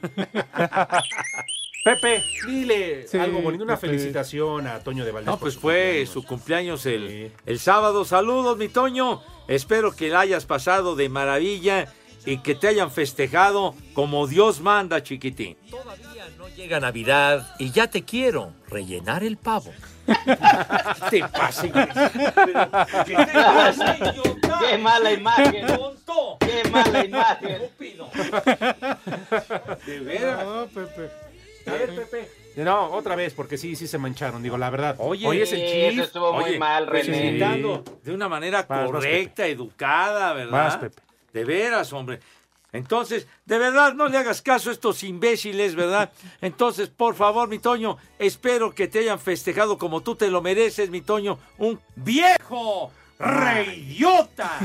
Pepe, 1.84 2.22
dile 2.46 3.06
Sí, 3.08 3.18
algo 3.18 3.40
bonito, 3.40 3.64
una 3.64 3.76
Pepe. 3.76 3.88
felicitación 3.88 4.66
a 4.66 4.80
Toño 4.80 5.04
de 5.04 5.12
Valdés. 5.12 5.26
No, 5.26 5.38
pues 5.38 5.54
su 5.54 5.60
fue 5.60 6.04
cumpleaños. 6.04 6.08
su 6.10 6.22
cumpleaños 6.24 6.86
el, 6.86 7.32
el 7.46 7.58
sábado. 7.58 8.04
Saludos, 8.04 8.58
mi 8.58 8.68
Toño. 8.68 9.22
Espero 9.46 9.94
que 9.94 10.08
la 10.08 10.20
hayas 10.20 10.44
pasado 10.44 10.96
de 10.96 11.08
maravilla 11.08 11.86
y 12.26 12.38
que 12.38 12.54
te 12.54 12.68
hayan 12.68 12.90
festejado 12.90 13.74
como 13.94 14.26
Dios 14.26 14.60
manda, 14.60 15.02
chiquitín. 15.02 15.56
Todavía 15.70 16.28
no 16.36 16.48
llega 16.48 16.80
Navidad 16.80 17.54
y 17.58 17.70
ya 17.70 17.88
te 17.88 18.04
quiero 18.04 18.52
rellenar 18.68 19.22
el 19.24 19.36
pavo. 19.38 19.72
te 21.10 21.20
pase, 21.20 21.70
¡Qué 24.60 24.78
mala 24.78 25.12
imagen! 25.12 25.66
tonto! 25.66 26.36
¡Qué 26.40 26.68
mala 26.70 27.04
imagen! 27.04 27.62
De 29.86 30.00
veras. 30.00 30.44
No, 30.44 30.66
Pepe. 30.66 31.10
A 31.68 31.74
ver, 31.74 31.94
Pepe. 31.94 32.30
No, 32.56 32.86
otra 32.90 33.14
vez, 33.14 33.34
porque 33.34 33.56
sí, 33.56 33.76
sí 33.76 33.86
se 33.86 33.98
mancharon, 33.98 34.42
digo, 34.42 34.58
la 34.58 34.70
verdad. 34.70 34.96
Oye, 34.98 35.26
Hoy 35.26 35.42
es 35.42 35.52
el 35.52 35.60
Chief. 35.60 35.92
eso 35.92 36.02
estuvo 36.02 36.32
muy 36.32 36.44
Oye, 36.44 36.58
mal, 36.58 36.86
pues, 36.88 37.06
René. 37.06 37.38
de 38.02 38.12
una 38.12 38.28
manera 38.28 38.62
Vas, 38.62 38.80
vas, 38.80 38.90
correcta, 38.90 39.46
educada, 39.46 40.32
¿verdad? 40.32 40.50
Vas, 40.52 40.76
Pepe. 40.78 41.02
De 41.32 41.44
veras, 41.44 41.92
hombre. 41.92 42.18
Entonces, 42.72 43.26
de 43.46 43.58
verdad, 43.58 43.94
no 43.94 44.08
le 44.08 44.18
hagas 44.18 44.42
caso 44.42 44.68
a 44.70 44.72
estos 44.72 45.02
imbéciles, 45.02 45.74
¿verdad? 45.74 46.12
Entonces, 46.42 46.88
por 46.90 47.14
favor, 47.14 47.48
mi 47.48 47.58
Toño, 47.58 47.96
espero 48.18 48.74
que 48.74 48.88
te 48.88 48.98
hayan 48.98 49.18
festejado 49.18 49.78
como 49.78 50.02
tú 50.02 50.16
te 50.16 50.28
lo 50.28 50.42
mereces, 50.42 50.90
mi 50.90 51.00
Toño. 51.00 51.38
Un 51.58 51.80
viejo 51.96 52.90
reidiota. 53.18 54.58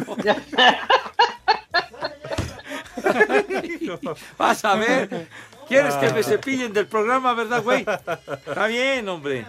Vas 4.37 4.65
a 4.65 4.75
ver. 4.75 5.27
¿Quieres 5.67 5.95
que 5.95 6.11
me 6.11 6.23
cepillen 6.23 6.73
del 6.73 6.87
programa, 6.87 7.33
verdad, 7.33 7.63
güey? 7.63 7.85
Está 8.45 8.67
bien, 8.67 9.07
hombre. 9.09 9.45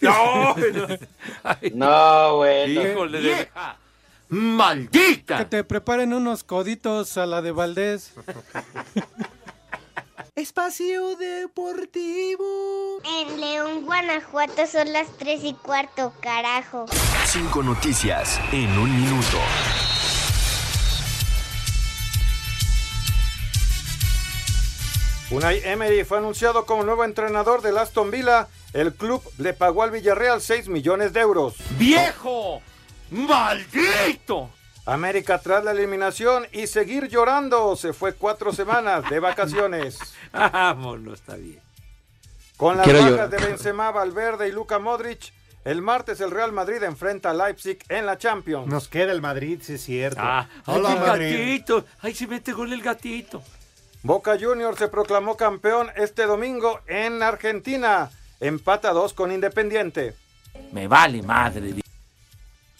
No, 0.00 0.56
no. 1.74 2.36
Güey. 2.36 2.74
no. 2.74 2.82
híjole 2.82 3.20
de... 3.20 3.34
¡Vieja! 3.34 3.76
¡Maldita! 4.28 5.38
Que 5.38 5.44
te 5.44 5.64
preparen 5.64 6.14
unos 6.14 6.42
coditos 6.42 7.16
a 7.18 7.26
la 7.26 7.42
de 7.42 7.52
Valdés. 7.52 8.14
Espacio 10.34 11.16
Deportivo. 11.16 12.44
En 13.04 13.38
León, 13.38 13.84
Guanajuato 13.84 14.66
son 14.66 14.90
las 14.92 15.06
3 15.18 15.44
y 15.44 15.52
cuarto, 15.52 16.14
carajo. 16.20 16.86
Cinco 17.26 17.62
noticias 17.62 18.40
en 18.50 18.70
un 18.78 18.90
minuto. 18.90 19.38
Unai 25.32 25.62
Emery 25.64 26.04
fue 26.04 26.18
anunciado 26.18 26.66
como 26.66 26.82
nuevo 26.84 27.04
entrenador 27.04 27.62
del 27.62 27.78
Aston 27.78 28.10
Villa. 28.10 28.48
El 28.74 28.92
club 28.94 29.22
le 29.38 29.54
pagó 29.54 29.82
al 29.82 29.90
Villarreal 29.90 30.40
6 30.42 30.68
millones 30.68 31.12
de 31.12 31.20
euros. 31.20 31.54
¡Viejo! 31.78 32.60
¡Maldito! 33.10 34.50
América 34.84 35.38
tras 35.40 35.64
la 35.64 35.70
eliminación 35.70 36.46
y 36.52 36.66
seguir 36.66 37.08
llorando. 37.08 37.76
Se 37.76 37.92
fue 37.94 38.14
cuatro 38.14 38.52
semanas 38.52 39.08
de 39.08 39.20
vacaciones. 39.20 39.98
Vámonos, 40.32 41.14
está 41.20 41.36
bien. 41.36 41.60
Con 42.56 42.76
las 42.76 42.84
Quiero 42.84 42.98
bajas 43.00 43.12
llorar. 43.12 43.30
de 43.30 43.38
Benzema, 43.38 43.90
Valverde 43.90 44.48
y 44.48 44.52
Luka 44.52 44.78
Modric, 44.78 45.32
el 45.64 45.80
martes 45.80 46.20
el 46.20 46.30
Real 46.30 46.52
Madrid 46.52 46.82
enfrenta 46.82 47.30
a 47.30 47.34
Leipzig 47.34 47.78
en 47.88 48.04
la 48.06 48.18
Champions. 48.18 48.66
Nos 48.66 48.88
queda 48.88 49.12
el 49.12 49.22
Madrid, 49.22 49.60
sí 49.62 49.74
es 49.74 49.82
cierto. 49.84 50.20
Ah, 50.22 50.48
ay, 50.66 50.76
Hola, 50.76 50.92
el 50.92 51.00
Madrid. 51.00 51.32
gatito. 51.38 51.84
Ay, 52.00 52.14
se 52.14 52.26
mete 52.26 52.52
gol 52.52 52.72
el 52.72 52.82
gatito. 52.82 53.42
Boca 54.04 54.36
Juniors 54.36 54.78
se 54.78 54.88
proclamó 54.88 55.36
campeón 55.36 55.88
este 55.94 56.26
domingo 56.26 56.80
en 56.88 57.22
Argentina. 57.22 58.10
Empata 58.40 58.90
a 58.90 58.92
dos 58.92 59.12
con 59.12 59.30
Independiente. 59.30 60.16
Me 60.72 60.88
vale 60.88 61.22
madre. 61.22 61.74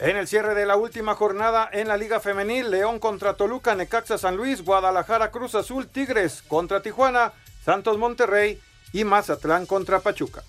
En 0.00 0.16
el 0.16 0.26
cierre 0.26 0.56
de 0.56 0.66
la 0.66 0.74
última 0.74 1.14
jornada 1.14 1.68
en 1.72 1.86
la 1.86 1.96
Liga 1.96 2.18
Femenil, 2.18 2.72
León 2.72 2.98
contra 2.98 3.34
Toluca, 3.34 3.76
Necaxa 3.76 4.18
San 4.18 4.36
Luis, 4.36 4.64
Guadalajara 4.64 5.30
Cruz 5.30 5.54
Azul, 5.54 5.86
Tigres 5.86 6.42
contra 6.48 6.82
Tijuana, 6.82 7.32
Santos 7.64 7.98
Monterrey 7.98 8.60
y 8.92 9.04
Mazatlán 9.04 9.66
contra 9.66 10.00
Pachuca. 10.00 10.42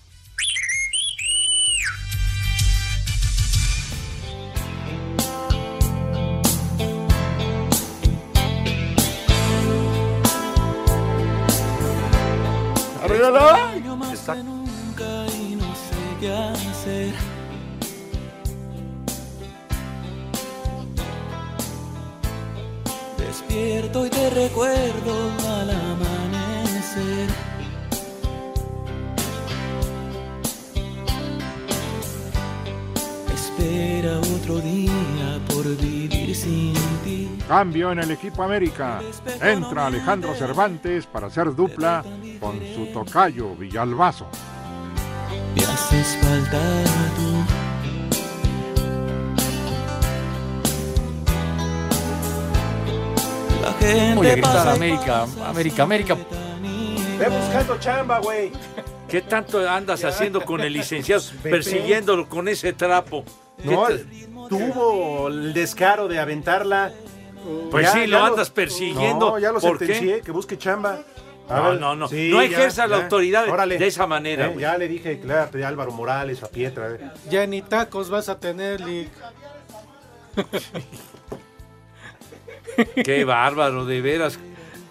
mírala. 13.30 14.12
Está. 14.12 14.34
Nunca 14.36 15.26
y 15.38 15.56
no 15.56 15.74
sé 15.74 16.02
qué 16.20 16.32
hacer. 16.32 17.14
Despierto 23.18 24.06
y 24.06 24.10
te 24.10 24.30
recuerdo 24.30 25.30
al 25.48 25.70
amanecer. 25.70 27.28
Espera 33.34 34.18
otro 34.18 34.60
día 34.60 35.03
por 35.64 35.76
vivir 35.78 36.36
sin 36.36 36.74
ti. 37.04 37.30
Cambio 37.48 37.90
en 37.92 38.00
el 38.00 38.10
equipo 38.10 38.42
América. 38.42 39.00
Entra 39.40 39.86
Alejandro 39.86 40.34
Cervantes 40.34 41.06
para 41.06 41.28
hacer 41.28 41.54
dupla 41.54 42.04
con 42.38 42.60
su 42.74 42.86
tocayo 42.92 43.54
Villalbazo. 43.56 44.26
Me 45.56 45.62
haces 45.62 46.18
falta 46.20 46.60
tú. 47.16 47.44
Oye, 54.18 54.32
gritar 54.32 54.68
América, 54.68 55.26
América, 55.46 55.82
América. 55.82 56.16
Ve 57.18 57.28
buscando 57.28 57.78
chamba, 57.78 58.18
güey. 58.18 58.52
¿Qué 59.08 59.22
tanto 59.22 59.68
andas 59.68 60.04
haciendo 60.04 60.44
con 60.44 60.60
el 60.60 60.72
licenciado? 60.72 61.22
Persiguiéndolo 61.42 62.28
con 62.28 62.48
ese 62.48 62.72
trapo. 62.72 63.24
No, 63.62 63.86
¿Qué 63.86 63.94
te- 63.94 64.33
tuvo 64.48 65.28
el 65.28 65.52
descaro 65.52 66.08
de 66.08 66.18
aventarla. 66.18 66.92
Pues 67.70 67.90
sí, 67.90 68.06
lo 68.06 68.22
andas 68.24 68.50
persiguiendo. 68.50 69.30
No, 69.32 69.38
ya 69.38 69.52
lo 69.52 69.60
¿Por 69.60 69.78
qué? 69.78 69.86
sentencié, 69.86 70.20
que 70.22 70.30
busque 70.32 70.56
chamba. 70.58 71.00
A 71.48 71.56
No, 71.56 71.70
ver, 71.70 71.80
no, 71.80 71.94
no. 71.94 72.08
sí, 72.08 72.30
no 72.30 72.40
ejerza 72.40 72.86
la 72.86 72.96
ya. 72.96 73.02
autoridad 73.04 73.46
Órale. 73.50 73.76
de 73.76 73.86
esa 73.86 74.06
manera. 74.06 74.46
Eh, 74.46 74.56
ya 74.58 74.78
le 74.78 74.88
dije 74.88 75.20
voy 75.52 75.62
a 75.62 75.68
Álvaro 75.68 75.92
Morales 75.92 76.42
a 76.42 76.48
Pietra. 76.48 76.90
eh. 76.92 77.10
Ya 77.28 77.46
ni 77.46 77.60
tacos 77.60 78.08
vas 78.08 78.30
a 78.30 78.40
tener, 78.40 78.80
Lick. 78.80 79.10
Qué 83.04 83.24
bárbaro, 83.24 83.84
de 83.84 84.00
veras. 84.00 84.38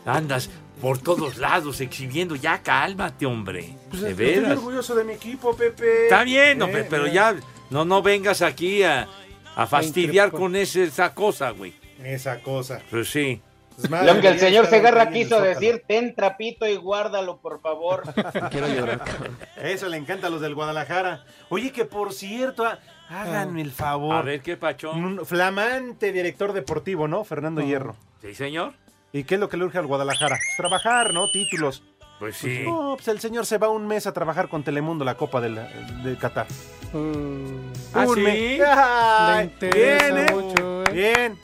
Andas 0.06 0.50
por 0.82 1.00
todos 1.00 1.38
lados 1.38 1.82
exhibiendo. 1.82 2.36
Ya 2.36 2.62
cálmate, 2.62 3.26
hombre. 3.26 3.76
Pues, 3.90 4.02
de 4.02 4.12
estoy 4.12 4.26
veras. 4.26 4.52
orgulloso 4.58 4.96
de 4.96 5.04
mi 5.06 5.14
equipo, 5.14 5.56
Pepe. 5.56 6.04
Está 6.04 6.24
bien, 6.24 6.60
Eh, 6.60 6.64
hombre, 6.64 6.86
pero 6.90 7.08
eh. 7.08 7.14
ya 7.14 7.36
no, 7.70 7.84
no 7.86 8.02
vengas 8.02 8.42
aquí 8.42 8.84
a, 8.84 9.08
a 9.56 9.68
fastidiar 9.68 10.32
con 10.32 10.56
ese- 10.56 10.84
esa 10.86 11.14
cosa, 11.14 11.52
güey. 11.52 11.74
Esa 12.04 12.40
cosa. 12.42 12.82
Pues 12.90 13.10
sí. 13.10 13.42
Es 13.82 13.90
Lo 13.90 14.22
que 14.22 14.28
el 14.28 14.40
señor 14.40 14.68
Segarra 14.68 15.10
quiso 15.10 15.42
decir, 15.42 15.84
ten 15.88 16.14
trapito 16.14 16.68
y 16.68 16.76
guárdalo, 16.76 17.38
por 17.38 17.60
favor. 17.60 18.04
Quiero 18.52 18.68
llorar. 18.68 19.02
Eso 19.58 19.90
le 19.90 19.98
encanta 19.98 20.28
a 20.28 20.30
los 20.30 20.42
del 20.42 20.54
Guadalajara. 20.54 21.24
Oye, 21.50 21.72
que 21.72 21.84
por 21.86 22.14
cierto, 22.14 22.68
háganme 23.10 23.62
el 23.62 23.72
favor. 23.72 24.16
A 24.16 24.22
ver, 24.22 24.42
¿qué 24.42 24.58
pachón? 24.58 25.04
Un 25.04 25.26
flamante 25.26 26.12
director 26.12 26.54
deportivo, 26.54 27.08
¿no? 27.08 27.24
Fernando 27.24 27.62
Hierro. 27.62 27.96
Sí, 28.22 28.36
señor. 28.36 28.74
¿Y 29.12 29.24
qué 29.24 29.36
es 29.36 29.40
lo 29.42 29.50
que 29.50 29.58
le 29.58 29.66
urge 29.66 29.78
al 29.80 29.88
Guadalajara? 29.88 30.36
Pues 30.36 30.58
trabajar, 30.58 31.14
¿no? 31.14 31.28
Títulos. 31.32 31.84
Pues 32.24 32.38
sí. 32.38 32.62
No, 32.64 32.94
pues 32.96 33.10
el 33.10 33.20
señor 33.20 33.46
se 33.46 33.58
va 33.58 33.68
un 33.68 33.86
mes 33.86 34.08
a 34.08 34.14
trabajar 34.14 34.48
con 34.48 34.64
Telemundo 34.64 35.04
la 35.04 35.16
Copa 35.18 35.42
del- 35.42 35.60
de 36.06 36.16
Qatar. 36.18 36.48
¿Ah, 36.94 38.06
Un 38.08 38.16
sí? 38.16 38.22
mes. 38.22 38.62
Ay, 38.66 39.38
Le 39.40 39.44
interesa 39.44 40.06
bien, 40.14 40.18
¿eh? 40.30 40.32
mucho, 40.34 40.84
¿eh? 40.86 40.94
Bien, 40.94 41.40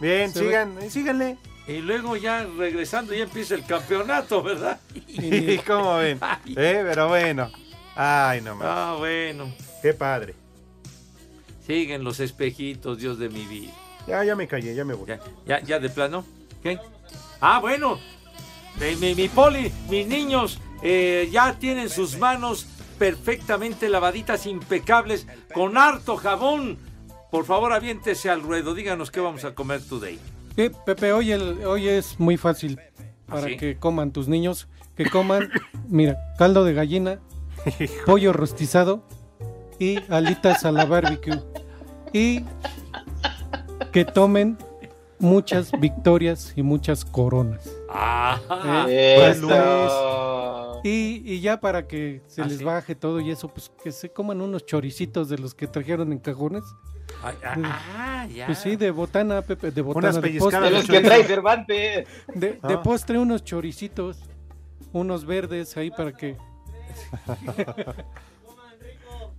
bien, 0.00 0.32
Se 0.32 0.40
sigan, 0.40 0.90
síganle. 0.90 1.36
Y 1.68 1.76
luego 1.78 2.16
ya 2.16 2.44
regresando 2.58 3.14
ya 3.14 3.22
empieza 3.22 3.54
el 3.54 3.64
campeonato, 3.64 4.42
¿verdad? 4.42 4.80
¿Y 5.06 5.58
cómo 5.58 5.98
ven? 5.98 6.18
Eh, 6.46 6.82
pero 6.88 7.06
bueno. 7.06 7.48
Ay, 7.94 8.40
no 8.40 8.56
más. 8.56 8.66
Ah, 8.68 8.94
bueno. 8.98 9.54
Qué 9.82 9.94
padre. 9.94 10.34
Siguen 11.64 12.02
los 12.02 12.18
espejitos, 12.18 12.98
Dios 12.98 13.20
de 13.20 13.28
mi 13.28 13.46
vida. 13.46 13.70
Ya, 14.08 14.24
ya 14.24 14.34
me 14.34 14.48
callé, 14.48 14.74
ya 14.74 14.84
me 14.84 14.94
voy. 14.94 15.06
Ya, 15.06 15.20
ya, 15.46 15.60
ya 15.62 15.78
de 15.78 15.88
plano. 15.88 16.24
¿Qué? 16.64 16.80
Ah, 17.40 17.60
bueno. 17.60 18.00
Mi, 18.80 19.14
mi 19.14 19.28
poli, 19.28 19.72
mis 19.88 20.06
niños 20.06 20.60
eh, 20.82 21.28
ya 21.32 21.58
tienen 21.58 21.88
sus 21.88 22.18
manos 22.18 22.66
perfectamente 22.98 23.88
lavaditas, 23.88 24.46
impecables, 24.46 25.26
con 25.54 25.78
harto 25.78 26.16
jabón. 26.16 26.78
Por 27.30 27.44
favor, 27.44 27.72
aviéntese 27.72 28.30
al 28.30 28.42
ruedo. 28.42 28.74
Díganos 28.74 29.10
qué 29.10 29.20
vamos 29.20 29.44
a 29.44 29.54
comer 29.54 29.82
today. 29.82 30.18
Sí, 30.56 30.70
Pepe, 30.84 31.12
hoy, 31.12 31.32
el, 31.32 31.64
hoy 31.66 31.88
es 31.88 32.18
muy 32.18 32.36
fácil 32.36 32.80
para 33.26 33.48
¿Sí? 33.48 33.56
que 33.56 33.76
coman 33.76 34.12
tus 34.12 34.28
niños. 34.28 34.68
Que 34.96 35.08
coman, 35.10 35.50
mira, 35.88 36.16
caldo 36.38 36.64
de 36.64 36.72
gallina, 36.72 37.20
pollo 38.06 38.32
rostizado 38.32 39.02
y 39.78 39.98
alitas 40.10 40.64
a 40.64 40.72
la 40.72 40.86
barbecue. 40.86 41.42
Y 42.12 42.44
que 43.92 44.04
tomen 44.04 44.56
muchas 45.18 45.72
victorias 45.72 46.52
y 46.56 46.62
muchas 46.62 47.04
coronas. 47.04 47.75
Ah, 47.98 48.86
¿Eh? 48.88 49.16
Pues, 49.18 50.84
y, 50.84 51.22
y 51.24 51.40
ya 51.40 51.58
para 51.60 51.88
que 51.88 52.22
se 52.26 52.42
¿Ah, 52.42 52.46
les 52.46 52.58
sí? 52.58 52.64
baje 52.64 52.94
todo 52.94 53.20
y 53.20 53.30
eso, 53.30 53.48
pues 53.48 53.72
que 53.82 53.90
se 53.90 54.10
coman 54.10 54.40
unos 54.40 54.66
choricitos 54.66 55.28
de 55.28 55.38
los 55.38 55.54
que 55.54 55.66
trajeron 55.66 56.12
en 56.12 56.18
cajones. 56.18 56.62
Ay, 57.22 57.36
ah, 57.44 57.80
ah, 57.96 58.26
ya. 58.26 58.46
Pues 58.46 58.58
sí, 58.58 58.76
de 58.76 58.90
botana, 58.90 59.40
Pepe, 59.42 59.70
de 59.70 59.80
botana. 59.82 60.08
Unas 60.08 60.16
de 60.16 60.20
pellizcadas 60.22 60.70
postre. 60.70 60.70
De 60.70 60.76
los 60.76 60.86
que 60.86 61.00
trae 61.08 61.24
Cervantes. 61.24 62.08
De, 62.34 62.48
de 62.52 62.58
Ah. 62.62 62.82
postre 62.82 63.18
unos 63.18 63.42
choricitos, 63.44 64.18
unos 64.92 65.24
verdes 65.24 65.76
ahí 65.76 65.90
para 65.90 66.12
que... 66.12 66.36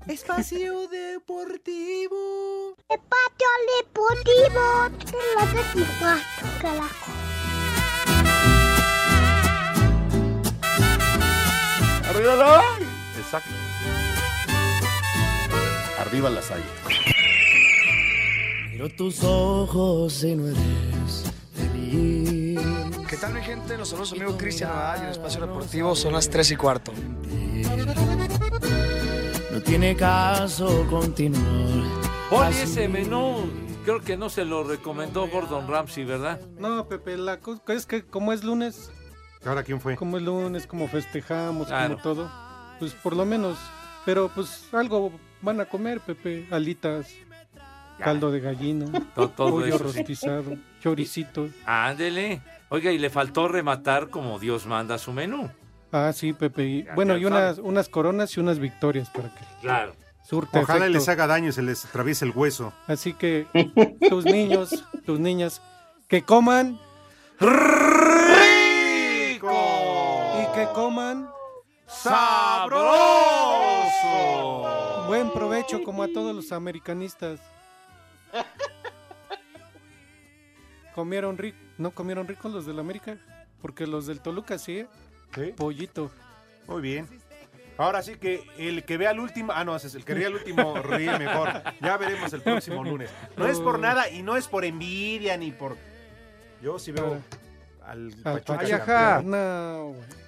Espacio 0.08 0.88
Deportivo. 0.88 2.76
Espacio 2.90 3.48
Deportivo. 3.84 4.90
La 5.38 5.46
24, 5.54 6.24
carajo. 6.62 7.12
¡Arriba 12.18 12.64
Exacto. 13.16 13.50
Arriba 16.00 16.32
las 16.32 16.50
hay. 16.50 16.64
Miro 18.72 18.90
tus 18.90 19.24
ojos 19.24 20.24
y 20.24 20.36
no 20.36 20.48
eres 20.48 21.32
feliz. 21.54 22.60
¿Qué 23.08 23.18
tal 23.18 23.36
mi 23.36 23.42
gente? 23.42 23.78
Los 23.78 23.90
saludos 23.90 24.14
amigo 24.14 24.36
Cristian 24.36 24.72
Nadal 24.72 25.02
y 25.02 25.06
el 25.06 25.12
Espacio 25.12 25.42
Deportivo 25.42 25.96
son 25.96 26.14
las 26.14 26.28
3 26.28 26.52
y 26.52 26.56
cuarto. 26.56 26.92
No 29.52 29.62
tiene 29.62 29.96
caso 29.96 30.88
continuar. 30.90 31.44
Así. 32.46 32.64
ese 32.64 32.88
menú, 32.88 33.48
creo 33.86 34.02
que 34.02 34.18
no 34.18 34.32
se 34.32 34.44
lo 34.44 34.64
recomendó 34.64 35.28
Gordon 35.28 35.68
Ramsay, 35.68 36.04
¿verdad? 36.04 36.42
No, 36.58 36.88
Pepe, 36.88 37.16
la 37.16 37.40
cosa 37.40 37.62
es 37.68 37.86
que 37.86 38.04
como 38.04 38.34
es 38.34 38.44
lunes, 38.44 38.92
¿Ahora 39.48 39.64
quién 39.64 39.80
fue? 39.82 39.96
como 39.96 40.18
es 40.18 40.24
lunes, 40.24 40.68
como 40.68 40.88
festejamos, 40.88 41.68
Claro. 41.68 41.90
como 41.96 42.04
todo, 42.04 42.32
pues 42.80 42.94
por 42.94 43.16
lo 43.16 43.26
menos, 43.26 43.58
pero 44.06 44.30
pues 44.34 44.68
algo 44.74 45.12
van 45.42 45.60
a 45.62 45.66
comer, 45.66 46.00
Pepe, 46.02 46.48
alitas, 46.52 47.10
caldo 48.00 48.30
de 48.32 48.40
gallina, 48.42 48.86
To- 49.16 49.30
todo 49.30 49.50
pollo 49.52 49.66
eso, 49.68 49.78
sí. 49.92 49.98
rostizado, 50.00 50.56
choricito. 50.82 51.50
Ándele. 51.66 52.42
Oiga, 52.70 52.92
y 52.92 52.98
le 52.98 53.10
faltó 53.10 53.48
rematar 53.48 54.10
como 54.10 54.40
Dios 54.40 54.66
manda 54.66 54.98
su 54.98 55.14
menú. 55.14 55.50
Ah, 55.92 56.12
sí, 56.14 56.34
Pepe. 56.34 56.66
y- 56.66 56.86
bueno, 56.96 57.16
y 57.18 57.24
unas, 57.26 57.60
unas 57.60 57.88
coronas 57.88 58.36
y 58.36 58.42
unas 58.42 58.60
victorias 58.60 59.10
para 59.10 59.30
que 59.34 59.42
Claro. 59.62 59.96
surte 60.28 60.60
Ojalá 60.60 60.80
efecto. 60.86 60.98
les 61.00 61.08
haga 61.10 61.28
daño 61.28 61.48
y 61.50 61.54
se 61.54 61.62
les 61.62 61.86
atraviese 61.86 62.26
el 62.26 62.32
hueso. 62.36 62.74
Así 62.88 63.14
que 63.14 63.48
tus 64.10 64.26
niños, 64.26 64.84
tus 65.06 65.18
niñas, 65.20 65.62
que 66.10 66.24
coman 66.24 66.78
que 70.68 70.74
coman 70.74 71.30
¡Sabroso! 71.88 72.98
buen 75.08 75.32
provecho 75.32 75.84
como 75.84 76.04
a 76.04 76.08
todos 76.08 76.36
los 76.36 76.52
americanistas. 76.52 77.40
Comieron 80.94 81.38
rico, 81.38 81.58
no 81.78 81.92
comieron 81.92 82.28
rico 82.28 82.50
los 82.50 82.66
del 82.66 82.80
América, 82.80 83.18
porque 83.62 83.88
los 83.88 84.08
del 84.08 84.20
Toluca 84.20 84.58
sí, 84.58 84.80
¿eh? 84.80 84.88
Sí. 85.34 85.54
pollito. 85.56 86.12
Muy 86.68 86.82
bien. 86.82 87.08
Ahora 87.78 88.02
sí 88.02 88.16
que 88.16 88.44
el 88.58 88.84
que 88.84 88.98
vea 88.98 89.12
al 89.12 89.20
último, 89.20 89.54
ah 89.56 89.64
no, 89.64 89.76
es 89.76 89.94
el 89.94 90.04
que 90.04 90.16
vea 90.16 90.28
al 90.28 90.34
último 90.34 90.74
ríe 90.82 91.18
mejor. 91.20 91.62
Ya 91.82 91.96
veremos 91.98 92.34
el 92.34 92.42
próximo 92.42 92.84
lunes. 92.84 93.10
No 93.38 93.46
es 93.48 93.60
por 93.60 93.78
nada 93.80 94.10
y 94.10 94.24
no 94.24 94.36
es 94.36 94.48
por 94.48 94.66
envidia 94.66 95.38
ni 95.38 95.52
por 95.52 95.78
yo 96.62 96.80
sí 96.80 96.92
veo 96.92 97.22
al 97.86 98.12
Al 98.24 98.42
Pachuca 98.42 98.58
Pachuca. 98.58 98.86
campeón. 98.86 99.30
No, 99.32 99.84
güey. 99.94 100.27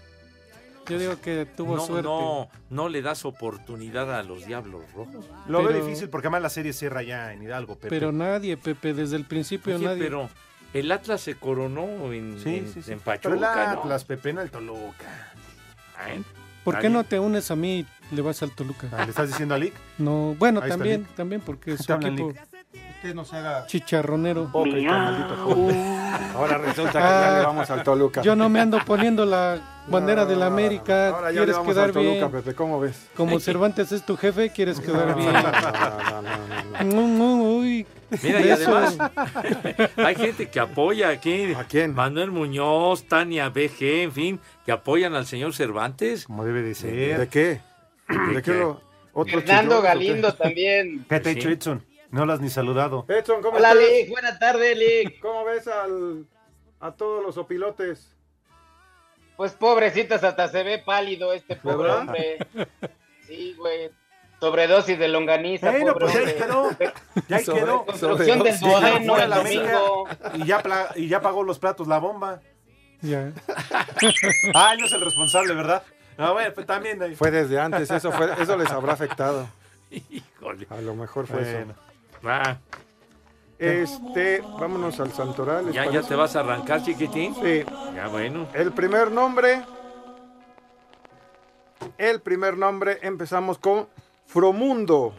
Yo 0.89 0.99
digo 0.99 1.21
que 1.21 1.45
tuvo 1.45 1.75
no, 1.75 1.85
suerte. 1.85 2.07
no, 2.07 2.49
no 2.69 2.89
le 2.89 3.01
das 3.01 3.25
oportunidad 3.25 4.13
a 4.17 4.23
los 4.23 4.45
Diablos 4.45 4.81
Rojos. 4.93 5.25
Lo 5.47 5.59
Pero- 5.59 5.69
veo 5.69 5.85
difícil 5.85 6.09
porque 6.09 6.27
además 6.27 6.41
la 6.41 6.49
serie 6.49 6.73
cierra 6.73 7.01
ya 7.03 7.31
en 7.33 7.43
Hidalgo, 7.43 7.75
Pepe. 7.75 7.89
Pero 7.89 8.11
nadie, 8.11 8.57
Pepe, 8.57 8.93
desde 8.93 9.15
el 9.15 9.25
principio 9.25 9.75
Oye, 9.75 9.85
nadie. 9.85 10.03
pero 10.03 10.29
el 10.73 10.91
Atlas 10.91 11.21
se 11.21 11.35
coronó 11.35 12.11
en, 12.13 12.39
sí, 12.43 12.57
en, 12.57 12.67
sí, 12.73 12.81
sí. 12.81 12.91
en 12.91 12.99
Pero 12.99 13.33
el 13.35 13.39
Pachuca, 13.41 13.73
¿no? 13.75 13.79
Atlas, 13.81 14.05
Pepe, 14.05 14.33
no 14.33 14.41
el 14.41 14.51
Toluca. 14.51 15.33
Ay, 15.97 16.23
¿Por 16.63 16.79
qué 16.79 16.89
no 16.89 17.03
te 17.03 17.19
unes 17.19 17.49
a 17.51 17.55
mí 17.55 17.85
y 18.11 18.15
le 18.15 18.21
vas 18.21 18.43
al 18.43 18.51
Toluca? 18.51 18.87
Ah, 18.91 19.03
¿Le 19.05 19.09
estás 19.09 19.27
diciendo 19.29 19.55
a 19.55 19.57
Lick? 19.57 19.73
No, 19.97 20.35
bueno, 20.37 20.59
Ahí 20.61 20.69
también, 20.69 21.07
también 21.15 21.41
porque 21.41 21.77
su 21.77 21.91
equipo, 21.93 22.29
Lick. 22.29 22.48
Usted 22.73 23.15
no 23.15 23.23
se 23.25 23.37
haga 23.37 23.65
Chicharronero. 23.65 24.43
hipócrita, 24.43 24.91
maldito 24.91 25.35
Julio. 25.37 25.75
Ahora 26.35 26.57
resulta 26.57 26.91
que 26.91 26.99
ya 26.99 27.37
le 27.39 27.45
vamos 27.45 27.69
al 27.69 27.83
Toluca. 27.83 28.21
Ah, 28.21 28.23
Yo 28.23 28.35
no 28.35 28.49
me 28.49 28.59
ando 28.59 28.77
poniendo 28.85 29.25
la 29.25 29.57
bandera 29.87 30.25
de 30.25 30.35
la 30.35 30.47
América. 30.47 31.09
Ahora 31.09 31.27
ya 31.31 31.31
le 31.31 31.35
¿Quieres 31.37 31.55
vamos 31.55 31.73
quedar 31.73 31.85
al 31.85 31.91
Toluca, 31.93 32.11
bien? 32.27 32.31
Pepe, 32.31 32.53
¿cómo 32.55 32.79
ves? 32.79 33.07
Como 33.15 33.39
Cervantes 33.39 33.91
es 33.93 34.05
tu 34.05 34.17
jefe, 34.17 34.49
¿quieres 34.51 34.79
quedar 34.81 35.15
bien? 35.15 35.31
No, 35.33 36.83
no, 36.83 37.07
no, 37.07 37.07
no. 37.07 37.43
Uy. 37.57 37.87
Mira, 38.23 38.41
y 38.41 38.49
además 38.49 38.97
hay 39.97 40.15
gente 40.15 40.49
que 40.49 40.59
apoya 40.59 41.09
aquí. 41.09 41.53
¿A 41.53 41.63
quién? 41.63 41.93
Manuel 41.95 42.31
Muñoz, 42.31 43.03
Tania 43.07 43.49
BG, 43.49 43.81
en 44.03 44.11
fin, 44.11 44.39
que 44.65 44.71
apoyan 44.71 45.15
al 45.15 45.25
señor 45.25 45.53
Cervantes. 45.53 46.25
Como 46.25 46.43
debe 46.43 46.61
de 46.63 46.75
ser. 46.75 47.17
¿De 47.19 47.27
qué? 47.27 47.61
¿De 48.33 48.41
qué 48.41 48.61
otro 49.13 49.39
Fernando 49.41 49.81
Galindo 49.81 50.31
qué? 50.35 50.43
también. 50.43 51.05
¿Qué 51.09 51.19
te 51.19 51.29
ha 51.29 51.33
Sí. 51.33 51.39
dicho 51.39 51.49
Edson? 51.49 51.83
No 52.11 52.25
lo 52.25 52.33
has 52.33 52.41
ni 52.41 52.49
saludado. 52.49 53.05
Edson, 53.07 53.41
¿cómo 53.41 53.57
Hola, 53.57 53.69
estás? 53.73 53.83
Lick. 53.87 54.09
Buenas 54.09 54.39
tardes, 54.39 54.77
Lick. 54.77 55.19
¿Cómo 55.19 55.43
ves 55.45 55.67
al, 55.67 56.25
a 56.79 56.91
todos 56.91 57.23
los 57.23 57.37
opilotes? 57.37 58.15
Pues 59.37 59.53
pobrecitas, 59.53 60.23
hasta 60.23 60.47
se 60.49 60.63
ve 60.63 60.79
pálido 60.79 61.31
este 61.33 61.55
pobre 61.55 61.77
¿Verdad? 61.77 61.99
hombre. 62.01 62.37
Sí, 63.25 63.53
güey. 63.57 63.91
Sobredosis 64.39 64.97
de 64.97 65.07
longaniza, 65.09 65.69
Bueno, 65.69 65.93
pobre 65.93 66.05
pues 66.05 66.15
ahí 66.15 66.21
hombre. 66.23 66.37
quedó. 66.37 66.69
Ya 67.27 67.37
ahí 67.37 67.43
Sobre- 67.45 67.59
quedó. 67.61 67.85
Construcción 67.85 68.39
del 68.43 68.55
fuera 68.55 68.97
el 68.97 69.29
la 69.29 69.35
domingo. 69.37 70.07
Y 70.33 70.45
ya, 70.45 70.61
pla- 70.63 70.91
y 70.95 71.07
ya 71.07 71.21
pagó 71.21 71.43
los 71.43 71.59
platos 71.59 71.87
la 71.87 71.99
bomba. 71.99 72.41
Ya. 73.01 73.31
Ah, 74.55 74.73
él 74.73 74.79
no 74.79 74.85
es 74.87 74.91
el 74.93 75.01
responsable, 75.01 75.53
¿verdad? 75.53 75.83
No, 76.17 76.33
bueno, 76.33 76.51
pues 76.53 76.65
también. 76.65 77.01
ahí. 77.03 77.15
Fue 77.15 77.29
desde 77.31 77.59
antes, 77.59 77.89
eso, 77.91 78.11
fue, 78.11 78.29
eso 78.41 78.57
les 78.57 78.69
habrá 78.71 78.93
afectado. 78.93 79.47
Híjole. 79.91 80.67
A 80.69 80.81
lo 80.81 80.95
mejor 80.95 81.27
fue 81.27 81.41
Bueno. 81.43 81.75
Ah, 81.77 81.88
eso. 82.21 82.59
Este, 83.59 84.41
vámonos 84.59 84.99
al 84.99 85.11
Santoral. 85.11 85.65
¿les 85.65 85.75
¿ya, 85.75 85.89
ya 85.91 86.01
te 86.01 86.15
vas 86.15 86.35
a 86.35 86.39
arrancar, 86.41 86.81
chiquitín? 86.83 87.35
Sí. 87.35 87.63
Ya, 87.95 88.07
bueno. 88.07 88.47
El 88.53 88.71
primer 88.71 89.11
nombre. 89.11 89.63
El 91.97 92.21
primer 92.21 92.57
nombre 92.57 92.99
empezamos 93.01 93.57
con 93.57 93.87
Fromundo. 94.25 95.13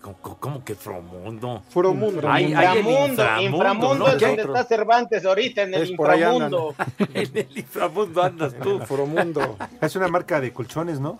¿Cómo, 0.00 0.16
cómo- 0.40 0.64
que 0.64 0.74
Fromundo? 0.74 1.62
Fromundo. 1.68 2.28
Hay, 2.28 2.52
hay 2.54 2.78
el 2.78 2.86
Inframundo, 2.86 3.22
inframundo, 3.22 3.56
inframundo 3.56 3.94
¿no? 3.94 4.08
es 4.08 4.16
¿Qué? 4.16 4.26
donde 4.26 4.42
está 4.42 4.64
Cervantes 4.64 5.24
ahorita, 5.24 5.62
en 5.62 5.74
el 5.74 5.82
Es 5.82 5.90
inframundo. 5.90 6.74
En 7.14 7.36
el 7.36 7.48
inframundo 7.58 8.22
andas 8.22 8.54
tú. 8.60 8.80
Fromundo. 8.80 9.56
Es 9.80 9.94
una 9.94 10.08
marca 10.08 10.40
de 10.40 10.52
colchones, 10.52 10.98
¿no? 10.98 11.18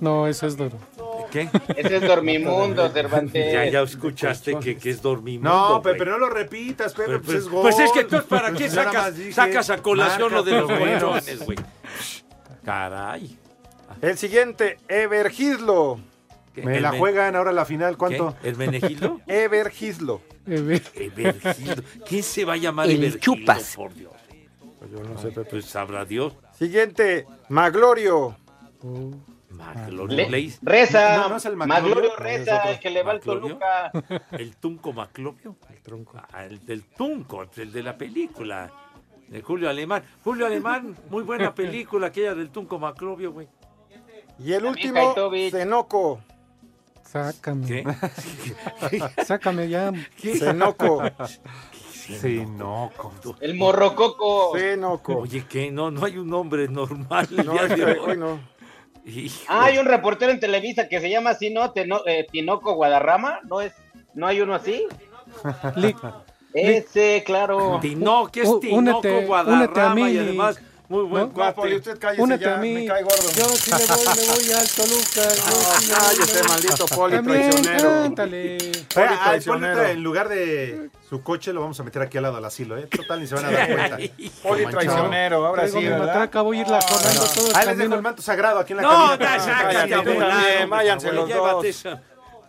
No, 0.00 0.26
eso 0.26 0.46
es 0.46 0.56
duro. 0.56 0.76
¿Qué? 1.30 1.48
Ese 1.76 1.96
es 1.96 2.02
Dormimundo, 2.02 2.88
Cervantes. 2.92 3.52
Ya, 3.52 3.64
ya 3.66 3.82
escuchaste 3.82 4.58
que, 4.58 4.76
que 4.76 4.90
es 4.90 5.02
dormimundo. 5.02 5.50
No. 5.50 5.82
Pepe, 5.82 5.98
pero 5.98 6.12
no 6.12 6.18
lo 6.18 6.30
repitas, 6.30 6.92
Pepe, 6.94 7.06
Pero, 7.06 7.22
pues, 7.22 7.26
pues, 7.26 7.38
es 7.44 7.48
gol. 7.48 7.62
pues 7.62 7.78
es 7.78 7.92
que 7.92 8.00
entonces, 8.00 8.28
¿para 8.28 8.52
qué 8.52 8.58
Pues 8.68 8.72
sacas, 8.72 9.16
dije, 9.16 9.32
sacas 9.32 9.70
a 9.70 9.78
colación 9.78 10.32
lo 10.32 10.42
de 10.42 10.52
los 10.52 10.70
pues, 10.70 10.78
colchones, 10.78 11.44
güey? 11.44 11.58
Caray. 12.64 13.38
El 14.00 14.18
siguiente, 14.18 14.78
Evergislo. 14.88 16.00
¿Qué? 16.54 16.62
Me 16.62 16.76
¿El 16.76 16.82
la 16.82 16.92
juegan 16.92 17.36
ahora 17.36 17.52
la 17.52 17.64
final, 17.64 17.96
¿cuánto? 17.96 18.36
¿Qué? 18.42 18.48
¿El 18.48 18.56
Menegildo? 18.56 19.20
Evergislo. 19.26 20.20
Ve. 20.46 20.82
Evergildo. 20.94 21.82
¿Quién 22.06 22.22
se 22.22 22.44
va 22.44 22.54
a 22.54 22.56
llamar 22.56 22.86
El 22.86 23.04
Evergildo, 23.04 23.20
Chupas. 23.20 23.76
por 23.76 23.94
Dios? 23.94 24.12
Pues 24.78 24.90
yo 24.90 25.02
no 25.02 25.20
sé, 25.20 25.28
Pepe. 25.28 25.50
Pues 25.50 25.64
sabrá 25.66 26.04
Dios. 26.04 26.34
Siguiente, 26.58 27.26
Maglorio. 27.48 28.36
Le- 30.08 30.28
Leis. 30.28 30.58
Reza, 30.62 31.16
No, 31.16 31.28
no 31.30 31.36
es 31.36 31.44
el 31.46 31.56
Maclovio. 31.56 32.14
Reza, 32.16 32.70
el 32.70 32.78
que 32.78 32.90
le 32.90 33.02
va 33.02 33.12
al. 33.12 33.20
Toluca. 33.20 33.90
El 34.32 34.56
Tunco 34.56 34.92
Maclovio. 34.92 35.56
El 35.70 35.80
tronco. 35.82 36.20
Ah, 36.32 36.44
el 36.44 36.64
del 36.66 36.84
Tunco, 36.84 37.44
el 37.56 37.72
de 37.72 37.82
la 37.82 37.96
película. 37.96 38.70
De 39.28 39.40
Julio 39.42 39.68
Alemán. 39.68 40.02
Julio 40.24 40.46
Alemán, 40.46 40.96
muy 41.10 41.22
buena 41.22 41.54
película 41.54 42.08
aquella 42.08 42.34
del 42.34 42.50
Tunco 42.50 42.78
Maclovio, 42.78 43.32
güey. 43.32 43.48
Y 44.38 44.52
el 44.52 44.64
último. 44.66 45.14
Zenoco. 45.50 46.20
Sácame. 47.04 47.66
¿Qué? 47.66 47.84
Sácame 49.24 49.68
ya. 49.68 49.92
Zenoco. 50.18 51.02
Sí, 51.90 52.44
no. 52.46 52.90
con- 52.96 53.12
El 53.40 53.54
morrococo. 53.54 54.52
Zenoco. 54.58 55.16
Oye, 55.18 55.44
¿qué? 55.48 55.70
No, 55.70 55.90
no 55.90 56.04
hay 56.04 56.18
un 56.18 56.28
nombre 56.28 56.68
normal 56.68 57.26
el 57.30 57.46
No, 57.46 57.52
día 57.52 57.66
de 57.66 57.84
hoy. 57.84 57.98
hoy 58.10 58.16
no. 58.18 58.38
Hijo. 59.04 59.44
Ah, 59.48 59.64
hay 59.66 59.78
un 59.78 59.86
reportero 59.86 60.30
en 60.32 60.40
Televisa 60.40 60.88
que 60.88 61.00
se 61.00 61.08
llama 61.10 61.30
así, 61.30 61.50
¿no? 61.50 61.72
Teno- 61.72 62.02
eh, 62.06 62.26
Tinoco 62.30 62.74
Guadarrama, 62.74 63.40
¿no 63.44 63.60
es? 63.60 63.72
¿No 64.14 64.26
hay 64.26 64.40
uno 64.40 64.54
así? 64.54 64.84
Ese, 66.54 67.22
claro. 67.24 67.78
Tinoco, 67.80 68.30
es 68.34 68.60
Tinoco, 68.60 68.76
únete- 68.76 69.08
únete 69.12 69.22
a 69.22 69.26
Guadarrama 69.26 69.94
mí, 69.94 70.10
y 70.12 70.18
además 70.18 70.60
muy 70.88 71.02
buen 71.04 71.22
¿no? 71.24 71.28
No, 71.28 71.54
Poli, 71.54 71.54
cuate. 71.54 71.76
usted 71.76 71.98
cállese 71.98 72.22
únete 72.22 72.44
ya, 72.44 72.54
a 72.54 72.58
mí. 72.58 72.72
me 72.74 72.86
cae 72.86 73.02
gordo. 73.02 73.30
Yo 73.36 73.44
sí 73.50 73.70
le 73.70 73.76
voy, 73.76 74.04
le 74.16 74.26
voy 74.26 74.52
al 74.52 74.68
Toluca. 74.68 75.34
yo 75.34 75.94
Cállese, 75.96 76.38
voy. 76.40 76.48
maldito 76.48 76.86
Poli 76.86 77.16
También, 77.16 77.50
traicionero. 77.50 77.88
cántale. 78.02 78.58
Poli 78.94 79.16
traicionero. 79.24 79.82
En 79.84 80.02
lugar 80.02 80.28
de 80.28 80.90
su 81.08 81.22
coche 81.22 81.52
lo 81.52 81.60
vamos 81.60 81.78
a 81.78 81.84
meter 81.84 82.02
aquí 82.02 82.16
al 82.16 82.22
lado 82.22 82.36
del 82.36 82.44
asilo, 82.46 82.78
¿eh? 82.78 82.86
Total, 82.86 83.20
ni 83.20 83.26
se 83.26 83.34
van 83.34 83.44
a 83.46 83.50
dar 83.50 83.66
cuenta. 83.68 83.96
Poli 84.42 84.66
traicionero, 84.66 85.46
ahora 85.46 85.62
Traigo 85.62 85.78
sí, 85.78 85.84
mi 85.84 85.90
¿verdad? 85.90 86.06
matraca, 86.06 86.40
voy 86.42 86.58
a 86.58 86.60
irla 86.62 86.80
jornando 86.80 87.24
todo 87.34 87.50
el 87.50 87.56
Ahí 87.56 87.66
les 87.66 87.78
dejo 87.78 87.94
el 87.94 88.02
manto 88.02 88.22
sagrado 88.22 88.58
aquí 88.60 88.72
en 88.72 88.76
la 88.78 88.82
No, 88.82 89.18
ya, 89.18 90.66
váyanse 90.68 91.12
los 91.12 91.28
dos. 91.28 91.84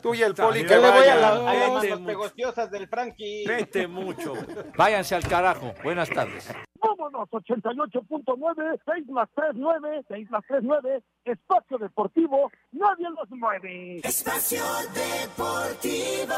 Tú 0.01 0.13
y 0.13 0.21
el 0.21 0.33
Poli 0.33 0.65
que 0.65 0.75
le 0.75 0.91
voy 0.91 1.07
a, 1.07 1.15
las 1.15 1.99
pegociosas 1.99 2.71
del 2.71 2.87
Frankie. 2.87 3.45
Vete 3.45 3.87
mucho. 3.87 4.33
Váyanse 4.77 5.15
al 5.15 5.27
carajo. 5.27 5.73
Buenas 5.83 6.09
tardes. 6.09 6.53
Vámonos, 6.81 7.29
88.9, 7.29 8.79
6 8.85 9.07
más 9.09 9.29
3, 9.35 9.49
9, 9.55 10.03
6 10.07 10.29
más 10.29 10.43
3, 10.47 10.61
9, 10.63 11.03
espacio 11.25 11.77
deportivo, 11.77 12.49
nadie 12.71 13.09
los 13.09 13.29
mueve. 13.31 13.97
Espacio 13.97 14.63
Deportivo. 14.93 16.35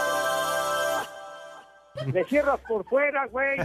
Le 2.12 2.24
cierras 2.26 2.60
por 2.68 2.84
fuera, 2.86 3.28
güey. 3.28 3.60